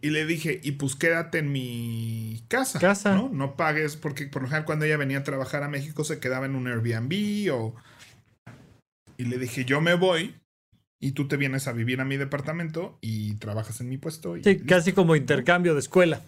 y 0.00 0.11
le 0.11 0.24
dije, 0.26 0.61
y 0.62 0.72
pues 0.72 0.94
quédate 0.94 1.38
en 1.38 1.52
mi 1.52 2.44
casa. 2.48 2.78
Casa. 2.78 3.14
¿no? 3.14 3.28
No 3.28 3.57
pagues, 3.57 3.96
porque 3.96 4.26
por 4.26 4.42
lo 4.42 4.48
general 4.48 4.66
cuando 4.66 4.84
ella 4.84 4.96
venía 4.96 5.18
a 5.18 5.24
trabajar 5.24 5.62
a 5.62 5.68
México 5.68 6.04
se 6.04 6.20
quedaba 6.20 6.46
en 6.46 6.54
un 6.54 6.66
Airbnb 6.66 7.52
o... 7.52 7.74
Y 9.18 9.24
le 9.24 9.38
dije, 9.38 9.64
yo 9.64 9.80
me 9.80 9.94
voy 9.94 10.34
y 11.01 11.12
tú 11.12 11.28
te 11.28 11.36
vienes 11.36 11.68
a 11.68 11.72
vivir 11.72 12.01
a 12.01 12.05
mi 12.05 12.16
departamento 12.16 12.99
y 13.01 13.34
trabajas 13.36 13.80
en 13.80 13.88
mi 13.88 13.99
puesto. 13.99 14.36
Y 14.36 14.42
Sí, 14.44 14.51
listo". 14.55 14.66
casi 14.66 14.92
como 14.92 15.14
intercambio 15.16 15.74
de 15.74 15.80
escuela. 15.80 16.22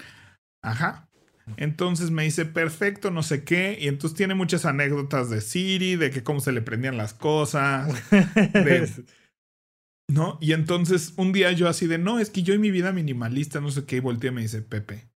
Ajá. 0.62 1.08
Entonces 1.56 2.10
me 2.10 2.24
dice, 2.24 2.44
perfecto, 2.44 3.10
no 3.10 3.22
sé 3.22 3.42
qué. 3.42 3.78
Y 3.80 3.88
entonces 3.88 4.14
tiene 4.16 4.34
muchas 4.34 4.66
anécdotas 4.66 5.30
de 5.30 5.40
Siri, 5.40 5.96
de 5.96 6.10
que 6.10 6.22
cómo 6.22 6.40
se 6.40 6.52
le 6.52 6.60
prendían 6.60 6.98
las 6.98 7.14
cosas. 7.14 7.88
De- 8.10 8.90
¿No? 10.10 10.38
Y 10.40 10.52
entonces 10.52 11.12
un 11.16 11.32
día 11.32 11.52
yo 11.52 11.68
así 11.68 11.86
de, 11.86 11.98
no, 11.98 12.18
es 12.18 12.30
que 12.30 12.42
yo 12.42 12.54
en 12.54 12.60
mi 12.62 12.70
vida 12.70 12.92
minimalista, 12.92 13.60
no 13.60 13.70
sé 13.70 13.84
qué, 13.84 13.96
y 13.96 14.00
volteé 14.00 14.30
y 14.30 14.34
me 14.34 14.40
dice, 14.42 14.62
Pepe, 14.62 15.08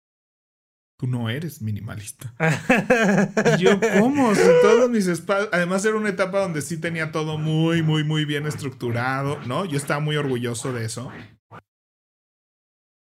tú 1.01 1.07
no 1.07 1.31
eres 1.31 1.63
minimalista. 1.63 2.35
Y 3.59 3.63
yo, 3.63 3.81
¿cómo? 3.99 4.35
Si 4.35 4.43
todos 4.61 4.91
mis 4.91 5.07
espacios, 5.07 5.49
además 5.51 5.83
era 5.87 5.97
una 5.97 6.11
etapa 6.11 6.41
donde 6.41 6.61
sí 6.61 6.77
tenía 6.77 7.11
todo 7.11 7.39
muy, 7.39 7.83
muy, 7.83 8.05
muy 8.05 8.27
bien 8.27 8.47
estructurado, 8.47 9.41
¿no? 9.47 9.65
Yo 9.65 9.79
estaba 9.79 10.01
muy 10.01 10.17
orgulloso 10.17 10.75
de 10.75 10.85
eso. 10.85 11.11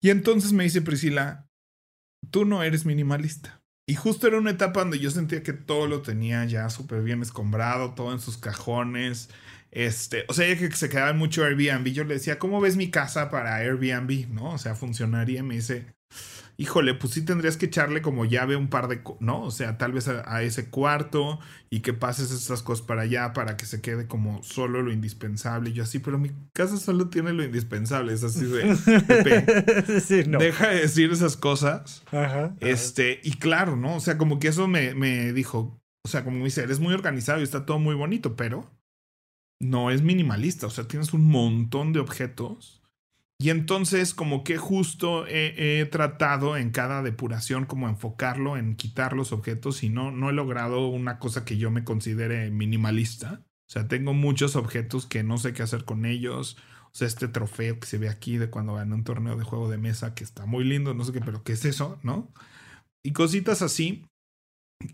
Y 0.01 0.11
entonces 0.11 0.53
me 0.53 0.63
dice 0.63 0.81
Priscila, 0.81 1.49
tú 2.31 2.45
no 2.45 2.63
eres 2.63 2.85
minimalista. 2.85 3.61
Y 3.85 3.95
justo 3.95 4.27
era 4.27 4.37
una 4.37 4.51
etapa 4.51 4.79
donde 4.79 4.99
yo 4.99 5.11
sentía 5.11 5.43
que 5.43 5.51
todo 5.51 5.87
lo 5.87 6.01
tenía 6.01 6.45
ya 6.45 6.69
súper 6.69 7.03
bien 7.03 7.21
escombrado, 7.21 7.95
todo 7.95 8.13
en 8.13 8.21
sus 8.21 8.37
cajones. 8.37 9.29
Este, 9.71 10.23
o 10.29 10.33
sea, 10.33 10.57
que 10.57 10.71
se 10.71 10.87
quedaba 10.87 11.11
mucho 11.11 11.43
Airbnb. 11.43 11.87
Yo 11.91 12.05
le 12.05 12.13
decía, 12.13 12.39
¿cómo 12.39 12.61
ves 12.61 12.77
mi 12.77 12.89
casa 12.89 13.29
para 13.29 13.55
Airbnb? 13.55 14.29
¿No? 14.29 14.51
O 14.51 14.57
sea, 14.57 14.73
funcionaría. 14.73 15.39
Y 15.39 15.43
me 15.43 15.55
dice, 15.55 15.93
híjole, 16.63 16.93
pues 16.93 17.11
sí 17.11 17.25
tendrías 17.25 17.57
que 17.57 17.65
echarle 17.65 18.01
como 18.01 18.23
llave 18.23 18.55
un 18.55 18.69
par 18.69 18.87
de, 18.87 19.01
¿no? 19.19 19.41
O 19.43 19.51
sea, 19.51 19.77
tal 19.77 19.91
vez 19.91 20.07
a, 20.07 20.43
ese 20.43 20.69
cuarto 20.69 21.37
y 21.69 21.81
que 21.81 21.91
pases 21.91 22.31
estas 22.31 22.63
cosas 22.63 22.85
para 22.85 23.01
allá 23.01 23.33
para 23.33 23.57
que 23.57 23.65
se 23.65 23.81
quede 23.81 24.07
como 24.07 24.41
solo 24.43 24.81
lo 24.81 24.93
indispensable. 24.93 25.71
Y 25.71 25.73
yo 25.73 25.83
así, 25.83 25.99
pero 25.99 26.17
mi 26.17 26.31
casa 26.53 26.77
solo 26.77 27.09
tiene 27.09 27.33
lo 27.33 27.43
indispensable. 27.43 28.13
Es 28.13 28.23
así 28.23 28.45
de, 28.45 29.99
sí, 29.99 30.23
no. 30.25 30.39
deja 30.39 30.69
de 30.69 30.79
decir 30.79 31.11
esas 31.11 31.35
cosas. 31.35 32.01
Ajá, 32.13 32.55
Este, 32.61 33.19
y 33.23 33.33
claro, 33.33 33.75
¿no? 33.75 33.97
O 33.97 33.99
sea, 33.99 34.17
como 34.17 34.39
que 34.39 34.47
eso 34.47 34.69
me, 34.69 34.95
me 34.95 35.33
dijo, 35.33 35.81
o 36.05 36.07
sea, 36.07 36.23
como 36.23 36.37
me 36.37 36.45
dice, 36.45 36.63
eres 36.63 36.79
muy 36.79 36.93
organizado 36.93 37.41
y 37.41 37.43
está 37.43 37.65
todo 37.65 37.77
muy 37.77 37.95
bonito, 37.95 38.37
pero 38.37 38.71
no 39.59 39.91
es 39.91 40.01
minimalista. 40.01 40.67
O 40.67 40.69
sea, 40.69 40.87
tienes 40.87 41.11
un 41.11 41.27
montón 41.27 41.91
de 41.91 41.99
objetos 41.99 42.82
y 43.39 43.49
entonces 43.49 44.13
como 44.13 44.43
que 44.43 44.57
justo 44.57 45.25
he, 45.27 45.85
tratado 45.91 46.55
en 46.55 46.71
cada 46.71 47.01
depuración 47.01 47.65
como 47.65 47.89
enfocarlo 47.89 48.57
en 48.57 48.75
quitar 48.75 49.13
los 49.13 49.31
objetos 49.31 49.83
y 49.83 49.89
no, 49.89 50.11
no 50.11 50.29
he 50.29 50.33
logrado 50.33 50.87
una 50.87 51.19
cosa 51.19 51.43
que 51.43 51.57
yo 51.57 51.71
me 51.71 51.83
considere 51.83 52.49
minimalista. 52.51 53.43
O 53.67 53.71
sea, 53.73 53.87
tengo 53.87 54.13
muchos 54.13 54.55
objetos 54.55 55.05
que 55.07 55.23
no 55.23 55.37
sé 55.37 55.53
qué 55.53 55.63
hacer 55.63 55.83
con 55.83 56.05
ellos. 56.05 56.57
O 56.85 56.95
sea, 56.95 57.07
este 57.07 57.27
trofeo 57.27 57.79
que 57.79 57.87
se 57.87 57.97
ve 57.97 58.07
aquí 58.07 58.37
de 58.37 58.49
cuando 58.49 58.75
gané 58.75 58.93
un 58.93 59.03
torneo 59.03 59.35
de 59.35 59.43
juego 59.43 59.69
de 59.69 59.77
mesa 59.77 60.13
que 60.13 60.23
está 60.23 60.45
muy 60.45 60.63
lindo, 60.63 60.93
no 60.93 61.03
sé 61.03 61.11
qué, 61.11 61.21
pero 61.21 61.43
¿qué 61.43 61.53
es 61.53 61.65
eso? 61.65 61.99
¿No? 62.03 62.31
Y 63.03 63.13
cositas 63.13 63.61
así. 63.61 64.05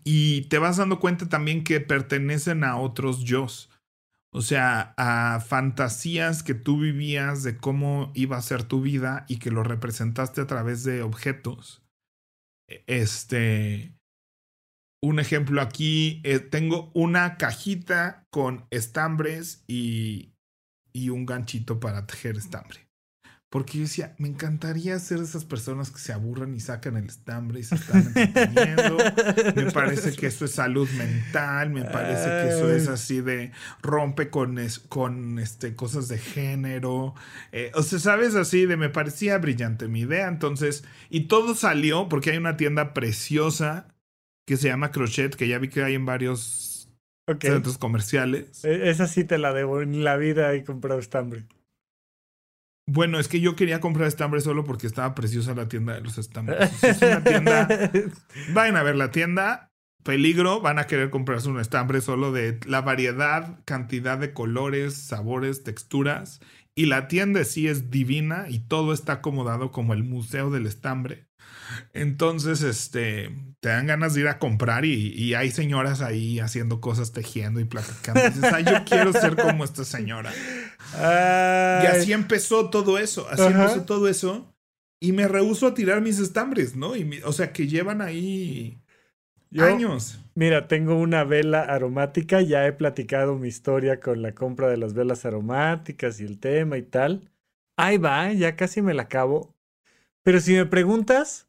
Y 0.04 0.44
te 0.44 0.60
vas 0.60 0.78
dando 0.78 1.00
cuenta 1.00 1.28
también 1.28 1.64
que 1.64 1.82
pertenecen 1.82 2.64
a 2.64 2.78
otros 2.78 3.24
yo. 3.24 3.48
O 4.32 4.42
sea, 4.42 4.94
a 4.98 5.40
fantasías 5.40 6.44
que 6.44 6.54
tú 6.54 6.80
vivías 6.80 7.44
de 7.44 7.58
cómo 7.58 8.12
iba 8.14 8.38
a 8.38 8.42
ser 8.42 8.64
tu 8.64 8.82
vida 8.82 9.26
y 9.28 9.40
que 9.40 9.50
lo 9.50 9.64
representaste 9.64 10.42
a 10.42 10.48
través 10.48 10.84
de 10.84 11.02
objetos. 11.02 11.82
E, 12.68 12.84
este, 12.86 13.96
un 15.02 15.20
ejemplo 15.20 15.62
aquí, 15.62 16.22
eh, 16.24 16.40
tengo 16.40 16.92
una 16.94 17.38
cajita 17.38 18.28
con 18.30 18.68
estambres 18.70 19.64
y, 19.68 20.34
y 20.94 21.10
un 21.10 21.26
ganchito 21.26 21.80
para 21.80 22.06
tejer 22.06 22.38
estambre. 22.38 22.89
Porque 23.50 23.80
yo 23.80 23.84
decía, 23.86 24.14
me 24.20 24.28
encantaría 24.28 25.00
ser 25.00 25.18
de 25.18 25.26
esas 25.26 25.44
personas 25.44 25.90
que 25.90 25.98
se 25.98 26.14
aburran 26.14 26.54
y 26.54 26.60
sacan 26.60 26.98
el 26.98 27.06
estambre 27.06 27.60
y 27.60 27.64
se 27.64 27.76
están 27.76 28.14
entreteniendo. 28.16 28.98
me 29.56 29.72
parece 29.72 30.16
que 30.16 30.28
eso 30.28 30.46
es 30.46 30.52
salud 30.52 30.88
mental, 30.92 31.72
me 31.72 31.84
parece 31.84 32.26
que 32.26 32.50
eso 32.50 32.72
es 32.72 32.88
así 32.88 33.22
de 33.22 33.52
rompe 33.82 34.30
con, 34.30 34.60
con 34.88 35.40
este, 35.40 35.76
cosas 35.76 36.08
de 36.10 36.20
género. 36.20 37.16
Eh, 37.52 37.72
o 37.74 37.82
sea, 37.82 37.98
sabes, 37.98 38.36
así 38.36 38.68
de 38.68 38.78
me 38.78 38.90
parecía 38.90 39.40
brillante 39.40 39.88
mi 39.88 40.02
idea. 40.02 40.28
Entonces, 40.28 40.84
y 41.10 41.22
todo 41.22 41.56
salió 41.56 42.08
porque 42.08 42.30
hay 42.30 42.38
una 42.38 42.56
tienda 42.56 42.94
preciosa 42.94 43.88
que 44.46 44.58
se 44.58 44.68
llama 44.68 44.92
Crochet, 44.92 45.36
que 45.36 45.48
ya 45.48 45.58
vi 45.58 45.70
que 45.70 45.84
hay 45.84 45.96
en 45.96 46.06
varios 46.06 46.88
centros 47.40 47.80
comerciales. 47.80 48.64
E, 48.64 48.92
esa 48.92 49.08
sí 49.08 49.24
te 49.24 49.40
la 49.40 49.54
debo 49.54 49.82
en 49.82 50.04
la 50.04 50.18
vida 50.18 50.54
he 50.54 50.64
comprado 50.64 51.00
estambre. 51.00 51.46
Bueno, 52.92 53.20
es 53.20 53.28
que 53.28 53.40
yo 53.40 53.56
quería 53.56 53.80
comprar 53.80 54.08
estambre 54.08 54.42
solo 54.42 54.64
porque 54.64 54.88
estaba 54.88 55.14
preciosa 55.14 55.54
la 55.54 55.68
tienda 55.68 55.94
de 55.94 56.02
los 56.02 56.18
estambres. 56.18 56.84
es 56.84 57.00
una 57.04 57.24
tienda. 57.24 57.68
Vayan 58.54 58.78
a 58.78 58.84
ver 58.84 58.96
la 58.96 59.12
tienda. 59.12 59.70
Peligro, 60.04 60.60
van 60.60 60.80
a 60.80 60.88
querer 60.88 61.12
comprarse 61.12 61.50
un 61.50 61.60
estambre 61.60 62.02
solo 62.02 62.32
de 62.32 62.60
la 62.66 62.82
variedad, 62.82 63.60
cantidad 63.66 64.18
de 64.18 64.34
colores, 64.34 64.96
sabores, 64.96 65.64
texturas. 65.64 66.42
Y 66.74 66.88
la 66.88 67.08
tienda 67.08 67.44
sí 67.44 67.68
es 67.68 67.92
divina 67.92 68.46
y 68.50 68.60
todo 68.60 68.92
está 68.92 69.14
acomodado 69.14 69.72
como 69.72 69.94
el 69.94 70.04
museo 70.04 70.50
del 70.50 70.66
estambre. 70.66 71.29
Entonces, 71.94 72.62
este, 72.62 73.30
te 73.60 73.70
dan 73.70 73.88
ganas 73.88 74.14
de 74.14 74.22
ir 74.22 74.28
a 74.28 74.40
comprar 74.40 74.86
y, 74.86 75.34
hay 75.34 75.52
señoras 75.52 76.02
ahí 76.02 76.40
haciendo 76.40 76.82
cosas, 76.82 77.12
tejiendo 77.12 77.60
y 77.60 77.66
platicando. 77.66 78.22
dices, 78.22 78.66
yo 78.66 78.86
quiero 78.86 79.14
ser 79.14 79.36
como 79.36 79.64
esta 79.64 79.84
señora. 79.84 80.32
Y 80.94 81.86
así 81.86 82.14
empezó 82.14 82.70
todo 82.70 82.98
eso, 82.98 83.28
así 83.30 83.44
empezó 83.44 83.84
todo 83.84 84.08
eso. 84.08 84.54
Y 85.02 85.14
me 85.14 85.28
rehuso 85.28 85.68
a 85.68 85.74
tirar 85.74 86.02
mis 86.02 86.20
estambres, 86.20 86.76
¿no? 86.76 86.96
Y 86.96 87.22
o 87.24 87.32
sea, 87.32 87.54
que 87.54 87.68
llevan 87.68 88.02
ahí 88.02 88.82
años. 89.58 90.20
Mira, 90.36 90.68
tengo 90.68 90.96
una 90.96 91.24
vela 91.24 91.64
aromática, 91.64 92.42
ya 92.42 92.66
he 92.68 92.74
platicado 92.74 93.36
mi 93.38 93.48
historia 93.48 94.00
con 94.00 94.22
la 94.22 94.34
compra 94.34 94.70
de 94.70 94.78
las 94.78 94.94
velas 94.94 95.26
aromáticas 95.26 96.20
y 96.20 96.26
el 96.26 96.40
tema 96.40 96.78
y 96.78 96.84
tal. 96.84 97.30
Ahí 97.78 97.98
va, 97.98 98.32
ya 98.34 98.56
casi 98.56 98.82
me 98.82 98.94
la 98.94 99.04
acabo. 99.04 99.56
Pero 100.24 100.40
si 100.40 100.54
me 100.54 100.66
preguntas, 100.66 101.49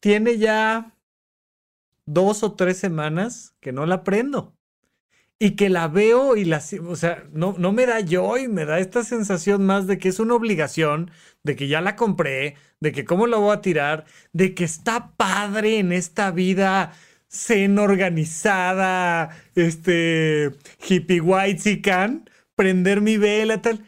tiene 0.00 0.38
ya 0.38 0.94
dos 2.06 2.42
o 2.42 2.54
tres 2.54 2.78
semanas 2.78 3.54
que 3.60 3.72
no 3.72 3.86
la 3.86 4.04
prendo. 4.04 4.54
Y 5.40 5.52
que 5.52 5.68
la 5.68 5.86
veo 5.86 6.36
y 6.36 6.44
la... 6.44 6.60
O 6.86 6.96
sea, 6.96 7.24
no, 7.32 7.54
no 7.58 7.70
me 7.70 7.86
da 7.86 8.00
yo 8.00 8.38
y 8.38 8.48
me 8.48 8.64
da 8.64 8.80
esta 8.80 9.04
sensación 9.04 9.64
más 9.64 9.86
de 9.86 9.98
que 9.98 10.08
es 10.08 10.18
una 10.18 10.34
obligación, 10.34 11.12
de 11.44 11.54
que 11.54 11.68
ya 11.68 11.80
la 11.80 11.94
compré, 11.94 12.56
de 12.80 12.90
que 12.90 13.04
cómo 13.04 13.28
la 13.28 13.36
voy 13.36 13.54
a 13.54 13.60
tirar, 13.60 14.04
de 14.32 14.54
que 14.54 14.64
está 14.64 15.14
padre 15.16 15.78
en 15.78 15.92
esta 15.92 16.32
vida 16.32 16.92
zen 17.30 17.78
organizada, 17.78 19.30
este, 19.54 20.50
hippie 20.88 21.20
white 21.20 21.82
can, 21.82 22.28
prender 22.56 23.00
mi 23.00 23.16
vela, 23.16 23.62
tal. 23.62 23.86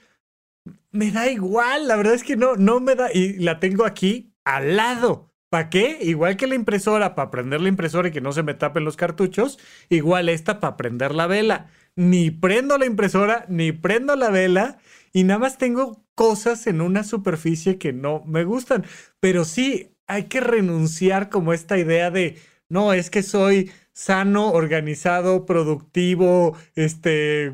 Me 0.92 1.10
da 1.10 1.28
igual, 1.30 1.88
la 1.88 1.96
verdad 1.96 2.14
es 2.14 2.24
que 2.24 2.36
no, 2.36 2.56
no 2.56 2.80
me 2.80 2.94
da, 2.94 3.12
y 3.12 3.34
la 3.38 3.58
tengo 3.60 3.84
aquí 3.84 4.32
al 4.44 4.76
lado. 4.76 5.29
¿Para 5.50 5.68
qué? 5.68 5.98
Igual 6.00 6.36
que 6.36 6.46
la 6.46 6.54
impresora, 6.54 7.16
para 7.16 7.30
prender 7.30 7.60
la 7.60 7.68
impresora 7.68 8.08
y 8.08 8.12
que 8.12 8.20
no 8.20 8.32
se 8.32 8.44
me 8.44 8.54
tapen 8.54 8.84
los 8.84 8.96
cartuchos, 8.96 9.58
igual 9.88 10.28
esta 10.28 10.60
para 10.60 10.76
prender 10.76 11.12
la 11.14 11.26
vela. 11.26 11.70
Ni 11.96 12.30
prendo 12.30 12.78
la 12.78 12.86
impresora, 12.86 13.46
ni 13.48 13.72
prendo 13.72 14.14
la 14.14 14.30
vela, 14.30 14.78
y 15.12 15.24
nada 15.24 15.40
más 15.40 15.58
tengo 15.58 16.04
cosas 16.14 16.68
en 16.68 16.80
una 16.80 17.02
superficie 17.02 17.78
que 17.78 17.92
no 17.92 18.22
me 18.26 18.44
gustan. 18.44 18.84
Pero 19.18 19.44
sí, 19.44 19.96
hay 20.06 20.24
que 20.24 20.40
renunciar 20.40 21.30
como 21.30 21.52
esta 21.52 21.78
idea 21.78 22.10
de, 22.12 22.38
no, 22.68 22.92
es 22.92 23.10
que 23.10 23.22
soy 23.24 23.72
sano, 23.92 24.52
organizado, 24.52 25.46
productivo, 25.46 26.56
este, 26.76 27.46
eh, 27.46 27.52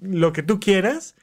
lo 0.00 0.32
que 0.34 0.42
tú 0.42 0.60
quieras, 0.60 1.16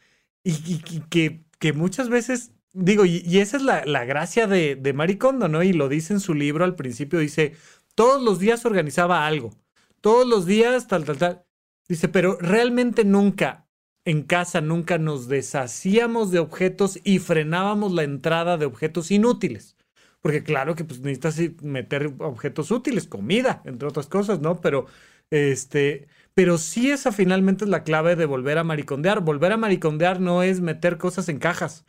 y, 0.43 0.79
que, 1.09 1.43
que 1.59 1.73
muchas 1.73 2.09
veces 2.09 2.51
digo, 2.77 3.05
y, 3.05 3.39
esa 3.39 3.57
es 3.57 3.63
la, 3.63 4.05
gracia 4.05 4.47
de, 4.47 4.75
de 4.75 4.93
Maricondo, 4.93 5.47
¿no? 5.47 5.63
Y 5.63 5.73
lo 5.73 5.89
dice 5.89 6.13
en 6.13 6.19
su 6.19 6.33
libro 6.33 6.63
al 6.63 6.75
principio, 6.75 7.19
dice, 7.19 7.53
todos 7.95 8.21
los 8.21 8.39
días 8.39 8.65
organizaba 8.65 9.25
algo, 9.25 9.55
todos 10.01 10.27
los 10.27 10.45
días 10.45 10.87
tal, 10.87 11.03
tal, 11.05 11.17
tal. 11.17 11.45
Dice, 11.89 12.07
pero 12.09 12.37
realmente 12.39 13.05
nunca 13.05 13.67
en 14.05 14.23
casa, 14.23 14.61
nunca 14.61 14.97
nos 14.97 15.27
deshacíamos 15.27 16.31
de 16.31 16.39
objetos 16.39 16.99
y 17.03 17.19
frenábamos 17.19 17.91
la 17.93 18.03
entrada 18.03 18.57
de 18.57 18.65
objetos 18.65 19.11
inútiles. 19.11 19.75
Porque 20.21 20.43
claro 20.43 20.75
que 20.75 20.83
pues, 20.85 20.99
necesitas 20.99 21.39
meter 21.63 22.13
objetos 22.19 22.71
útiles, 22.71 23.07
comida, 23.07 23.61
entre 23.65 23.87
otras 23.87 24.07
cosas, 24.07 24.39
¿no? 24.41 24.61
Pero, 24.61 24.85
este, 25.31 26.07
pero 26.33 26.57
sí 26.57 26.91
esa 26.91 27.11
finalmente 27.11 27.65
es 27.65 27.69
la 27.69 27.83
clave 27.83 28.15
de 28.15 28.25
volver 28.25 28.57
a 28.57 28.63
maricondear. 28.63 29.21
Volver 29.21 29.53
a 29.53 29.57
maricondear 29.57 30.19
no 30.19 30.43
es 30.43 30.61
meter 30.61 30.97
cosas 30.97 31.29
en 31.29 31.39
cajas 31.39 31.85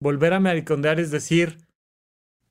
volver 0.00 0.32
a 0.32 0.40
maricondear 0.40 1.00
es 1.00 1.10
decir, 1.10 1.58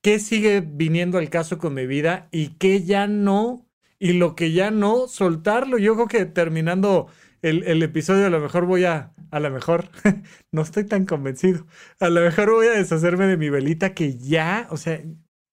¿qué 0.01 0.19
sigue 0.19 0.61
viniendo 0.61 1.17
al 1.17 1.29
caso 1.29 1.57
con 1.57 1.73
mi 1.73 1.87
vida 1.87 2.27
y 2.31 2.49
qué 2.55 2.83
ya 2.83 3.07
no? 3.07 3.65
Y 3.99 4.13
lo 4.13 4.35
que 4.35 4.51
ya 4.51 4.69
no, 4.69 5.07
soltarlo. 5.07 5.77
Yo 5.77 5.95
creo 5.95 6.07
que 6.07 6.25
terminando 6.25 7.07
el, 7.41 7.63
el 7.63 7.81
episodio 7.81 8.27
a 8.27 8.29
lo 8.29 8.39
mejor 8.39 8.65
voy 8.65 8.85
a, 8.85 9.13
a 9.31 9.39
lo 9.39 9.49
mejor, 9.51 9.89
no 10.53 10.61
estoy 10.61 10.85
tan 10.85 11.05
convencido, 11.05 11.65
a 11.99 12.09
lo 12.09 12.21
mejor 12.21 12.51
voy 12.51 12.67
a 12.67 12.71
deshacerme 12.71 13.25
de 13.25 13.37
mi 13.37 13.49
velita 13.49 13.93
que 13.93 14.17
ya, 14.17 14.67
o 14.69 14.77
sea, 14.77 15.01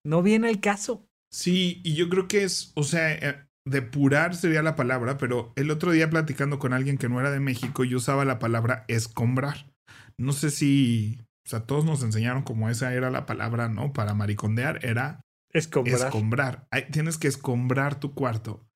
no 0.04 0.22
viene 0.22 0.48
al 0.48 0.60
caso. 0.60 1.06
Sí, 1.30 1.80
y 1.84 1.94
yo 1.94 2.08
creo 2.08 2.28
que 2.28 2.44
es, 2.44 2.72
o 2.76 2.84
sea, 2.84 3.12
eh, 3.12 3.46
depurar 3.66 4.36
sería 4.36 4.62
la 4.62 4.76
palabra, 4.76 5.18
pero 5.18 5.52
el 5.56 5.70
otro 5.70 5.92
día 5.92 6.10
platicando 6.10 6.58
con 6.58 6.72
alguien 6.72 6.98
que 6.98 7.08
no 7.08 7.18
era 7.18 7.30
de 7.30 7.40
México, 7.40 7.84
yo 7.84 7.96
usaba 7.96 8.24
la 8.24 8.38
palabra 8.38 8.84
escombrar. 8.88 9.72
No 10.16 10.32
sé 10.32 10.50
si 10.50 11.18
o 11.44 11.48
sea, 11.48 11.60
todos 11.60 11.84
nos 11.84 12.02
enseñaron 12.02 12.42
como 12.42 12.70
esa 12.70 12.94
era 12.94 13.10
la 13.10 13.26
palabra, 13.26 13.68
¿no? 13.68 13.92
Para 13.92 14.14
maricondear 14.14 14.84
era 14.84 15.20
escombrar. 15.50 16.06
escombrar. 16.06 16.68
tienes 16.90 17.18
que 17.18 17.28
escombrar 17.28 18.00
tu 18.00 18.14
cuarto. 18.14 18.66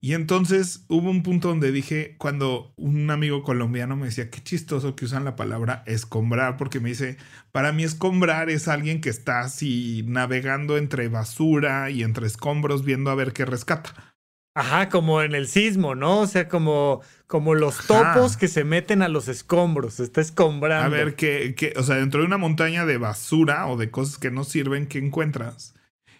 Y 0.00 0.14
entonces 0.14 0.84
hubo 0.88 1.10
un 1.10 1.24
punto 1.24 1.48
donde 1.48 1.72
dije, 1.72 2.16
cuando 2.18 2.72
un 2.76 3.10
amigo 3.10 3.42
colombiano 3.42 3.96
me 3.96 4.06
decía, 4.06 4.30
qué 4.30 4.40
chistoso 4.40 4.94
que 4.94 5.04
usan 5.04 5.24
la 5.24 5.34
palabra 5.34 5.82
escombrar, 5.86 6.56
porque 6.56 6.78
me 6.78 6.90
dice, 6.90 7.16
para 7.50 7.72
mí 7.72 7.82
escombrar 7.82 8.48
es 8.48 8.68
alguien 8.68 9.00
que 9.00 9.10
está 9.10 9.40
así 9.40 10.04
navegando 10.06 10.76
entre 10.78 11.08
basura 11.08 11.90
y 11.90 12.04
entre 12.04 12.28
escombros 12.28 12.84
viendo 12.84 13.10
a 13.10 13.16
ver 13.16 13.32
qué 13.32 13.44
rescata. 13.44 14.14
Ajá, 14.58 14.88
como 14.88 15.22
en 15.22 15.36
el 15.36 15.46
sismo, 15.46 15.94
¿no? 15.94 16.18
O 16.20 16.26
sea, 16.26 16.48
como, 16.48 17.00
como 17.28 17.54
los 17.54 17.86
topos 17.86 18.36
que 18.36 18.48
se 18.48 18.64
meten 18.64 19.02
a 19.02 19.08
los 19.08 19.28
escombros, 19.28 20.00
está 20.00 20.20
escombrando. 20.20 20.84
A 20.84 20.88
ver, 20.88 21.14
qué, 21.14 21.72
o 21.76 21.84
sea, 21.84 21.94
dentro 21.94 22.20
de 22.20 22.26
una 22.26 22.38
montaña 22.38 22.84
de 22.84 22.98
basura 22.98 23.68
o 23.68 23.76
de 23.76 23.92
cosas 23.92 24.18
que 24.18 24.32
no 24.32 24.42
sirven, 24.42 24.88
¿qué 24.88 24.98
encuentras? 24.98 25.76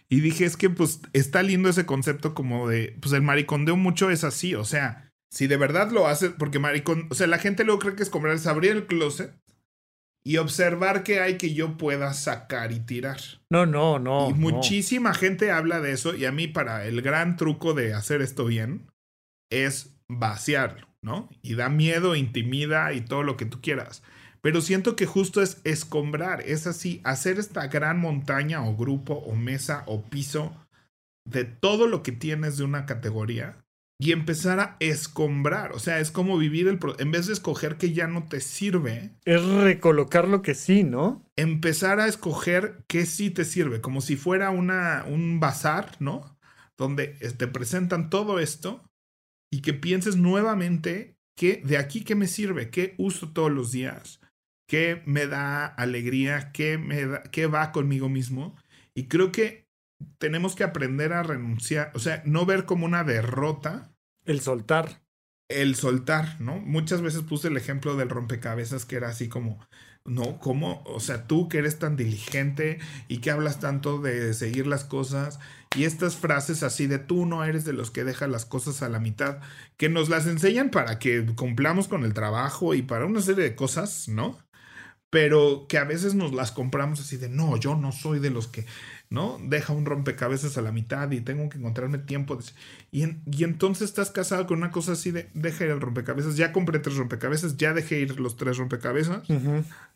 Y 0.08 0.20
dije, 0.20 0.44
es 0.44 0.56
que 0.56 0.70
pues 0.70 1.00
está 1.14 1.42
lindo 1.42 1.68
ese 1.68 1.84
concepto 1.84 2.32
como 2.32 2.68
de, 2.68 2.96
pues 3.00 3.12
el 3.12 3.22
maricondeo 3.22 3.76
mucho 3.76 4.08
es 4.08 4.22
así, 4.22 4.54
o 4.54 4.64
sea, 4.64 5.10
si 5.30 5.48
de 5.48 5.56
verdad 5.56 5.90
lo 5.90 6.06
haces, 6.06 6.30
porque 6.38 6.60
maricón, 6.60 7.08
o 7.10 7.16
sea, 7.16 7.26
la 7.26 7.38
gente 7.38 7.64
luego 7.64 7.80
cree 7.80 7.96
que 7.96 8.04
es 8.04 8.10
comprar, 8.10 8.34
es 8.34 8.46
abrir 8.46 8.70
el 8.70 8.86
closet 8.86 9.34
y 10.28 10.36
observar 10.36 11.04
qué 11.04 11.20
hay 11.20 11.38
que 11.38 11.54
yo 11.54 11.78
pueda 11.78 12.12
sacar 12.12 12.70
y 12.72 12.80
tirar. 12.80 13.18
No, 13.48 13.64
no, 13.64 13.98
no. 13.98 14.28
Y 14.28 14.34
muchísima 14.34 15.14
gente 15.14 15.50
habla 15.50 15.80
de 15.80 15.92
eso 15.92 16.14
y 16.14 16.26
a 16.26 16.32
mí 16.32 16.48
para 16.48 16.84
el 16.84 17.00
gran 17.00 17.38
truco 17.38 17.72
de 17.72 17.94
hacer 17.94 18.20
esto 18.20 18.44
bien 18.44 18.90
es 19.50 19.96
vaciarlo, 20.06 20.86
¿no? 21.00 21.30
Y 21.40 21.54
da 21.54 21.70
miedo, 21.70 22.14
intimida 22.14 22.92
y 22.92 23.00
todo 23.00 23.22
lo 23.22 23.38
que 23.38 23.46
tú 23.46 23.62
quieras. 23.62 24.02
Pero 24.42 24.60
siento 24.60 24.96
que 24.96 25.06
justo 25.06 25.40
es 25.40 25.62
escombrar, 25.64 26.42
es 26.42 26.66
así, 26.66 27.00
hacer 27.04 27.38
esta 27.38 27.66
gran 27.68 27.98
montaña 27.98 28.62
o 28.68 28.76
grupo 28.76 29.14
o 29.14 29.34
mesa 29.34 29.82
o 29.86 30.02
piso 30.02 30.54
de 31.26 31.44
todo 31.44 31.86
lo 31.86 32.02
que 32.02 32.12
tienes 32.12 32.58
de 32.58 32.64
una 32.64 32.84
categoría 32.84 33.56
y 33.98 34.12
empezar 34.12 34.60
a 34.60 34.76
escombrar. 34.80 35.72
O 35.72 35.78
sea, 35.78 35.98
es 36.00 36.10
como 36.10 36.38
vivir 36.38 36.68
el... 36.68 36.78
En 36.98 37.10
vez 37.10 37.26
de 37.26 37.32
escoger 37.32 37.76
que 37.76 37.92
ya 37.92 38.06
no 38.06 38.24
te 38.24 38.40
sirve. 38.40 39.10
Es 39.24 39.44
recolocar 39.44 40.28
lo 40.28 40.42
que 40.42 40.54
sí, 40.54 40.84
¿no? 40.84 41.24
Empezar 41.36 42.00
a 42.00 42.06
escoger 42.06 42.84
qué 42.86 43.06
sí 43.06 43.30
te 43.30 43.44
sirve, 43.44 43.80
como 43.80 44.00
si 44.00 44.16
fuera 44.16 44.50
una, 44.50 45.04
un 45.06 45.40
bazar, 45.40 45.96
¿no? 45.98 46.38
Donde 46.76 47.08
te 47.08 47.48
presentan 47.48 48.08
todo 48.08 48.38
esto 48.38 48.84
y 49.50 49.62
que 49.62 49.74
pienses 49.74 50.16
nuevamente 50.16 51.16
que 51.36 51.62
de 51.64 51.78
aquí 51.78 52.02
qué 52.02 52.14
me 52.14 52.28
sirve, 52.28 52.70
qué 52.70 52.94
uso 52.98 53.32
todos 53.32 53.50
los 53.50 53.72
días 53.72 54.20
qué 54.68 55.02
me 55.06 55.26
da 55.26 55.66
alegría, 55.66 56.52
qué, 56.52 56.78
me 56.78 57.06
da, 57.06 57.22
qué 57.24 57.46
va 57.46 57.72
conmigo 57.72 58.08
mismo. 58.08 58.54
Y 58.94 59.08
creo 59.08 59.32
que 59.32 59.66
tenemos 60.18 60.54
que 60.54 60.64
aprender 60.64 61.12
a 61.12 61.22
renunciar, 61.22 61.92
o 61.94 61.98
sea, 61.98 62.22
no 62.24 62.46
ver 62.46 62.64
como 62.64 62.86
una 62.86 63.04
derrota. 63.04 63.92
El 64.24 64.40
soltar. 64.40 65.02
El 65.48 65.74
soltar, 65.74 66.40
¿no? 66.40 66.60
Muchas 66.60 67.00
veces 67.00 67.22
puse 67.22 67.48
el 67.48 67.56
ejemplo 67.56 67.96
del 67.96 68.10
rompecabezas 68.10 68.84
que 68.84 68.96
era 68.96 69.08
así 69.08 69.28
como, 69.28 69.58
no, 70.04 70.38
¿cómo? 70.38 70.82
O 70.84 71.00
sea, 71.00 71.26
tú 71.26 71.48
que 71.48 71.58
eres 71.58 71.78
tan 71.78 71.96
diligente 71.96 72.78
y 73.08 73.18
que 73.18 73.30
hablas 73.30 73.60
tanto 73.60 73.98
de 73.98 74.34
seguir 74.34 74.66
las 74.66 74.84
cosas 74.84 75.38
y 75.76 75.84
estas 75.84 76.16
frases 76.16 76.62
así 76.62 76.86
de 76.86 76.98
tú 76.98 77.26
no 77.26 77.44
eres 77.44 77.64
de 77.64 77.72
los 77.72 77.90
que 77.90 78.04
dejan 78.04 78.32
las 78.32 78.44
cosas 78.44 78.82
a 78.82 78.88
la 78.88 79.00
mitad, 79.00 79.40
que 79.76 79.88
nos 79.88 80.08
las 80.08 80.26
enseñan 80.26 80.70
para 80.70 80.98
que 80.98 81.24
cumplamos 81.34 81.88
con 81.88 82.04
el 82.04 82.14
trabajo 82.14 82.74
y 82.74 82.82
para 82.82 83.06
una 83.06 83.20
serie 83.22 83.44
de 83.44 83.54
cosas, 83.54 84.08
¿no? 84.08 84.38
pero 85.10 85.66
que 85.68 85.78
a 85.78 85.84
veces 85.84 86.14
nos 86.14 86.32
las 86.34 86.52
compramos 86.52 87.00
así 87.00 87.16
de, 87.16 87.28
no, 87.28 87.56
yo 87.56 87.74
no 87.76 87.92
soy 87.92 88.18
de 88.18 88.30
los 88.30 88.46
que, 88.46 88.66
¿no? 89.10 89.38
Deja 89.42 89.72
un 89.72 89.86
rompecabezas 89.86 90.58
a 90.58 90.62
la 90.62 90.72
mitad 90.72 91.10
y 91.10 91.20
tengo 91.20 91.48
que 91.48 91.58
encontrarme 91.58 91.98
tiempo. 91.98 92.38
Y, 92.90 93.04
y 93.04 93.44
entonces 93.44 93.88
estás 93.88 94.10
casado 94.10 94.46
con 94.46 94.58
una 94.58 94.70
cosa 94.70 94.92
así 94.92 95.10
de, 95.10 95.30
deja 95.34 95.64
ir 95.64 95.70
el 95.70 95.80
rompecabezas, 95.80 96.36
ya 96.36 96.52
compré 96.52 96.78
tres 96.78 96.96
rompecabezas, 96.96 97.56
ya 97.56 97.72
dejé 97.72 98.00
ir 98.00 98.20
los 98.20 98.36
tres 98.36 98.58
rompecabezas, 98.58 99.22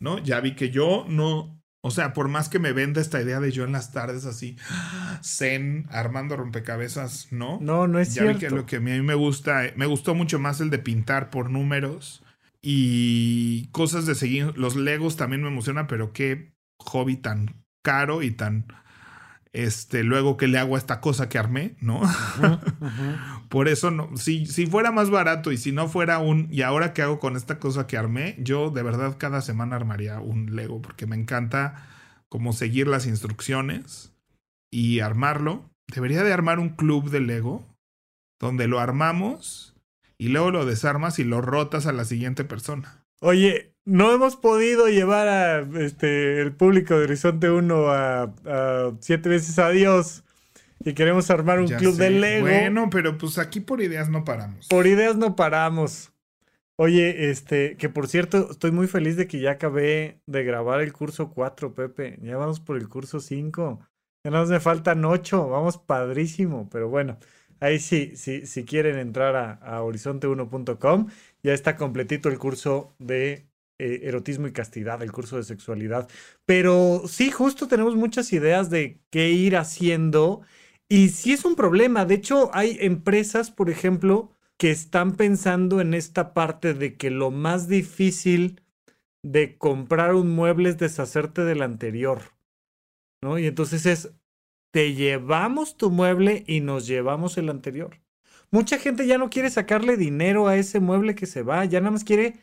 ¿no? 0.01 0.19
Ya 0.19 0.41
vi 0.41 0.55
que 0.55 0.71
yo 0.71 1.05
no, 1.09 1.63
o 1.83 1.91
sea, 1.91 2.13
por 2.13 2.29
más 2.29 2.49
que 2.49 2.59
me 2.59 2.73
venda 2.73 3.01
esta 3.01 3.21
idea 3.21 3.41
de 3.41 3.53
yo 3.53 3.65
en 3.65 3.73
las 3.73 3.93
tardes 3.93 4.25
así, 4.25 4.57
zen, 5.23 5.87
armando 5.91 6.37
rompecabezas, 6.37 7.33
¿no? 7.33 7.59
No, 7.61 7.89
no 7.89 7.99
es 7.99 8.15
ya 8.15 8.23
cierto. 8.23 8.39
vi 8.39 8.41
que 8.41 8.51
lo 8.51 8.67
que 8.67 8.77
a 8.77 8.81
mí 8.81 9.01
me 9.03 9.15
gusta, 9.15 9.65
me 9.77 9.87
gustó 9.87 10.15
mucho 10.15 10.39
más 10.39 10.61
el 10.61 10.71
de 10.71 10.79
pintar 10.79 11.31
por 11.31 11.51
números 11.51 12.23
y 12.63 13.67
cosas 13.73 14.07
de 14.07 14.15
seguir. 14.15 14.57
Los 14.57 14.77
Legos 14.77 15.17
también 15.17 15.43
me 15.43 15.49
emocionan, 15.49 15.87
pero 15.89 16.13
qué 16.13 16.55
hobby 16.79 17.17
tan 17.17 17.65
caro 17.83 18.23
y 18.23 18.31
tan. 18.31 18.67
Este, 19.53 20.03
luego 20.03 20.39
que 20.39 20.49
le 20.49 20.59
hago 20.59 20.77
a 20.77 20.79
esta 20.79 21.01
cosa 21.03 21.29
que 21.29 21.39
armé, 21.39 21.77
¿no? 21.81 22.01
Por 23.51 23.69
eso 23.69 23.91
no, 23.91 24.17
si, 24.17 24.47
si 24.47 24.67
fuera 24.67 24.93
más 24.93 25.11
barato 25.11 25.53
y 25.53 25.59
si 25.59 25.73
no 25.73 25.89
fuera 25.89 26.19
un, 26.19 26.49
y 26.51 26.63
ahora 26.63 26.95
qué 26.95 27.03
hago 27.03 27.19
con 27.19 27.37
esta 27.37 27.59
cosa 27.59 27.87
que 27.87 27.99
armé, 27.99 28.37
yo 28.39 28.71
de 28.71 28.83
verdad 28.83 29.17
cada 29.19 29.43
semana 29.43 29.77
armaría 29.77 30.21
un 30.21 30.57
Lego 30.57 30.81
porque 30.81 31.07
me 31.07 31.17
encanta 31.17 31.87
como 32.31 32.55
seguir 32.55 32.89
las 32.89 33.07
instrucciones 33.07 34.15
y 34.71 35.01
armarlo. 35.01 35.71
Debería 35.95 36.25
de 36.25 36.33
armar 36.33 36.59
un 36.59 36.71
club 36.71 37.11
de 37.11 37.21
Lego 37.21 37.67
donde 38.41 38.69
lo 38.69 38.81
armamos 38.81 39.75
y 40.17 40.29
luego 40.29 40.51
lo 40.51 40.65
desarmas 40.65 41.19
y 41.19 41.25
lo 41.25 41.43
rotas 41.43 41.87
a 41.87 41.93
la 41.93 42.07
siguiente 42.07 42.45
persona. 42.45 43.05
Oye, 43.21 43.72
no 43.85 44.13
hemos 44.13 44.37
podido 44.37 44.89
llevar 44.89 45.29
a 45.29 45.61
este 45.81 46.41
el 46.41 46.53
público 46.53 46.97
de 46.97 47.05
Horizonte 47.05 47.51
1 47.51 47.87
a, 47.89 48.93
siete 49.01 49.29
veces 49.29 49.59
a 49.59 49.71
Dios 49.71 50.25
y 50.81 50.95
queremos 50.95 51.31
armar 51.31 51.61
un 51.61 51.69
club 51.69 51.97
de 51.97 52.11
Lego. 52.11 52.47
Bueno, 52.47 52.91
pero 52.91 53.19
pues 53.19 53.39
aquí 53.39 53.61
por 53.61 53.81
ideas 53.81 54.09
no 54.09 54.25
paramos. 54.25 54.69
Por 54.69 54.87
ideas 54.87 55.17
no 55.17 55.37
paramos. 55.37 56.13
Oye, 56.77 57.31
este, 57.31 57.77
que 57.77 57.89
por 57.89 58.09
cierto, 58.09 58.51
estoy 58.51 58.73
muy 58.73 58.87
feliz 58.87 59.17
de 59.17 59.29
que 59.29 59.41
ya 59.41 59.53
acabé 59.53 60.21
de 60.27 60.43
grabar 60.43 60.81
el 60.81 60.93
curso 60.93 61.31
4, 61.31 61.75
Pepe. 61.75 62.19
Ya 62.23 62.37
vamos 62.37 62.61
por 62.61 62.77
el 62.77 62.89
curso 62.89 63.21
5. 63.21 63.81
Ya 64.25 64.31
nos 64.31 64.49
me 64.49 64.59
faltan 64.59 65.05
8. 65.05 65.49
Vamos 65.49 65.79
padrísimo, 65.79 66.69
pero 66.71 66.89
bueno. 66.89 67.19
Ahí 67.61 67.79
sí, 67.79 68.17
sí, 68.17 68.47
si 68.47 68.65
quieren 68.65 68.99
entrar 68.99 69.37
a, 69.37 69.83
horizonte1.com, 69.83 71.07
ya 71.45 71.53
está 71.53 71.77
completito 71.77 72.29
el 72.29 72.39
curso 72.39 72.93
de 72.99 73.47
eh, 73.79 74.01
erotismo 74.05 74.47
y 74.47 74.53
castidad, 74.53 75.03
el 75.03 75.13
curso 75.13 75.37
de 75.37 75.45
sexualidad. 75.45 76.09
Pero 76.47 77.03
sí, 77.07 77.31
justo 77.31 77.69
tenemos 77.69 77.97
muchas 77.97 78.33
ideas 78.33 78.71
de 78.71 79.01
qué 79.11 79.31
ir 79.31 79.57
haciendo. 79.57 80.43
Y 80.89 81.09
sí 81.09 81.33
es 81.33 81.45
un 81.45 81.57
problema. 81.57 82.05
De 82.05 82.15
hecho, 82.15 82.51
hay 82.55 82.77
empresas, 82.81 83.51
por 83.51 83.71
ejemplo, 83.71 84.31
que 84.59 84.71
están 84.71 85.17
pensando 85.17 85.81
en 85.81 85.95
esta 85.95 86.35
parte 86.35 86.75
de 86.75 86.97
que 86.97 87.11
lo 87.11 87.31
más 87.31 87.69
difícil 87.69 88.61
de 89.23 89.57
comprar 89.57 90.15
un 90.15 90.31
mueble 90.31 90.69
es 90.69 90.79
deshacerte 90.79 91.45
del 91.45 91.63
anterior. 91.63 92.23
¿No? 93.23 93.39
Y 93.39 93.47
entonces 93.47 93.87
es, 93.87 94.13
te 94.73 94.95
llevamos 94.95 95.77
tu 95.77 95.91
mueble 95.91 96.45
y 96.47 96.61
nos 96.61 96.87
llevamos 96.87 97.39
el 97.39 97.49
anterior. 97.49 98.01
Mucha 98.51 98.79
gente 98.79 99.07
ya 99.07 99.19
no 99.19 99.31
quiere 99.31 99.49
sacarle 99.49 99.97
dinero 99.97 100.47
a 100.47 100.57
ese 100.57 100.79
mueble 100.81 101.15
que 101.15 101.27
se 101.27 101.43
va, 101.43 101.65
ya 101.65 101.81
nada 101.81 101.93
más 101.93 102.05
quiere 102.05 102.35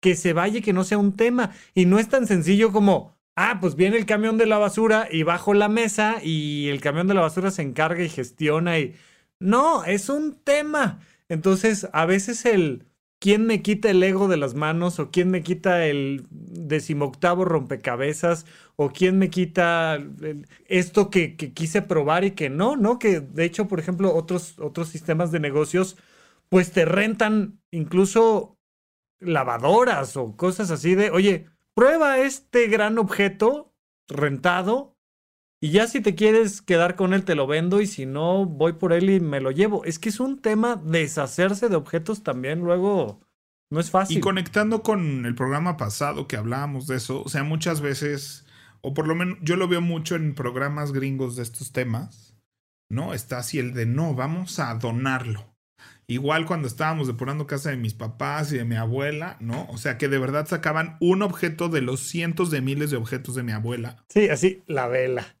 que 0.00 0.14
se 0.16 0.32
vaya 0.32 0.58
y 0.58 0.62
que 0.62 0.72
no 0.72 0.84
sea 0.84 0.98
un 0.98 1.16
tema. 1.16 1.52
Y 1.74 1.86
no 1.86 1.98
es 1.98 2.08
tan 2.08 2.26
sencillo 2.26 2.72
como, 2.72 3.16
ah, 3.36 3.58
pues 3.60 3.76
viene 3.76 3.96
el 3.96 4.06
camión 4.06 4.38
de 4.38 4.46
la 4.46 4.58
basura 4.58 5.08
y 5.10 5.22
bajo 5.22 5.54
la 5.54 5.68
mesa 5.68 6.16
y 6.22 6.68
el 6.68 6.80
camión 6.80 7.06
de 7.08 7.14
la 7.14 7.22
basura 7.22 7.50
se 7.50 7.62
encarga 7.62 8.02
y 8.02 8.08
gestiona 8.08 8.78
y... 8.78 8.94
No, 9.38 9.84
es 9.84 10.08
un 10.08 10.34
tema. 10.42 11.00
Entonces, 11.28 11.88
a 11.92 12.06
veces 12.06 12.46
el, 12.46 12.86
¿Quién 13.18 13.46
me 13.46 13.62
quita 13.62 13.90
el 13.90 14.02
ego 14.02 14.28
de 14.28 14.36
las 14.36 14.54
manos? 14.54 14.98
¿O 15.00 15.10
quién 15.10 15.30
me 15.30 15.42
quita 15.42 15.86
el 15.86 16.26
decimoctavo 16.30 17.46
rompecabezas? 17.46 18.44
¿O 18.76 18.90
quién 18.90 19.18
me 19.18 19.30
quita 19.30 19.98
esto 20.66 21.08
que, 21.10 21.34
quise 21.36 21.80
probar 21.82 22.24
y 22.24 22.32
que 22.32 22.50
no? 22.50 22.76
¿No? 22.76 22.98
Que 22.98 23.20
de 23.20 23.44
hecho, 23.44 23.68
por 23.68 23.80
ejemplo, 23.80 24.14
otros, 24.14 24.58
otros 24.58 24.88
sistemas 24.88 25.32
de 25.32 25.40
negocios, 25.40 25.96
pues 26.50 26.72
te 26.72 26.84
rentan 26.84 27.58
incluso 27.70 28.55
lavadoras 29.20 30.16
o 30.16 30.36
cosas 30.36 30.70
así 30.70 30.94
de, 30.94 31.10
oye, 31.10 31.46
prueba 31.74 32.18
este 32.18 32.68
gran 32.68 32.98
objeto 32.98 33.74
rentado 34.08 34.96
y 35.60 35.70
ya 35.70 35.86
si 35.86 36.00
te 36.00 36.14
quieres 36.14 36.60
quedar 36.60 36.96
con 36.96 37.14
él, 37.14 37.24
te 37.24 37.34
lo 37.34 37.46
vendo 37.46 37.80
y 37.80 37.86
si 37.86 38.04
no, 38.04 38.44
voy 38.44 38.74
por 38.74 38.92
él 38.92 39.08
y 39.08 39.20
me 39.20 39.40
lo 39.40 39.50
llevo. 39.50 39.84
Es 39.84 39.98
que 39.98 40.10
es 40.10 40.20
un 40.20 40.40
tema 40.40 40.76
deshacerse 40.76 41.68
de 41.68 41.76
objetos 41.76 42.22
también 42.22 42.60
luego. 42.60 43.20
No 43.70 43.80
es 43.80 43.90
fácil. 43.90 44.18
Y 44.18 44.20
conectando 44.20 44.82
con 44.82 45.24
el 45.24 45.34
programa 45.34 45.76
pasado 45.76 46.28
que 46.28 46.36
hablábamos 46.36 46.86
de 46.86 46.96
eso, 46.96 47.22
o 47.22 47.28
sea, 47.28 47.42
muchas 47.42 47.80
veces, 47.80 48.46
o 48.80 48.94
por 48.94 49.08
lo 49.08 49.14
menos 49.14 49.38
yo 49.42 49.56
lo 49.56 49.66
veo 49.66 49.80
mucho 49.80 50.14
en 50.14 50.34
programas 50.34 50.92
gringos 50.92 51.36
de 51.36 51.42
estos 51.42 51.72
temas, 51.72 52.36
¿no? 52.88 53.14
Está 53.14 53.38
así 53.38 53.58
el 53.58 53.72
de 53.72 53.86
no, 53.86 54.14
vamos 54.14 54.58
a 54.60 54.74
donarlo. 54.74 55.55
Igual 56.08 56.46
cuando 56.46 56.68
estábamos 56.68 57.08
depurando 57.08 57.46
casa 57.46 57.70
de 57.70 57.76
mis 57.76 57.94
papás 57.94 58.52
y 58.52 58.58
de 58.58 58.64
mi 58.64 58.76
abuela, 58.76 59.36
¿no? 59.40 59.66
O 59.70 59.76
sea, 59.76 59.98
que 59.98 60.08
de 60.08 60.18
verdad 60.18 60.46
sacaban 60.46 60.96
un 61.00 61.22
objeto 61.22 61.68
de 61.68 61.80
los 61.80 62.00
cientos 62.00 62.50
de 62.50 62.60
miles 62.60 62.90
de 62.90 62.96
objetos 62.96 63.34
de 63.34 63.42
mi 63.42 63.52
abuela. 63.52 64.04
Sí, 64.08 64.28
así, 64.28 64.62
la 64.66 64.86
vela 64.86 65.36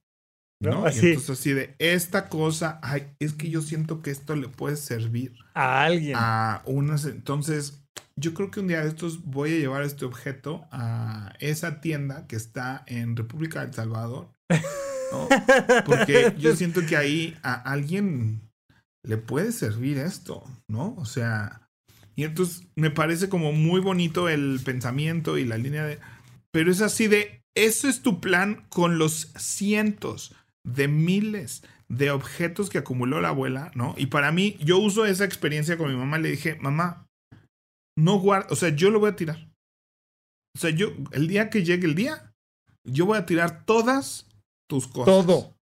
¿no? 0.60 0.88
Y 0.88 0.98
entonces 0.98 1.30
así 1.30 1.52
de, 1.52 1.74
esta 1.78 2.28
cosa, 2.28 2.80
ay, 2.82 3.08
es 3.18 3.34
que 3.34 3.50
yo 3.50 3.60
siento 3.60 4.02
que 4.02 4.10
esto 4.10 4.36
le 4.36 4.48
puede 4.48 4.76
servir. 4.76 5.34
A 5.54 5.84
alguien. 5.84 6.14
A 6.16 6.62
unas, 6.66 7.04
entonces, 7.04 7.82
yo 8.16 8.34
creo 8.34 8.50
que 8.50 8.60
un 8.60 8.68
día 8.68 8.82
de 8.82 8.88
estos 8.88 9.24
voy 9.24 9.54
a 9.54 9.58
llevar 9.58 9.82
este 9.82 10.04
objeto 10.04 10.66
a 10.70 11.34
esa 11.40 11.80
tienda 11.80 12.26
que 12.26 12.36
está 12.36 12.84
en 12.86 13.16
República 13.16 13.60
del 13.60 13.74
Salvador. 13.74 14.30
Porque 15.86 16.34
yo 16.38 16.56
siento 16.56 16.84
que 16.84 16.96
ahí 16.96 17.36
a 17.42 17.54
alguien 17.54 18.45
le 19.06 19.16
puede 19.16 19.52
servir 19.52 19.98
esto, 19.98 20.44
¿no? 20.68 20.94
O 20.98 21.04
sea, 21.04 21.68
y 22.16 22.24
entonces 22.24 22.66
me 22.74 22.90
parece 22.90 23.28
como 23.28 23.52
muy 23.52 23.80
bonito 23.80 24.28
el 24.28 24.60
pensamiento 24.64 25.38
y 25.38 25.44
la 25.44 25.58
línea 25.58 25.84
de... 25.84 25.98
Pero 26.50 26.72
es 26.72 26.80
así 26.80 27.06
de, 27.06 27.42
eso 27.54 27.88
es 27.88 28.02
tu 28.02 28.20
plan 28.20 28.66
con 28.68 28.98
los 28.98 29.32
cientos 29.36 30.34
de 30.64 30.88
miles 30.88 31.62
de 31.88 32.10
objetos 32.10 32.68
que 32.68 32.78
acumuló 32.78 33.20
la 33.20 33.28
abuela, 33.28 33.70
¿no? 33.74 33.94
Y 33.96 34.06
para 34.06 34.32
mí, 34.32 34.56
yo 34.60 34.78
uso 34.78 35.06
esa 35.06 35.24
experiencia 35.24 35.78
con 35.78 35.90
mi 35.90 35.96
mamá, 35.96 36.18
le 36.18 36.30
dije, 36.30 36.56
mamá, 36.56 37.06
no 37.96 38.18
guarda, 38.18 38.48
o 38.50 38.56
sea, 38.56 38.70
yo 38.70 38.90
lo 38.90 38.98
voy 38.98 39.10
a 39.10 39.16
tirar. 39.16 39.48
O 40.56 40.58
sea, 40.58 40.70
yo, 40.70 40.92
el 41.12 41.28
día 41.28 41.50
que 41.50 41.62
llegue 41.64 41.86
el 41.86 41.94
día, 41.94 42.32
yo 42.84 43.06
voy 43.06 43.18
a 43.18 43.26
tirar 43.26 43.64
todas 43.64 44.26
tus 44.68 44.88
cosas. 44.88 45.06
Todo. 45.06 45.55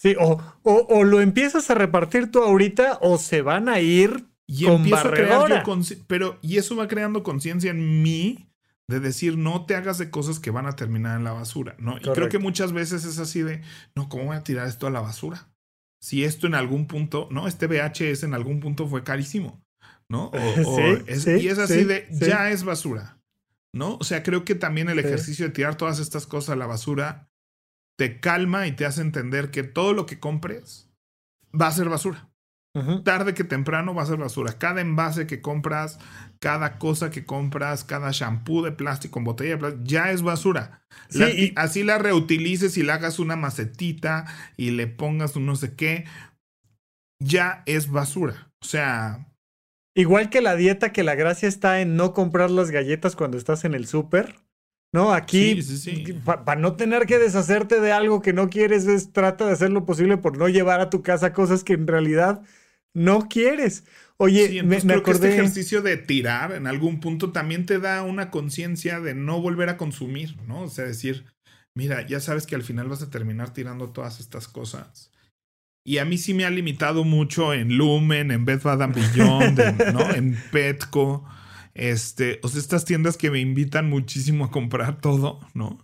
Sí, 0.00 0.16
o, 0.18 0.40
o, 0.62 1.04
lo 1.04 1.20
empiezas 1.20 1.68
a 1.68 1.74
repartir 1.74 2.30
tú 2.30 2.42
ahorita 2.42 3.00
o 3.02 3.18
se 3.18 3.42
van 3.42 3.68
a 3.68 3.80
ir 3.80 4.24
y 4.46 4.64
con 4.64 4.88
barredora. 4.88 5.62
pero, 6.06 6.38
y 6.40 6.56
eso 6.56 6.74
va 6.74 6.88
creando 6.88 7.22
conciencia 7.22 7.70
en 7.70 8.02
mí 8.02 8.50
de 8.88 8.98
decir, 8.98 9.36
no 9.36 9.66
te 9.66 9.74
hagas 9.74 9.98
de 9.98 10.08
cosas 10.08 10.40
que 10.40 10.50
van 10.50 10.64
a 10.64 10.74
terminar 10.74 11.18
en 11.18 11.24
la 11.24 11.32
basura, 11.32 11.76
¿no? 11.78 11.98
Y 11.98 12.00
creo 12.00 12.30
que 12.30 12.38
muchas 12.38 12.72
veces 12.72 13.04
es 13.04 13.18
así 13.18 13.42
de, 13.42 13.60
no, 13.94 14.08
¿cómo 14.08 14.24
voy 14.24 14.36
a 14.36 14.42
tirar 14.42 14.66
esto 14.66 14.86
a 14.86 14.90
la 14.90 15.00
basura? 15.00 15.52
Si 16.00 16.24
esto 16.24 16.46
en 16.46 16.54
algún 16.54 16.86
punto, 16.86 17.28
no, 17.30 17.46
este 17.46 17.66
VHS 17.66 18.22
en 18.22 18.32
algún 18.32 18.60
punto 18.60 18.86
fue 18.86 19.04
carísimo, 19.04 19.62
¿no? 20.08 20.30
y 21.36 21.48
es 21.48 21.58
así 21.58 21.84
de, 21.84 22.08
ya 22.10 22.48
es 22.48 22.64
basura, 22.64 23.20
¿no? 23.74 23.98
O 24.00 24.04
sea, 24.04 24.22
creo 24.22 24.46
que 24.46 24.54
también 24.54 24.88
el 24.88 24.98
ejercicio 24.98 25.44
de 25.44 25.52
tirar 25.52 25.74
todas 25.74 25.98
estas 25.98 26.26
cosas 26.26 26.54
a 26.54 26.56
la 26.56 26.66
basura 26.66 27.29
te 28.00 28.18
calma 28.18 28.66
y 28.66 28.72
te 28.72 28.86
hace 28.86 29.02
entender 29.02 29.50
que 29.50 29.62
todo 29.62 29.92
lo 29.92 30.06
que 30.06 30.18
compres 30.18 30.90
va 31.52 31.66
a 31.66 31.72
ser 31.72 31.90
basura. 31.90 32.30
Tarde 33.04 33.34
que 33.34 33.44
temprano 33.44 33.94
va 33.94 34.04
a 34.04 34.06
ser 34.06 34.16
basura. 34.16 34.54
Cada 34.58 34.80
envase 34.80 35.26
que 35.26 35.42
compras, 35.42 35.98
cada 36.38 36.78
cosa 36.78 37.10
que 37.10 37.26
compras, 37.26 37.84
cada 37.84 38.10
shampoo 38.10 38.62
de 38.62 38.72
plástico 38.72 39.18
en 39.18 39.26
botella 39.26 39.50
de 39.50 39.58
plástico, 39.58 39.84
ya 39.84 40.12
es 40.12 40.22
basura. 40.22 40.82
y... 41.10 41.52
Así 41.56 41.82
la 41.82 41.98
reutilices 41.98 42.78
y 42.78 42.84
le 42.84 42.92
hagas 42.92 43.18
una 43.18 43.36
macetita 43.36 44.24
y 44.56 44.70
le 44.70 44.86
pongas 44.86 45.36
un 45.36 45.44
no 45.44 45.54
sé 45.54 45.76
qué, 45.76 46.06
ya 47.22 47.62
es 47.66 47.90
basura. 47.90 48.50
O 48.62 48.64
sea... 48.64 49.28
Igual 49.94 50.30
que 50.30 50.40
la 50.40 50.56
dieta, 50.56 50.90
que 50.90 51.02
la 51.02 51.16
gracia 51.16 51.50
está 51.50 51.82
en 51.82 51.96
no 51.96 52.14
comprar 52.14 52.50
las 52.50 52.70
galletas 52.70 53.14
cuando 53.14 53.36
estás 53.36 53.66
en 53.66 53.74
el 53.74 53.86
súper. 53.86 54.36
No, 54.92 55.12
aquí, 55.12 55.60
para 56.24 56.60
no 56.60 56.74
tener 56.74 57.06
que 57.06 57.18
deshacerte 57.18 57.80
de 57.80 57.92
algo 57.92 58.22
que 58.22 58.32
no 58.32 58.50
quieres, 58.50 58.86
es 58.86 59.12
trata 59.12 59.46
de 59.46 59.52
hacer 59.52 59.70
lo 59.70 59.86
posible 59.86 60.16
por 60.16 60.36
no 60.36 60.48
llevar 60.48 60.80
a 60.80 60.90
tu 60.90 61.02
casa 61.02 61.32
cosas 61.32 61.62
que 61.62 61.74
en 61.74 61.86
realidad 61.86 62.42
no 62.92 63.28
quieres. 63.28 63.84
Oye, 64.16 64.62
me, 64.64 64.80
creo 64.80 65.02
que 65.02 65.12
este 65.12 65.32
ejercicio 65.32 65.80
de 65.80 65.96
tirar 65.96 66.52
en 66.52 66.66
algún 66.66 67.00
punto 67.00 67.30
también 67.30 67.66
te 67.66 67.78
da 67.78 68.02
una 68.02 68.30
conciencia 68.30 69.00
de 69.00 69.14
no 69.14 69.40
volver 69.40 69.68
a 69.68 69.76
consumir, 69.76 70.36
¿no? 70.46 70.62
O 70.62 70.68
sea, 70.68 70.84
decir, 70.84 71.24
mira, 71.74 72.04
ya 72.04 72.20
sabes 72.20 72.46
que 72.46 72.56
al 72.56 72.62
final 72.62 72.88
vas 72.88 73.00
a 73.00 73.10
terminar 73.10 73.54
tirando 73.54 73.90
todas 73.90 74.18
estas 74.18 74.48
cosas. 74.48 75.12
Y 75.86 75.98
a 75.98 76.04
mí 76.04 76.18
sí 76.18 76.34
me 76.34 76.44
ha 76.44 76.50
limitado 76.50 77.04
mucho 77.04 77.54
en 77.54 77.78
Lumen, 77.78 78.30
en 78.30 78.44
Bed 78.44 78.60
Bath 78.62 78.94
Beyond, 78.94 79.92
¿no? 79.92 80.10
En 80.14 80.36
Petco. 80.52 81.24
Este, 81.74 82.40
o 82.42 82.48
sea, 82.48 82.60
estas 82.60 82.84
tiendas 82.84 83.16
que 83.16 83.30
me 83.30 83.40
invitan 83.40 83.88
muchísimo 83.88 84.46
a 84.46 84.50
comprar 84.50 85.00
todo, 85.00 85.40
¿no? 85.54 85.78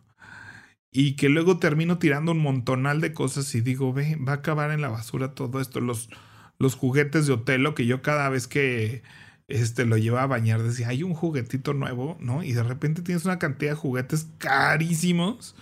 Y 0.91 1.16
que 1.16 1.28
luego 1.28 1.59
termino 1.59 1.99
tirando 1.99 2.32
un 2.32 2.39
montonal 2.39 3.01
de 3.01 3.12
cosas 3.12 3.55
y 3.55 3.61
digo, 3.61 3.93
ve, 3.93 4.16
va 4.16 4.32
a 4.32 4.37
acabar 4.37 4.70
en 4.70 4.80
la 4.80 4.89
basura 4.89 5.34
todo 5.34 5.61
esto. 5.61 5.80
Los, 5.80 6.09
los 6.59 6.74
juguetes 6.74 7.26
de 7.26 7.34
Otelo 7.34 7.74
que 7.74 7.87
yo 7.87 8.03
cada 8.03 8.28
vez 8.30 8.47
que 8.49 9.03
este, 9.49 9.84
lo 9.87 9.97
llevaba 9.99 10.24
a 10.24 10.26
bañar 10.26 10.62
decía, 10.62 10.89
hay 10.89 11.03
un 11.03 11.14
juguetito 11.14 11.74
nuevo, 11.74 12.16
¿no? 12.20 12.43
Y 12.43 12.53
de 12.53 12.62
repente 12.62 13.03
tienes 13.03 13.24
una 13.26 13.39
cantidad 13.39 13.72
de 13.72 13.76
juguetes 13.76 14.28
carísimos, 14.39 15.55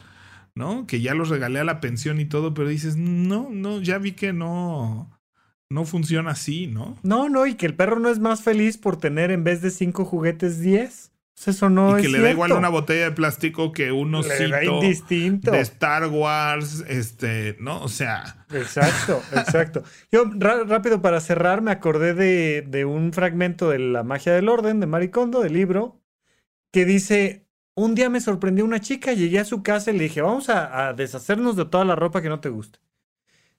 ¿no? 0.55 0.87
Que 0.87 1.01
ya 1.01 1.15
los 1.15 1.29
regalé 1.31 1.61
a 1.61 1.65
la 1.65 1.81
pensión 1.81 2.21
y 2.21 2.27
todo, 2.27 2.55
pero 2.55 2.69
dices, 2.69 2.97
no, 2.97 3.49
no, 3.51 3.81
ya 3.83 3.99
vi 3.99 4.13
que 4.13 4.33
no, 4.33 5.14
no 5.75 5.85
funciona 5.85 6.31
así, 6.31 6.69
¿no? 6.69 6.97
No, 7.03 7.29
no, 7.29 7.47
y 7.47 7.55
que 7.55 7.67
el 7.67 7.75
perro 7.75 7.99
no 7.99 8.09
es 8.09 8.21
más 8.21 8.43
feliz 8.43 8.79
por 8.79 8.97
tener 8.97 9.33
en 9.33 9.43
vez 9.43 9.61
de 9.61 9.71
cinco 9.71 10.05
juguetes, 10.05 10.61
diez. 10.61 11.11
Pues 11.35 11.49
eso 11.57 11.69
no 11.69 11.99
y 11.99 12.03
que 12.03 12.09
le 12.09 12.21
da 12.21 12.31
igual 12.31 12.53
una 12.53 12.69
botella 12.69 13.07
de 13.07 13.11
plástico 13.11 13.73
que 13.73 13.91
un 13.91 14.15
osito 14.15 14.81
de 14.81 15.61
Star 15.61 16.07
Wars, 16.07 16.85
este, 16.87 17.57
¿no? 17.59 17.83
O 17.83 17.89
sea. 17.89 18.47
Exacto, 18.53 19.21
exacto. 19.33 19.83
Yo, 20.13 20.27
rápido 20.37 21.03
para 21.03 21.21
cerrar, 21.21 21.61
me 21.61 21.73
acordé 21.73 22.15
de, 22.15 22.63
de, 22.63 22.85
un 22.85 23.13
fragmento 23.13 23.69
de 23.69 23.81
La 23.81 24.05
magia 24.05 24.33
del 24.33 24.49
orden 24.49 24.79
de 24.79 24.87
Maricondo, 24.87 25.41
del 25.41 25.55
libro, 25.55 26.01
que 26.71 26.85
dice: 26.85 27.49
Un 27.75 27.97
día 27.97 28.09
me 28.11 28.21
sorprendió 28.21 28.65
una 28.65 28.79
chica, 28.79 29.13
llegué 29.13 29.41
a 29.41 29.45
su 29.45 29.65
casa 29.65 29.91
y 29.91 29.99
le 29.99 30.05
dije, 30.05 30.23
vamos 30.23 30.49
a, 30.51 30.87
a 30.87 30.93
deshacernos 30.93 31.57
de 31.57 31.65
toda 31.65 31.85
la 31.85 31.97
ropa 31.97 32.23
que 32.23 32.29
no 32.29 32.39
te 32.39 32.49
guste. 32.49 32.79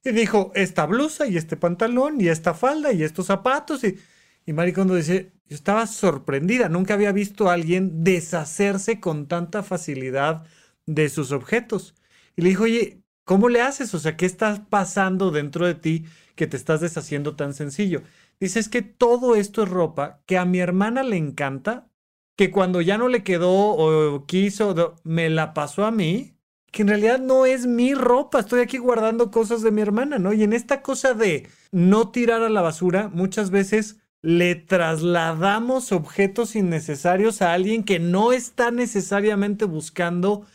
Y 0.05 0.11
dijo, 0.11 0.51
esta 0.55 0.85
blusa 0.85 1.27
y 1.27 1.37
este 1.37 1.57
pantalón 1.57 2.21
y 2.21 2.29
esta 2.29 2.53
falda 2.53 2.93
y 2.93 3.03
estos 3.03 3.27
zapatos. 3.27 3.83
Y, 3.83 3.97
y 4.45 4.53
Maricondo 4.53 4.95
dice, 4.95 5.33
yo 5.49 5.55
estaba 5.55 5.87
sorprendida, 5.87 6.69
nunca 6.69 6.93
había 6.95 7.11
visto 7.11 7.49
a 7.49 7.53
alguien 7.53 8.03
deshacerse 8.03 8.99
con 9.01 9.27
tanta 9.27 9.63
facilidad 9.63 10.45
de 10.85 11.09
sus 11.09 11.31
objetos. 11.31 11.95
Y 12.35 12.43
le 12.43 12.49
dijo, 12.49 12.63
oye, 12.65 13.03
¿cómo 13.25 13.49
le 13.49 13.61
haces? 13.61 13.93
O 13.95 13.99
sea, 13.99 14.15
¿qué 14.17 14.27
está 14.27 14.67
pasando 14.69 15.31
dentro 15.31 15.65
de 15.65 15.75
ti 15.75 16.05
que 16.35 16.47
te 16.47 16.57
estás 16.57 16.81
deshaciendo 16.81 17.35
tan 17.35 17.53
sencillo? 17.55 18.03
Dice, 18.39 18.59
es 18.59 18.69
que 18.69 18.81
todo 18.83 19.35
esto 19.35 19.63
es 19.63 19.69
ropa 19.69 20.21
que 20.27 20.37
a 20.37 20.45
mi 20.45 20.59
hermana 20.59 21.03
le 21.03 21.17
encanta, 21.17 21.89
que 22.35 22.51
cuando 22.51 22.81
ya 22.81 22.97
no 22.97 23.07
le 23.07 23.23
quedó 23.23 23.49
o 23.51 24.25
quiso, 24.27 24.95
me 25.03 25.29
la 25.29 25.53
pasó 25.53 25.85
a 25.85 25.91
mí, 25.91 26.34
que 26.75 26.81
en 26.81 26.89
realidad 26.89 27.19
no 27.19 27.45
es 27.45 27.67
mi 27.67 27.93
ropa, 27.93 28.41
estoy 28.41 28.59
aquí 28.59 28.77
guardando 28.79 29.31
cosas 29.31 29.61
de 29.61 29.71
mi 29.71 29.81
hermana, 29.81 30.19
¿no? 30.19 30.33
Y 30.33 30.43
en 30.43 30.51
esta 30.51 30.81
cosa 30.81 31.13
de 31.13 31.47
no 31.71 32.09
tirar 32.11 32.43
a 32.43 32.49
la 32.49 32.61
basura, 32.61 33.07
muchas 33.13 33.49
veces 33.49 33.95
le 34.21 34.55
trasladamos 34.55 35.93
objetos 35.93 36.53
innecesarios 36.53 37.41
a 37.41 37.53
alguien 37.53 37.85
que 37.85 37.99
no 37.99 38.33
está 38.33 38.71
necesariamente 38.71 39.63
buscando 39.63 40.45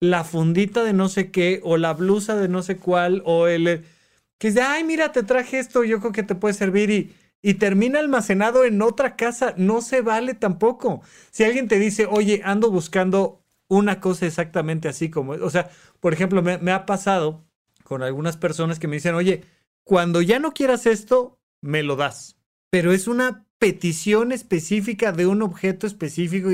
la 0.00 0.24
fundita 0.24 0.84
de 0.84 0.94
no 0.94 1.10
sé 1.10 1.30
qué 1.30 1.60
o 1.62 1.76
la 1.76 1.92
blusa 1.92 2.34
de 2.34 2.48
no 2.48 2.62
sé 2.62 2.78
cuál 2.78 3.20
o 3.26 3.46
el 3.46 3.84
que 4.38 4.48
dice, 4.48 4.62
ay, 4.62 4.84
mira, 4.84 5.12
te 5.12 5.22
traje 5.22 5.58
esto, 5.58 5.84
yo 5.84 6.00
creo 6.00 6.12
que 6.12 6.22
te 6.22 6.34
puede 6.34 6.54
servir 6.54 6.88
y, 6.88 7.14
y 7.42 7.54
termina 7.54 7.98
almacenado 7.98 8.64
en 8.64 8.80
otra 8.80 9.16
casa, 9.16 9.52
no 9.58 9.82
se 9.82 10.00
vale 10.00 10.32
tampoco. 10.32 11.02
Si 11.30 11.44
alguien 11.44 11.68
te 11.68 11.78
dice, 11.78 12.06
oye, 12.06 12.40
ando 12.42 12.70
buscando 12.70 13.42
una 13.68 14.00
cosa 14.00 14.26
exactamente 14.26 14.88
así 14.88 15.10
como, 15.10 15.32
o 15.32 15.50
sea, 15.50 15.70
por 16.00 16.12
ejemplo, 16.12 16.42
me, 16.42 16.72
ha 16.72 16.86
pasado 16.86 17.44
con 17.84 18.02
algunas 18.02 18.36
personas 18.36 18.78
que 18.78 18.88
me 18.88 18.96
dicen, 18.96 19.14
oye, 19.14 19.44
cuando 19.84 20.22
ya 20.22 20.38
no 20.38 20.52
quieras 20.52 20.86
esto, 20.86 21.38
me 21.60 21.82
lo 21.82 21.96
das 21.96 22.38
pero 22.70 22.92
es 22.92 23.08
una 23.08 23.46
petición 23.58 24.32
específica 24.32 25.12
de 25.12 25.26
un 25.26 25.42
objeto 25.42 25.86
específico 25.86 26.50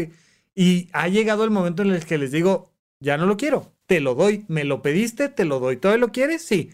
y, 0.55 0.89
ha 0.93 1.09
llegado 1.09 1.45
el 1.45 1.51
momento 1.51 1.83
en 1.83 1.91
el 1.91 2.05
que 2.07 2.17
les 2.17 2.31
digo, 2.31 2.71
ya 3.01 3.17
no 3.17 3.27
lo 3.27 3.37
quiero, 3.37 3.73
te 3.87 4.01
lo 4.01 4.15
doy, 4.15 4.45
me 4.49 4.63
lo 4.65 4.83
pediste, 4.83 5.29
te 5.29 5.45
lo 5.45 5.59
doy, 5.59 5.77
¿todo 5.77 5.97
lo 5.97 6.13
quieres? 6.13 6.45
Sí. 6.45 6.71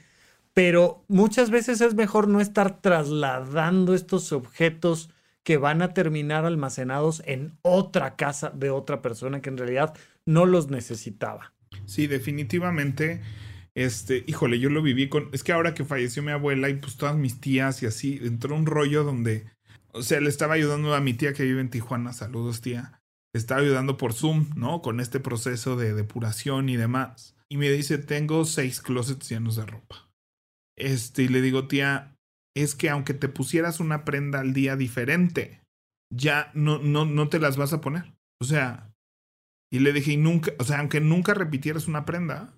Pero 0.53 1.05
muchas 1.09 1.51
veces 1.51 1.80
es 1.80 1.95
mejor 1.95 2.28
no 2.28 2.41
estar 2.41 2.82
trasladando 2.82 3.95
estos 3.95 4.32
objetos 4.32 5.09
que 5.43 5.57
van 5.57 5.80
a 5.80 5.95
terminar 5.95 6.45
almacenados 6.45 7.22
en 7.24 7.57
otra 7.62 8.16
casa 8.16 8.51
de 8.51 8.68
otra 8.68 9.01
persona 9.01 9.41
que 9.41 9.49
en 9.49 9.57
realidad 9.57 9.95
no 10.26 10.46
los 10.46 10.70
necesitaba. 10.70 11.54
Sí, 11.86 12.06
definitivamente 12.06 13.20
este, 13.74 14.24
híjole, 14.26 14.58
yo 14.58 14.68
lo 14.68 14.82
viví 14.82 15.08
con. 15.08 15.28
Es 15.32 15.44
que 15.44 15.52
ahora 15.52 15.74
que 15.74 15.84
falleció 15.84 16.22
mi 16.22 16.32
abuela 16.32 16.68
y 16.68 16.74
pues 16.74 16.96
todas 16.96 17.16
mis 17.16 17.40
tías 17.40 17.82
y 17.82 17.86
así, 17.86 18.20
entró 18.22 18.54
un 18.54 18.66
rollo 18.66 19.04
donde. 19.04 19.46
O 19.92 20.02
sea, 20.02 20.20
le 20.20 20.28
estaba 20.28 20.54
ayudando 20.54 20.94
a 20.94 21.00
mi 21.00 21.14
tía 21.14 21.32
que 21.32 21.44
vive 21.44 21.60
en 21.60 21.70
Tijuana. 21.70 22.12
Saludos, 22.12 22.60
tía. 22.60 23.00
Estaba 23.32 23.60
ayudando 23.60 23.96
por 23.96 24.12
Zoom, 24.12 24.50
¿no? 24.56 24.82
Con 24.82 25.00
este 25.00 25.20
proceso 25.20 25.76
de 25.76 25.94
depuración 25.94 26.68
y 26.68 26.76
demás. 26.76 27.36
Y 27.48 27.56
me 27.56 27.70
dice: 27.70 27.98
Tengo 27.98 28.44
seis 28.44 28.80
closets 28.80 29.28
llenos 29.28 29.56
de 29.56 29.66
ropa. 29.66 30.10
Este, 30.76 31.24
y 31.24 31.28
le 31.28 31.42
digo, 31.42 31.68
tía, 31.68 32.16
es 32.56 32.74
que 32.74 32.88
aunque 32.90 33.14
te 33.14 33.28
pusieras 33.28 33.80
una 33.80 34.04
prenda 34.04 34.40
al 34.40 34.54
día 34.54 34.76
diferente, 34.76 35.62
ya 36.12 36.50
no, 36.54 36.78
no, 36.78 37.04
no 37.04 37.28
te 37.28 37.38
las 37.38 37.56
vas 37.56 37.72
a 37.72 37.80
poner. 37.80 38.14
O 38.40 38.44
sea, 38.44 38.89
y 39.70 39.78
le 39.78 39.92
dije, 39.92 40.12
y 40.12 40.16
nunca, 40.16 40.52
o 40.58 40.64
sea, 40.64 40.80
aunque 40.80 41.00
nunca 41.00 41.32
repitieras 41.32 41.86
una 41.86 42.04
prenda, 42.04 42.52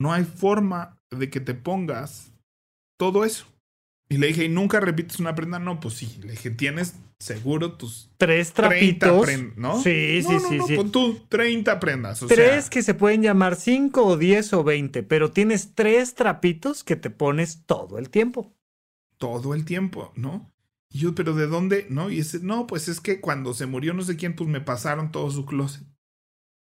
no 0.00 0.12
hay 0.12 0.24
forma 0.24 0.98
de 1.10 1.30
que 1.30 1.40
te 1.40 1.54
pongas 1.54 2.32
todo 2.98 3.24
eso. 3.24 3.46
Y 4.08 4.18
le 4.18 4.28
dije, 4.28 4.44
¿y 4.44 4.48
nunca 4.48 4.78
repites 4.80 5.18
una 5.18 5.34
prenda? 5.34 5.58
No, 5.58 5.80
pues 5.80 5.94
sí. 5.94 6.18
Le 6.22 6.32
dije, 6.32 6.50
tienes 6.50 6.94
seguro 7.18 7.72
tus 7.72 8.08
tres 8.18 8.52
trapitos. 8.52 9.28
¿no? 9.56 9.82
Sí, 9.82 10.22
sí, 10.22 10.38
sí, 10.48 10.60
sí. 10.66 10.76
Pon 10.76 10.92
tú 10.92 11.20
30 11.28 11.80
prendas. 11.80 12.22
O 12.22 12.26
tres 12.26 12.70
que 12.70 12.82
se 12.82 12.94
pueden 12.94 13.22
llamar 13.22 13.56
5 13.56 14.04
o 14.04 14.16
10 14.16 14.52
o 14.52 14.64
20, 14.64 15.02
pero 15.02 15.32
tienes 15.32 15.74
tres 15.74 16.14
trapitos 16.14 16.84
que 16.84 16.94
te 16.94 17.10
pones 17.10 17.64
todo 17.66 17.98
el 17.98 18.10
tiempo. 18.10 18.54
Todo 19.18 19.54
el 19.54 19.64
tiempo, 19.64 20.12
¿no? 20.14 20.52
Y 20.90 20.98
yo, 21.00 21.14
¿pero 21.14 21.34
de 21.34 21.46
dónde? 21.46 21.86
¿No? 21.90 22.10
Y 22.10 22.20
ese, 22.20 22.40
no, 22.40 22.66
pues 22.66 22.86
es 22.88 23.00
que 23.00 23.20
cuando 23.20 23.54
se 23.54 23.66
murió 23.66 23.92
no 23.92 24.02
sé 24.02 24.16
quién, 24.16 24.36
pues 24.36 24.48
me 24.48 24.60
pasaron 24.60 25.10
todo 25.10 25.30
su 25.30 25.46
closet. 25.46 25.84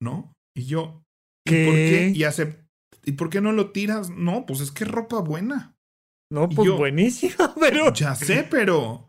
¿No? 0.01 0.33
Y 0.55 0.65
yo, 0.65 1.03
¿y 1.45 1.65
por 1.65 1.73
qué? 1.75 2.11
Y, 2.15 2.23
hace, 2.23 2.67
¿Y 3.05 3.13
por 3.13 3.29
qué 3.29 3.41
no 3.41 3.51
lo 3.51 3.71
tiras? 3.71 4.09
No, 4.09 4.45
pues 4.45 4.59
es 4.61 4.71
que 4.71 4.83
es 4.83 4.91
ropa 4.91 5.19
buena. 5.19 5.77
No, 6.29 6.49
pues 6.49 6.69
buenísima, 6.69 7.55
pero. 7.59 7.93
Ya 7.93 8.15
sé, 8.15 8.47
pero. 8.49 9.07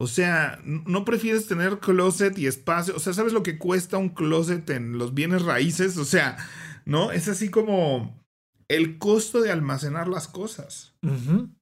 O 0.00 0.06
sea, 0.06 0.60
¿no 0.64 1.04
prefieres 1.04 1.46
tener 1.46 1.78
closet 1.78 2.36
y 2.38 2.46
espacio? 2.46 2.96
O 2.96 2.98
sea, 2.98 3.12
¿sabes 3.12 3.32
lo 3.32 3.42
que 3.42 3.58
cuesta 3.58 3.96
un 3.96 4.08
closet 4.08 4.68
en 4.70 4.98
los 4.98 5.14
bienes 5.14 5.42
raíces? 5.42 5.96
O 5.98 6.04
sea, 6.04 6.36
¿no? 6.84 7.12
Es 7.12 7.28
así 7.28 7.48
como 7.48 8.20
el 8.68 8.98
costo 8.98 9.40
de 9.40 9.52
almacenar 9.52 10.08
las 10.08 10.26
cosas. 10.26 10.96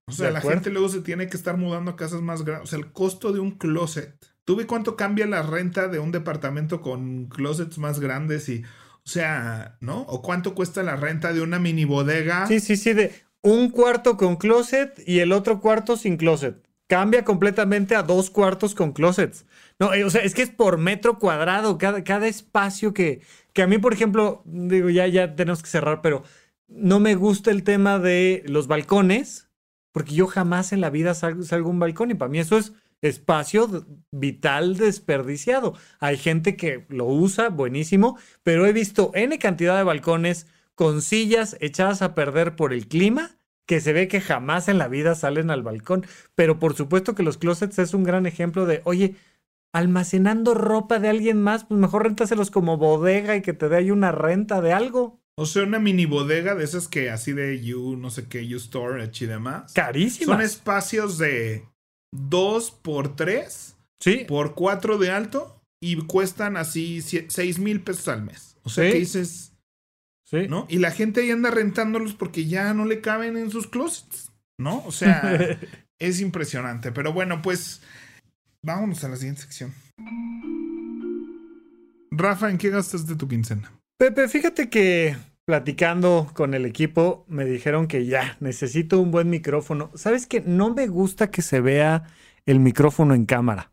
o 0.07 0.13
sea, 0.13 0.31
la 0.31 0.41
gente 0.41 0.71
luego 0.71 0.89
se 0.89 1.03
tiene 1.03 1.29
que 1.29 1.37
estar 1.37 1.57
mudando 1.57 1.91
a 1.91 1.97
casas 1.97 2.23
más 2.23 2.43
grandes. 2.43 2.69
O 2.69 2.71
sea, 2.71 2.79
el 2.79 2.93
costo 2.93 3.33
de 3.33 3.41
un 3.41 3.53
closet. 3.53 4.32
¿Tú 4.45 4.57
ves 4.57 4.67
cuánto 4.67 4.97
cambia 4.97 5.27
la 5.27 5.43
renta 5.43 5.89
de 5.89 5.99
un 5.99 6.13
departamento 6.13 6.81
con 6.81 7.27
closets 7.27 7.79
más 7.79 8.01
grandes 8.01 8.49
y, 8.49 8.63
o 9.05 9.09
sea, 9.09 9.77
¿no? 9.81 10.01
O 10.03 10.23
cuánto 10.23 10.55
cuesta 10.55 10.83
la 10.83 10.97
renta 10.97 11.33
de 11.33 11.43
una 11.43 11.59
mini 11.59 11.85
bodega. 11.85 12.47
Sí, 12.47 12.61
sí, 12.61 12.77
sí, 12.77 12.93
de 12.93 13.13
un 13.43 13.71
cuarto 13.71 14.17
con 14.17 14.37
closet 14.37 15.03
y 15.07 15.21
el 15.21 15.33
otro 15.33 15.61
cuarto 15.61 15.97
sin 15.97 16.17
closet 16.17 16.67
cambia 16.93 17.25
completamente 17.25 17.97
a 17.97 18.03
dos 18.03 18.29
cuartos 18.29 18.75
con 18.75 18.93
closets. 18.93 19.47
No, 19.79 19.95
eh, 19.95 20.05
o 20.05 20.11
sea, 20.11 20.21
es 20.23 20.35
que 20.35 20.43
es 20.43 20.51
por 20.51 20.77
metro 20.77 21.19
cuadrado, 21.19 21.79
cada, 21.79 22.05
cada 22.05 22.29
espacio 22.29 22.93
que, 22.93 23.23
que 23.55 23.63
a 23.63 23.67
mí, 23.67 23.79
por 23.79 23.95
ejemplo, 23.95 24.43
digo, 24.45 24.91
ya, 24.91 25.07
ya 25.07 25.35
tenemos 25.35 25.63
que 25.63 25.71
cerrar, 25.71 26.03
pero 26.03 26.23
no 26.69 27.01
me 27.01 27.15
gusta 27.15 27.51
el 27.51 27.63
tema 27.63 27.99
de 27.99 28.43
los 28.47 28.67
balcones, 28.67 29.49
porque 29.93 30.15
yo 30.15 30.27
jamás 30.27 30.73
en 30.73 30.83
la 30.83 30.91
vida 30.91 31.15
salgo, 31.15 31.43
salgo 31.45 31.71
un 31.71 31.79
balcón 31.79 32.11
y 32.11 32.15
para 32.15 32.31
mí 32.31 32.39
eso 32.39 32.59
es 32.59 32.75
espacio 33.03 33.87
vital 34.11 34.77
desperdiciado. 34.77 35.75
Hay 36.01 36.17
gente 36.17 36.57
que 36.57 36.87
lo 36.89 37.07
usa, 37.07 37.51
buenísimo, 37.51 38.17
pero 38.43 38.67
he 38.67 38.73
visto 38.73 39.11
N 39.15 39.39
cantidad 39.39 39.77
de 39.77 39.83
balcones 39.83 40.47
con 40.75 41.03
sillas 41.03 41.57
echadas 41.61 42.01
a 42.01 42.15
perder 42.15 42.57
por 42.57 42.73
el 42.73 42.89
clima 42.89 43.37
que 43.67 43.81
se 43.81 43.93
ve 43.93 44.09
que 44.09 44.21
jamás 44.21 44.69
en 44.69 44.79
la 44.79 44.89
vida 44.89 45.15
salen 45.15 45.51
al 45.51 45.63
balcón. 45.63 46.07
Pero 46.35 46.59
por 46.59 46.75
supuesto 46.75 47.15
que 47.15 47.23
los 47.23 47.39
closets 47.39 47.79
es 47.79 47.95
un 47.95 48.05
gran 48.05 48.27
ejemplo 48.27 48.67
de, 48.67 48.81
oye, 48.85 49.17
almacenando 49.73 50.55
ropa 50.55 50.99
de 50.99 51.09
alguien 51.09 51.41
más, 51.41 51.65
pues 51.65 51.81
mejor 51.81 52.05
réntaselos 52.05 52.51
como 52.51 52.77
bodega 52.77 53.37
y 53.37 53.43
que 53.43 53.53
te 53.53 53.69
dé 53.69 53.77
ahí 53.77 53.91
una 53.91 54.13
renta 54.13 54.61
de 54.61 54.73
algo. 54.73 55.21
O 55.37 55.47
sea, 55.47 55.63
una 55.63 55.79
mini 55.79 56.05
bodega 56.05 56.55
de 56.55 56.65
esas 56.65 56.89
que 56.89 57.11
así 57.11 57.33
de 57.33 57.65
You, 57.65 57.97
no 57.97 58.11
sé 58.11 58.29
qué, 58.29 58.47
You 58.47 58.59
Storage 58.59 59.25
y 59.25 59.29
demás. 59.29 59.73
Carísimas. 59.73 60.37
Son 60.37 60.45
espacios 60.45 61.17
de 61.17 61.65
2 62.13 62.71
por 62.71 63.17
3. 63.17 63.77
Sí. 64.01 64.25
Por 64.27 64.55
4 64.55 64.99
de 64.99 65.11
alto 65.11 65.61
y 65.81 65.97
cuestan 66.07 66.57
así 66.57 67.01
6 67.03 67.59
mil 67.59 67.81
pesos 67.83 68.09
al 68.09 68.23
mes. 68.23 68.57
O 68.63 68.71
sea, 68.71 68.91
que 68.91 68.99
dices, 68.99 69.53
¿No? 70.49 70.67
Y 70.69 70.79
la 70.79 70.91
gente 70.91 71.21
ahí 71.21 71.31
anda 71.31 71.51
rentándolos 71.51 72.15
porque 72.15 72.47
ya 72.47 72.73
no 72.73 72.87
le 72.87 73.03
caben 73.03 73.37
en 73.37 73.51
sus 73.51 73.67
closets, 73.67 74.33
¿no? 74.59 74.83
O 74.87 74.93
sea, 74.93 75.59
es 75.99 76.21
impresionante. 76.21 76.91
Pero 76.91 77.13
bueno, 77.13 77.43
pues 77.43 77.83
vámonos 78.63 79.05
a 79.05 79.11
la 79.11 79.17
siguiente 79.17 79.43
sección. 79.43 79.75
Rafa, 82.11 82.51
¿en 82.51 82.59
qué 82.59 82.71
gastas 82.71 83.07
de 83.07 83.17
tu 83.17 83.29
quincena? 83.29 83.73
Pepe, 83.99 84.27
fíjate 84.29 84.71
que 84.71 85.17
platicando 85.45 86.31
con 86.35 86.55
el 86.55 86.67
equipo 86.67 87.25
me 87.29 87.45
dijeron 87.45 87.87
que 87.87 88.07
ya 88.07 88.37
necesito 88.41 89.01
un 89.01 89.11
buen 89.11 89.31
micrófono. 89.31 89.91
¿Sabes 89.95 90.27
que 90.27 90.41
no 90.41 90.75
me 90.75 90.87
gusta 90.87 91.31
que 91.31 91.43
se 91.43 91.61
vea 91.61 92.05
el 92.47 92.61
micrófono 92.61 93.15
en 93.15 93.27
cámara? 93.27 93.73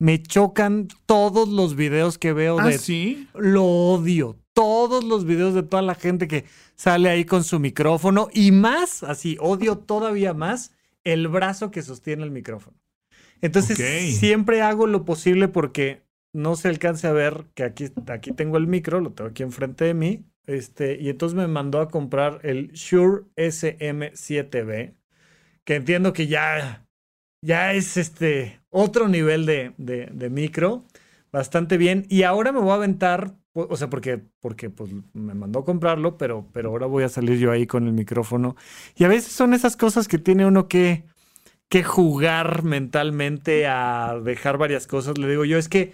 Me 0.00 0.22
chocan 0.22 0.88
todos 1.06 1.48
los 1.48 1.74
videos 1.74 2.18
que 2.18 2.32
veo 2.32 2.60
¿Ah, 2.60 2.66
de 2.66 2.78
sí? 2.78 3.28
Lo 3.34 3.64
odio 3.64 4.36
todos 4.58 5.04
los 5.04 5.24
videos 5.24 5.54
de 5.54 5.62
toda 5.62 5.82
la 5.82 5.94
gente 5.94 6.26
que 6.26 6.44
sale 6.74 7.08
ahí 7.08 7.24
con 7.24 7.44
su 7.44 7.60
micrófono 7.60 8.28
y 8.34 8.50
más, 8.50 9.04
así, 9.04 9.36
odio 9.40 9.78
todavía 9.78 10.34
más 10.34 10.72
el 11.04 11.28
brazo 11.28 11.70
que 11.70 11.80
sostiene 11.80 12.24
el 12.24 12.32
micrófono. 12.32 12.76
Entonces, 13.40 13.78
siempre 14.18 14.62
hago 14.62 14.88
lo 14.88 15.04
posible 15.04 15.46
porque 15.46 16.02
no 16.32 16.56
se 16.56 16.66
alcance 16.66 17.06
a 17.06 17.12
ver 17.12 17.44
que 17.54 17.62
aquí, 17.62 17.86
aquí 18.08 18.32
tengo 18.32 18.56
el 18.56 18.66
micro, 18.66 18.98
lo 18.98 19.12
tengo 19.12 19.30
aquí 19.30 19.44
enfrente 19.44 19.84
de 19.84 19.94
mí. 19.94 20.24
Este, 20.48 20.98
y 21.00 21.10
entonces 21.10 21.36
me 21.36 21.46
mandó 21.46 21.80
a 21.80 21.90
comprar 21.90 22.40
el 22.42 22.72
Shure 22.72 23.24
SM7B, 23.36 24.94
que 25.64 25.74
entiendo 25.76 26.12
que 26.12 26.26
ya, 26.26 26.86
ya 27.44 27.74
es 27.74 27.96
este 27.96 28.60
otro 28.70 29.08
nivel 29.08 29.46
de, 29.46 29.74
de, 29.76 30.06
de 30.06 30.30
micro, 30.30 30.84
bastante 31.30 31.76
bien. 31.76 32.06
Y 32.08 32.24
ahora 32.24 32.50
me 32.50 32.60
voy 32.60 32.70
a 32.70 32.74
aventar 32.74 33.36
o 33.52 33.76
sea, 33.76 33.90
porque, 33.90 34.20
porque 34.40 34.70
pues, 34.70 34.90
me 35.12 35.34
mandó 35.34 35.60
a 35.60 35.64
comprarlo, 35.64 36.16
pero, 36.16 36.46
pero 36.52 36.70
ahora 36.70 36.86
voy 36.86 37.04
a 37.04 37.08
salir 37.08 37.38
yo 37.38 37.50
ahí 37.50 37.66
con 37.66 37.86
el 37.86 37.92
micrófono. 37.92 38.56
Y 38.96 39.04
a 39.04 39.08
veces 39.08 39.32
son 39.32 39.54
esas 39.54 39.76
cosas 39.76 40.06
que 40.08 40.18
tiene 40.18 40.46
uno 40.46 40.68
que, 40.68 41.04
que 41.68 41.82
jugar 41.82 42.62
mentalmente 42.62 43.66
a 43.66 44.20
dejar 44.22 44.58
varias 44.58 44.86
cosas. 44.86 45.18
Le 45.18 45.28
digo 45.28 45.44
yo, 45.44 45.58
es 45.58 45.68
que 45.68 45.92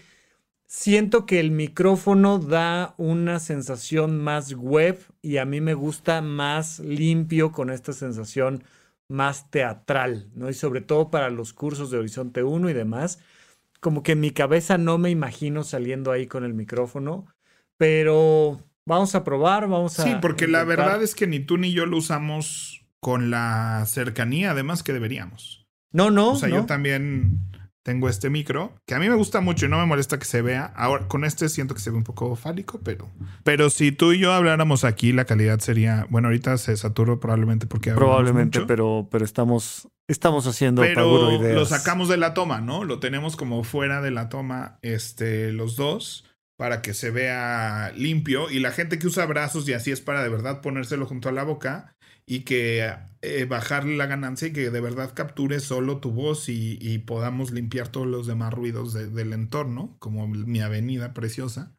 siento 0.74 1.26
que 1.26 1.40
el 1.40 1.50
micrófono 1.50 2.38
da 2.38 2.94
una 2.96 3.38
sensación 3.38 4.18
más 4.18 4.54
web 4.54 4.98
y 5.22 5.36
a 5.36 5.44
mí 5.44 5.60
me 5.60 5.74
gusta 5.74 6.20
más 6.22 6.80
limpio 6.80 7.52
con 7.52 7.70
esta 7.70 7.92
sensación 7.92 8.64
más 9.08 9.50
teatral, 9.50 10.30
¿no? 10.34 10.50
Y 10.50 10.54
sobre 10.54 10.80
todo 10.80 11.10
para 11.10 11.30
los 11.30 11.52
cursos 11.52 11.90
de 11.90 11.98
Horizonte 11.98 12.42
1 12.42 12.70
y 12.70 12.72
demás, 12.72 13.20
como 13.80 14.02
que 14.02 14.12
en 14.12 14.20
mi 14.20 14.30
cabeza 14.30 14.78
no 14.78 14.98
me 14.98 15.10
imagino 15.10 15.62
saliendo 15.62 16.10
ahí 16.10 16.26
con 16.26 16.44
el 16.44 16.54
micrófono 16.54 17.26
pero 17.76 18.60
vamos 18.86 19.14
a 19.14 19.24
probar, 19.24 19.68
vamos 19.68 19.98
a... 19.98 20.04
Sí, 20.04 20.16
porque 20.20 20.46
la 20.46 20.64
verdad 20.64 21.02
es 21.02 21.14
que 21.14 21.26
ni 21.26 21.40
tú 21.40 21.58
ni 21.58 21.72
yo 21.72 21.86
lo 21.86 21.96
usamos 21.96 22.82
con 23.00 23.30
la 23.30 23.84
cercanía, 23.86 24.52
además 24.52 24.82
que 24.82 24.92
deberíamos. 24.92 25.66
No, 25.92 26.10
no. 26.10 26.32
O 26.32 26.36
sea, 26.36 26.48
yo 26.48 26.66
también 26.66 27.40
tengo 27.84 28.08
este 28.08 28.30
micro, 28.30 28.72
que 28.86 28.94
a 28.94 28.98
mí 28.98 29.10
me 29.10 29.14
gusta 29.14 29.42
mucho 29.42 29.66
y 29.66 29.68
no 29.68 29.78
me 29.78 29.84
molesta 29.84 30.18
que 30.18 30.24
se 30.24 30.40
vea. 30.40 30.72
Ahora, 30.74 31.06
con 31.06 31.22
este 31.22 31.50
siento 31.50 31.74
que 31.74 31.82
se 31.82 31.90
ve 31.90 31.98
un 31.98 32.02
poco 32.02 32.34
fálico, 32.34 32.80
pero... 32.82 33.10
Pero 33.44 33.68
si 33.68 33.92
tú 33.92 34.12
y 34.12 34.18
yo 34.18 34.32
habláramos 34.32 34.84
aquí, 34.84 35.12
la 35.12 35.26
calidad 35.26 35.58
sería... 35.60 36.06
Bueno, 36.08 36.28
ahorita 36.28 36.56
se 36.56 36.74
saturó 36.78 37.20
probablemente 37.20 37.66
porque... 37.66 37.92
Probablemente, 37.92 38.62
pero, 38.62 39.06
pero 39.10 39.24
estamos... 39.24 39.86
Estamos 40.08 40.46
haciendo 40.46 40.82
pero 40.82 41.38
lo 41.40 41.64
sacamos 41.64 42.08
de 42.08 42.18
la 42.18 42.34
toma, 42.34 42.60
¿no? 42.60 42.84
Lo 42.84 43.00
tenemos 43.00 43.36
como 43.36 43.64
fuera 43.64 44.02
de 44.02 44.10
la 44.10 44.28
toma, 44.28 44.78
este, 44.82 45.50
los 45.52 45.76
dos 45.76 46.24
para 46.56 46.82
que 46.82 46.94
se 46.94 47.10
vea 47.10 47.92
limpio 47.96 48.50
y 48.50 48.60
la 48.60 48.70
gente 48.70 48.98
que 48.98 49.06
usa 49.06 49.26
brazos 49.26 49.68
y 49.68 49.72
así 49.72 49.90
es 49.90 50.00
para 50.00 50.22
de 50.22 50.28
verdad 50.28 50.60
ponérselo 50.60 51.06
junto 51.06 51.28
a 51.28 51.32
la 51.32 51.42
boca 51.42 51.93
y 52.26 52.40
que 52.40 52.94
eh, 53.22 53.44
bajarle 53.46 53.96
la 53.96 54.06
ganancia 54.06 54.48
y 54.48 54.52
que 54.52 54.70
de 54.70 54.80
verdad 54.80 55.12
capture 55.14 55.60
solo 55.60 55.98
tu 55.98 56.10
voz 56.10 56.48
y, 56.48 56.98
podamos 57.06 57.50
limpiar 57.52 57.88
todos 57.88 58.06
los 58.06 58.26
demás 58.26 58.52
ruidos 58.52 58.92
del 58.92 59.32
entorno, 59.32 59.96
como 59.98 60.26
mi 60.28 60.60
avenida 60.60 61.12
preciosa. 61.14 61.74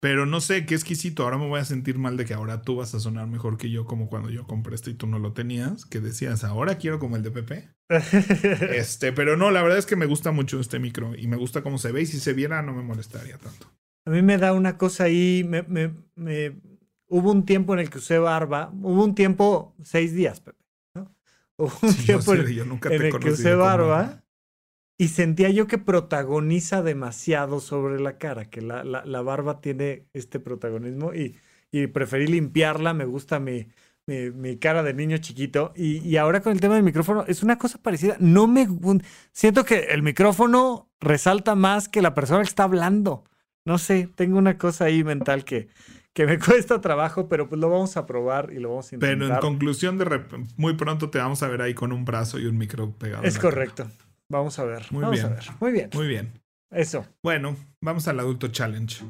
Pero 0.00 0.24
no 0.24 0.40
sé, 0.40 0.64
qué 0.64 0.74
exquisito. 0.74 1.24
Ahora 1.24 1.36
me 1.36 1.46
voy 1.46 1.60
a 1.60 1.64
sentir 1.64 1.98
mal 1.98 2.16
de 2.16 2.24
que 2.24 2.32
ahora 2.32 2.62
tú 2.62 2.76
vas 2.76 2.94
a 2.94 3.00
sonar 3.00 3.26
mejor 3.26 3.58
que 3.58 3.70
yo, 3.70 3.84
como 3.84 4.08
cuando 4.08 4.30
yo 4.30 4.46
compré 4.46 4.74
esto 4.74 4.88
y 4.88 4.94
tú 4.94 5.06
no 5.06 5.18
lo 5.18 5.34
tenías, 5.34 5.84
que 5.84 6.00
decías, 6.00 6.42
ahora 6.42 6.78
quiero 6.78 6.98
como 6.98 7.16
el 7.16 7.22
de 7.22 7.30
Pepe. 7.30 7.68
este, 8.74 9.12
pero 9.12 9.36
no, 9.36 9.50
la 9.50 9.62
verdad 9.62 9.78
es 9.78 9.84
que 9.84 9.96
me 9.96 10.06
gusta 10.06 10.32
mucho 10.32 10.58
este 10.58 10.78
micro 10.78 11.14
y 11.14 11.26
me 11.26 11.36
gusta 11.36 11.62
cómo 11.62 11.76
se 11.76 11.92
ve 11.92 12.02
y 12.02 12.06
si 12.06 12.18
se 12.18 12.32
viera 12.32 12.62
no 12.62 12.72
me 12.72 12.82
molestaría 12.82 13.36
tanto. 13.36 13.70
A 14.06 14.10
mí 14.10 14.22
me 14.22 14.38
da 14.38 14.54
una 14.54 14.78
cosa 14.78 15.04
ahí, 15.04 15.44
me, 15.46 15.62
me, 15.64 15.94
me, 16.14 16.56
hubo 17.10 17.30
un 17.30 17.44
tiempo 17.44 17.74
en 17.74 17.80
el 17.80 17.90
que 17.90 17.98
usé 17.98 18.18
barba, 18.18 18.72
hubo 18.80 19.04
un 19.04 19.14
tiempo, 19.14 19.74
seis 19.82 20.14
días, 20.14 20.40
Pepe, 20.40 20.64
¿no? 20.94 21.14
Hubo 21.58 21.72
un 21.82 21.94
tiempo 21.94 22.34
en, 22.34 22.40
el 22.40 23.18
que 23.18 23.30
usé 23.30 23.54
barba 23.54 24.22
y 24.96 25.08
sentía 25.08 25.50
yo 25.50 25.66
que 25.66 25.76
protagoniza 25.76 26.82
demasiado 26.82 27.60
sobre 27.60 28.00
la 28.00 28.16
cara, 28.16 28.48
que 28.48 28.62
la, 28.62 28.84
la, 28.84 29.04
la 29.04 29.22
barba 29.22 29.60
tiene 29.60 30.06
este 30.12 30.40
protagonismo 30.40 31.12
y, 31.12 31.36
y, 31.70 31.88
preferí 31.88 32.26
limpiarla, 32.26 32.94
me 32.94 33.04
gusta 33.04 33.40
mi, 33.40 33.66
mi, 34.06 34.30
mi 34.30 34.56
cara 34.58 34.82
de 34.82 34.94
niño 34.94 35.18
chiquito 35.18 35.72
y, 35.74 35.98
y, 36.08 36.16
ahora 36.16 36.40
con 36.40 36.52
el 36.52 36.60
tema 36.60 36.76
del 36.76 36.84
micrófono 36.84 37.24
es 37.26 37.42
una 37.42 37.58
cosa 37.58 37.78
parecida, 37.82 38.16
no 38.20 38.46
me, 38.46 38.68
siento 39.32 39.64
que 39.64 39.86
el 39.90 40.02
micrófono 40.02 40.88
resalta 41.00 41.54
más 41.56 41.88
que 41.88 42.02
la 42.02 42.14
persona 42.14 42.42
que 42.42 42.48
está 42.48 42.64
hablando 42.64 43.24
no 43.64 43.78
sé, 43.78 44.08
tengo 44.14 44.38
una 44.38 44.58
cosa 44.58 44.86
ahí 44.86 45.04
mental 45.04 45.44
que, 45.44 45.68
que 46.12 46.26
me 46.26 46.38
cuesta 46.44 46.80
trabajo, 46.80 47.28
pero 47.28 47.48
pues 47.48 47.60
lo 47.60 47.70
vamos 47.70 47.96
a 47.96 48.06
probar 48.06 48.52
y 48.52 48.58
lo 48.58 48.70
vamos 48.70 48.92
a 48.92 48.96
intentar. 48.96 49.18
Pero 49.18 49.34
en 49.34 49.40
conclusión, 49.40 49.98
de 49.98 50.24
muy 50.56 50.74
pronto 50.74 51.10
te 51.10 51.18
vamos 51.18 51.42
a 51.42 51.48
ver 51.48 51.62
ahí 51.62 51.74
con 51.74 51.92
un 51.92 52.04
brazo 52.04 52.38
y 52.38 52.46
un 52.46 52.58
micro 52.58 52.92
pegado. 52.92 53.24
Es 53.24 53.38
correcto. 53.38 53.90
Vamos 54.28 54.58
a 54.58 54.64
ver. 54.64 54.86
Muy 54.90 55.02
vamos 55.02 55.18
bien. 55.18 55.26
a 55.26 55.34
ver. 55.34 55.44
Muy 55.60 55.72
bien. 55.72 55.90
Muy 55.94 56.06
bien. 56.06 56.32
Eso. 56.70 57.04
Bueno, 57.22 57.56
vamos 57.80 58.06
al 58.06 58.20
adulto 58.20 58.48
challenge. 58.48 59.02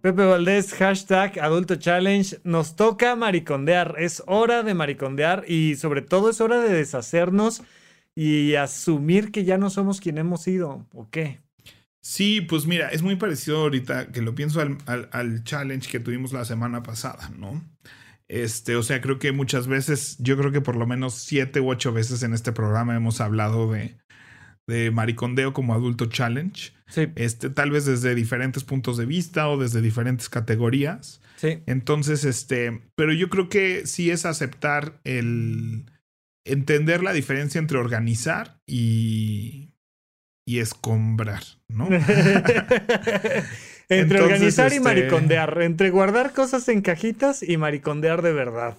Pepe 0.00 0.24
Valdés, 0.24 0.74
hashtag 0.74 1.40
Adulto 1.40 1.74
Challenge. 1.74 2.38
Nos 2.44 2.76
toca 2.76 3.16
maricondear. 3.16 3.96
Es 3.98 4.22
hora 4.26 4.62
de 4.62 4.72
maricondear 4.72 5.44
y 5.48 5.74
sobre 5.74 6.02
todo 6.02 6.30
es 6.30 6.40
hora 6.40 6.60
de 6.60 6.72
deshacernos 6.72 7.62
y 8.14 8.54
asumir 8.54 9.32
que 9.32 9.44
ya 9.44 9.58
no 9.58 9.70
somos 9.70 10.00
quien 10.00 10.18
hemos 10.18 10.42
sido. 10.42 10.86
¿O 10.94 11.08
qué? 11.10 11.40
Sí, 12.00 12.40
pues 12.40 12.66
mira, 12.66 12.88
es 12.88 13.02
muy 13.02 13.16
parecido 13.16 13.58
ahorita 13.58 14.12
que 14.12 14.22
lo 14.22 14.34
pienso 14.34 14.60
al, 14.60 14.78
al, 14.86 15.08
al, 15.12 15.44
challenge 15.44 15.90
que 15.90 16.00
tuvimos 16.00 16.32
la 16.32 16.44
semana 16.44 16.82
pasada, 16.82 17.30
¿no? 17.36 17.64
Este, 18.28 18.76
o 18.76 18.82
sea, 18.82 19.00
creo 19.00 19.18
que 19.18 19.32
muchas 19.32 19.66
veces, 19.66 20.16
yo 20.18 20.36
creo 20.36 20.52
que 20.52 20.60
por 20.60 20.76
lo 20.76 20.86
menos 20.86 21.14
siete 21.14 21.60
u 21.60 21.70
ocho 21.70 21.92
veces 21.92 22.22
en 22.22 22.34
este 22.34 22.52
programa 22.52 22.94
hemos 22.94 23.20
hablado 23.20 23.72
de, 23.72 23.98
de 24.66 24.90
maricondeo 24.90 25.52
como 25.52 25.74
adulto 25.74 26.06
challenge. 26.06 26.72
Sí. 26.86 27.08
Este, 27.16 27.50
tal 27.50 27.70
vez 27.70 27.86
desde 27.86 28.14
diferentes 28.14 28.64
puntos 28.64 28.96
de 28.96 29.06
vista 29.06 29.48
o 29.48 29.58
desde 29.58 29.80
diferentes 29.80 30.28
categorías. 30.28 31.20
Sí. 31.36 31.62
Entonces, 31.66 32.24
este, 32.24 32.82
pero 32.94 33.12
yo 33.12 33.30
creo 33.30 33.48
que 33.48 33.86
sí 33.86 34.10
es 34.10 34.26
aceptar 34.26 35.00
el 35.04 35.86
entender 36.44 37.02
la 37.02 37.12
diferencia 37.12 37.58
entre 37.58 37.78
organizar 37.78 38.60
y, 38.66 39.67
y 40.48 40.60
escombrar, 40.60 41.42
¿no? 41.68 41.88
entre 41.90 43.44
Entonces, 43.90 44.20
organizar 44.22 44.72
y 44.72 44.76
este- 44.76 44.80
maricondear, 44.80 45.60
entre 45.60 45.90
guardar 45.90 46.32
cosas 46.32 46.66
en 46.70 46.80
cajitas 46.80 47.42
y 47.42 47.58
maricondear 47.58 48.22
de 48.22 48.32
verdad. 48.32 48.78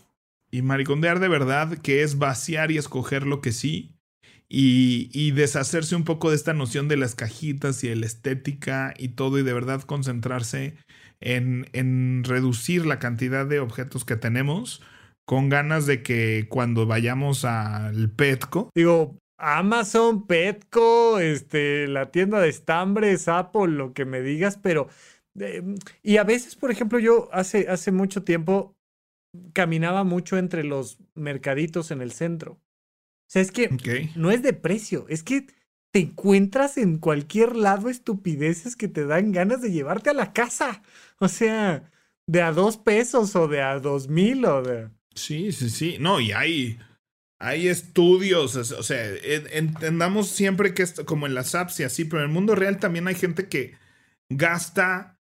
Y 0.51 0.63
maricondear 0.63 1.20
de 1.20 1.28
verdad, 1.28 1.78
que 1.78 2.01
es 2.01 2.17
vaciar 2.17 2.72
y 2.72 2.80
escoger 2.80 3.28
lo 3.28 3.39
que 3.39 3.51
sí. 3.51 3.91
Y, 4.49 5.11
y 5.13 5.30
deshacerse 5.30 5.95
un 5.95 6.05
poco 6.05 6.32
de 6.32 6.36
esta 6.36 6.53
noción 6.53 6.88
de 6.88 6.97
las 6.97 7.13
cajitas 7.13 7.84
y 7.84 7.89
de 7.89 7.97
la 7.97 8.07
estética 8.07 8.95
y 8.97 9.09
todo, 9.09 9.38
y 9.38 9.43
de 9.43 9.53
verdad 9.53 9.84
concentrarse 9.84 10.74
en, 11.22 11.67
en 11.74 12.24
reducir 12.24 12.88
la 12.88 12.97
cantidad 12.97 13.45
de 13.45 13.59
objetos 13.59 14.05
que 14.05 14.15
tenemos, 14.15 14.82
con 15.28 15.49
ganas 15.49 15.86
de 15.86 16.01
que 16.01 16.47
cuando 16.49 16.88
vayamos 16.88 17.45
al 17.45 18.09
Petco, 18.09 18.72
Digo, 18.74 19.20
Amazon, 19.40 20.28
Petco, 20.28 21.20
este, 21.20 21.88
la 21.88 22.12
tienda 22.12 22.40
de 22.40 22.50
estambres, 22.50 23.28
Apple, 23.28 23.70
lo 23.70 23.94
que 23.94 24.06
me 24.06 24.22
digas, 24.22 24.58
pero... 24.62 24.88
eh, 25.40 25.64
y 26.04 26.18
a 26.18 26.24
veces, 26.24 26.56
por 26.56 26.72
ejemplo, 26.72 27.00
yo 27.00 27.30
hace, 27.32 27.68
hace 27.70 27.92
mucho 27.92 28.24
tiempo 28.24 28.76
caminaba 29.54 30.04
mucho 30.04 30.38
entre 30.38 30.64
los 30.64 30.98
mercaditos 31.16 31.92
en 31.92 32.02
el 32.02 32.12
centro. 32.12 32.54
O 32.54 33.32
sea, 33.32 33.42
es 33.42 33.52
que 33.52 33.70
no 34.16 34.32
es 34.32 34.42
de 34.42 34.54
precio, 34.54 35.06
es 35.08 35.24
que 35.24 35.46
te 35.92 36.00
encuentras 36.00 36.78
en 36.78 36.98
cualquier 36.98 37.56
lado 37.56 37.90
estupideces 37.90 38.76
que 38.76 38.88
te 38.88 39.06
dan 39.06 39.32
ganas 39.32 39.62
de 39.62 39.72
llevarte 39.72 40.10
a 40.10 40.14
la 40.14 40.34
casa. 40.34 40.82
O 41.20 41.28
sea, 41.28 41.92
de 42.28 42.42
a 42.42 42.52
dos 42.52 42.78
pesos 42.78 43.36
o 43.36 43.48
de 43.48 43.62
a 43.62 43.80
dos 43.80 44.08
mil 44.08 44.46
o 44.46 44.62
de... 44.62 44.90
Sí, 45.14 45.52
sí, 45.52 45.70
sí. 45.70 45.98
No, 46.00 46.20
y 46.20 46.32
hay, 46.32 46.80
hay 47.40 47.70
estudios, 47.70 48.56
o 48.56 48.84
sea, 48.84 49.02
entendamos 49.52 50.28
siempre 50.28 50.74
que 50.74 50.84
esto, 50.84 51.06
como 51.06 51.26
en 51.26 51.34
las 51.34 51.56
apps 51.56 51.80
y 51.80 51.84
así, 51.84 52.04
pero 52.04 52.22
en 52.22 52.30
el 52.30 52.34
mundo 52.34 52.54
real 52.54 52.80
también 52.80 53.08
hay 53.08 53.16
gente 53.16 53.48
que 53.48 53.76
gasta 54.30 55.18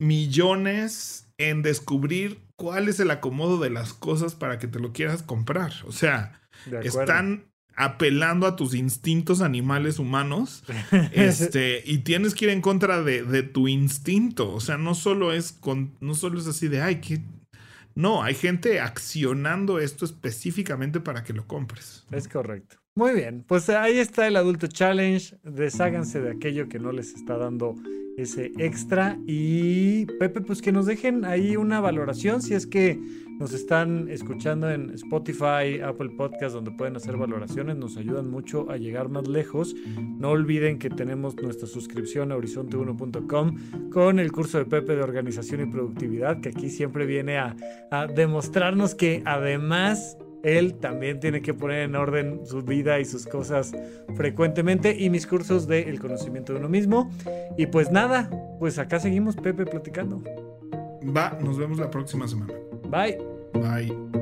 millones 0.00 1.28
en 1.38 1.62
descubrir 1.62 2.40
cuál 2.56 2.88
es 2.88 3.00
el 3.00 3.10
acomodo 3.10 3.58
de 3.58 3.70
las 3.70 3.92
cosas 3.92 4.34
para 4.34 4.58
que 4.58 4.68
te 4.68 4.78
lo 4.78 4.92
quieras 4.92 5.22
comprar. 5.22 5.72
O 5.84 5.92
sea, 5.92 6.40
están 6.82 7.50
apelando 7.74 8.46
a 8.46 8.54
tus 8.54 8.74
instintos 8.74 9.40
animales 9.40 9.98
humanos 9.98 10.62
este, 11.12 11.82
y 11.84 11.98
tienes 11.98 12.34
que 12.34 12.44
ir 12.44 12.50
en 12.50 12.60
contra 12.60 13.02
de, 13.02 13.24
de 13.24 13.42
tu 13.42 13.68
instinto. 13.68 14.52
O 14.52 14.60
sea, 14.60 14.78
no 14.78 14.94
solo 14.94 15.32
es 15.32 15.52
con, 15.52 15.96
no 16.00 16.14
solo 16.14 16.38
es 16.38 16.46
así 16.46 16.68
de 16.68 16.82
ay, 16.82 17.00
que. 17.00 17.20
No, 17.94 18.22
hay 18.22 18.34
gente 18.34 18.80
accionando 18.80 19.78
esto 19.78 20.04
específicamente 20.04 21.00
para 21.00 21.22
que 21.22 21.32
lo 21.32 21.46
compres. 21.46 22.06
Es 22.10 22.28
correcto. 22.28 22.81
Muy 22.94 23.14
bien, 23.14 23.42
pues 23.48 23.70
ahí 23.70 23.98
está 23.98 24.26
el 24.26 24.36
adulto 24.36 24.66
challenge. 24.66 25.36
Desháganse 25.44 26.20
de 26.20 26.32
aquello 26.32 26.68
que 26.68 26.78
no 26.78 26.92
les 26.92 27.14
está 27.14 27.38
dando 27.38 27.74
ese 28.18 28.52
extra. 28.58 29.18
Y 29.26 30.04
Pepe, 30.18 30.42
pues 30.42 30.60
que 30.60 30.72
nos 30.72 30.84
dejen 30.84 31.24
ahí 31.24 31.56
una 31.56 31.80
valoración 31.80 32.42
si 32.42 32.52
es 32.52 32.66
que 32.66 33.00
nos 33.38 33.54
están 33.54 34.10
escuchando 34.10 34.70
en 34.70 34.90
Spotify, 34.90 35.80
Apple 35.82 36.10
Podcast, 36.18 36.54
donde 36.54 36.70
pueden 36.72 36.94
hacer 36.94 37.16
valoraciones. 37.16 37.76
Nos 37.76 37.96
ayudan 37.96 38.30
mucho 38.30 38.70
a 38.70 38.76
llegar 38.76 39.08
más 39.08 39.26
lejos. 39.26 39.74
No 39.96 40.28
olviden 40.28 40.78
que 40.78 40.90
tenemos 40.90 41.34
nuestra 41.36 41.66
suscripción 41.66 42.30
a 42.30 42.36
horizonte1.com 42.36 43.90
con 43.90 44.18
el 44.18 44.30
curso 44.32 44.58
de 44.58 44.66
Pepe 44.66 44.96
de 44.96 45.02
organización 45.02 45.62
y 45.62 45.72
productividad, 45.72 46.42
que 46.42 46.50
aquí 46.50 46.68
siempre 46.68 47.06
viene 47.06 47.38
a, 47.38 47.56
a 47.90 48.06
demostrarnos 48.06 48.94
que 48.94 49.22
además 49.24 50.18
él 50.42 50.74
también 50.74 51.20
tiene 51.20 51.42
que 51.42 51.54
poner 51.54 51.82
en 51.82 51.94
orden 51.94 52.40
su 52.44 52.62
vida 52.62 53.00
y 53.00 53.04
sus 53.04 53.26
cosas 53.26 53.72
frecuentemente 54.14 54.96
y 54.98 55.10
mis 55.10 55.26
cursos 55.26 55.66
de 55.66 55.82
el 55.82 56.00
conocimiento 56.00 56.52
de 56.52 56.58
uno 56.58 56.68
mismo. 56.68 57.10
Y 57.56 57.66
pues 57.66 57.90
nada, 57.90 58.30
pues 58.58 58.78
acá 58.78 59.00
seguimos 59.00 59.36
Pepe 59.36 59.66
platicando. 59.66 60.22
Va, 61.04 61.38
nos 61.40 61.58
vemos 61.58 61.78
la 61.78 61.90
próxima 61.90 62.28
semana. 62.28 62.52
Bye. 62.88 63.18
Bye. 63.54 64.21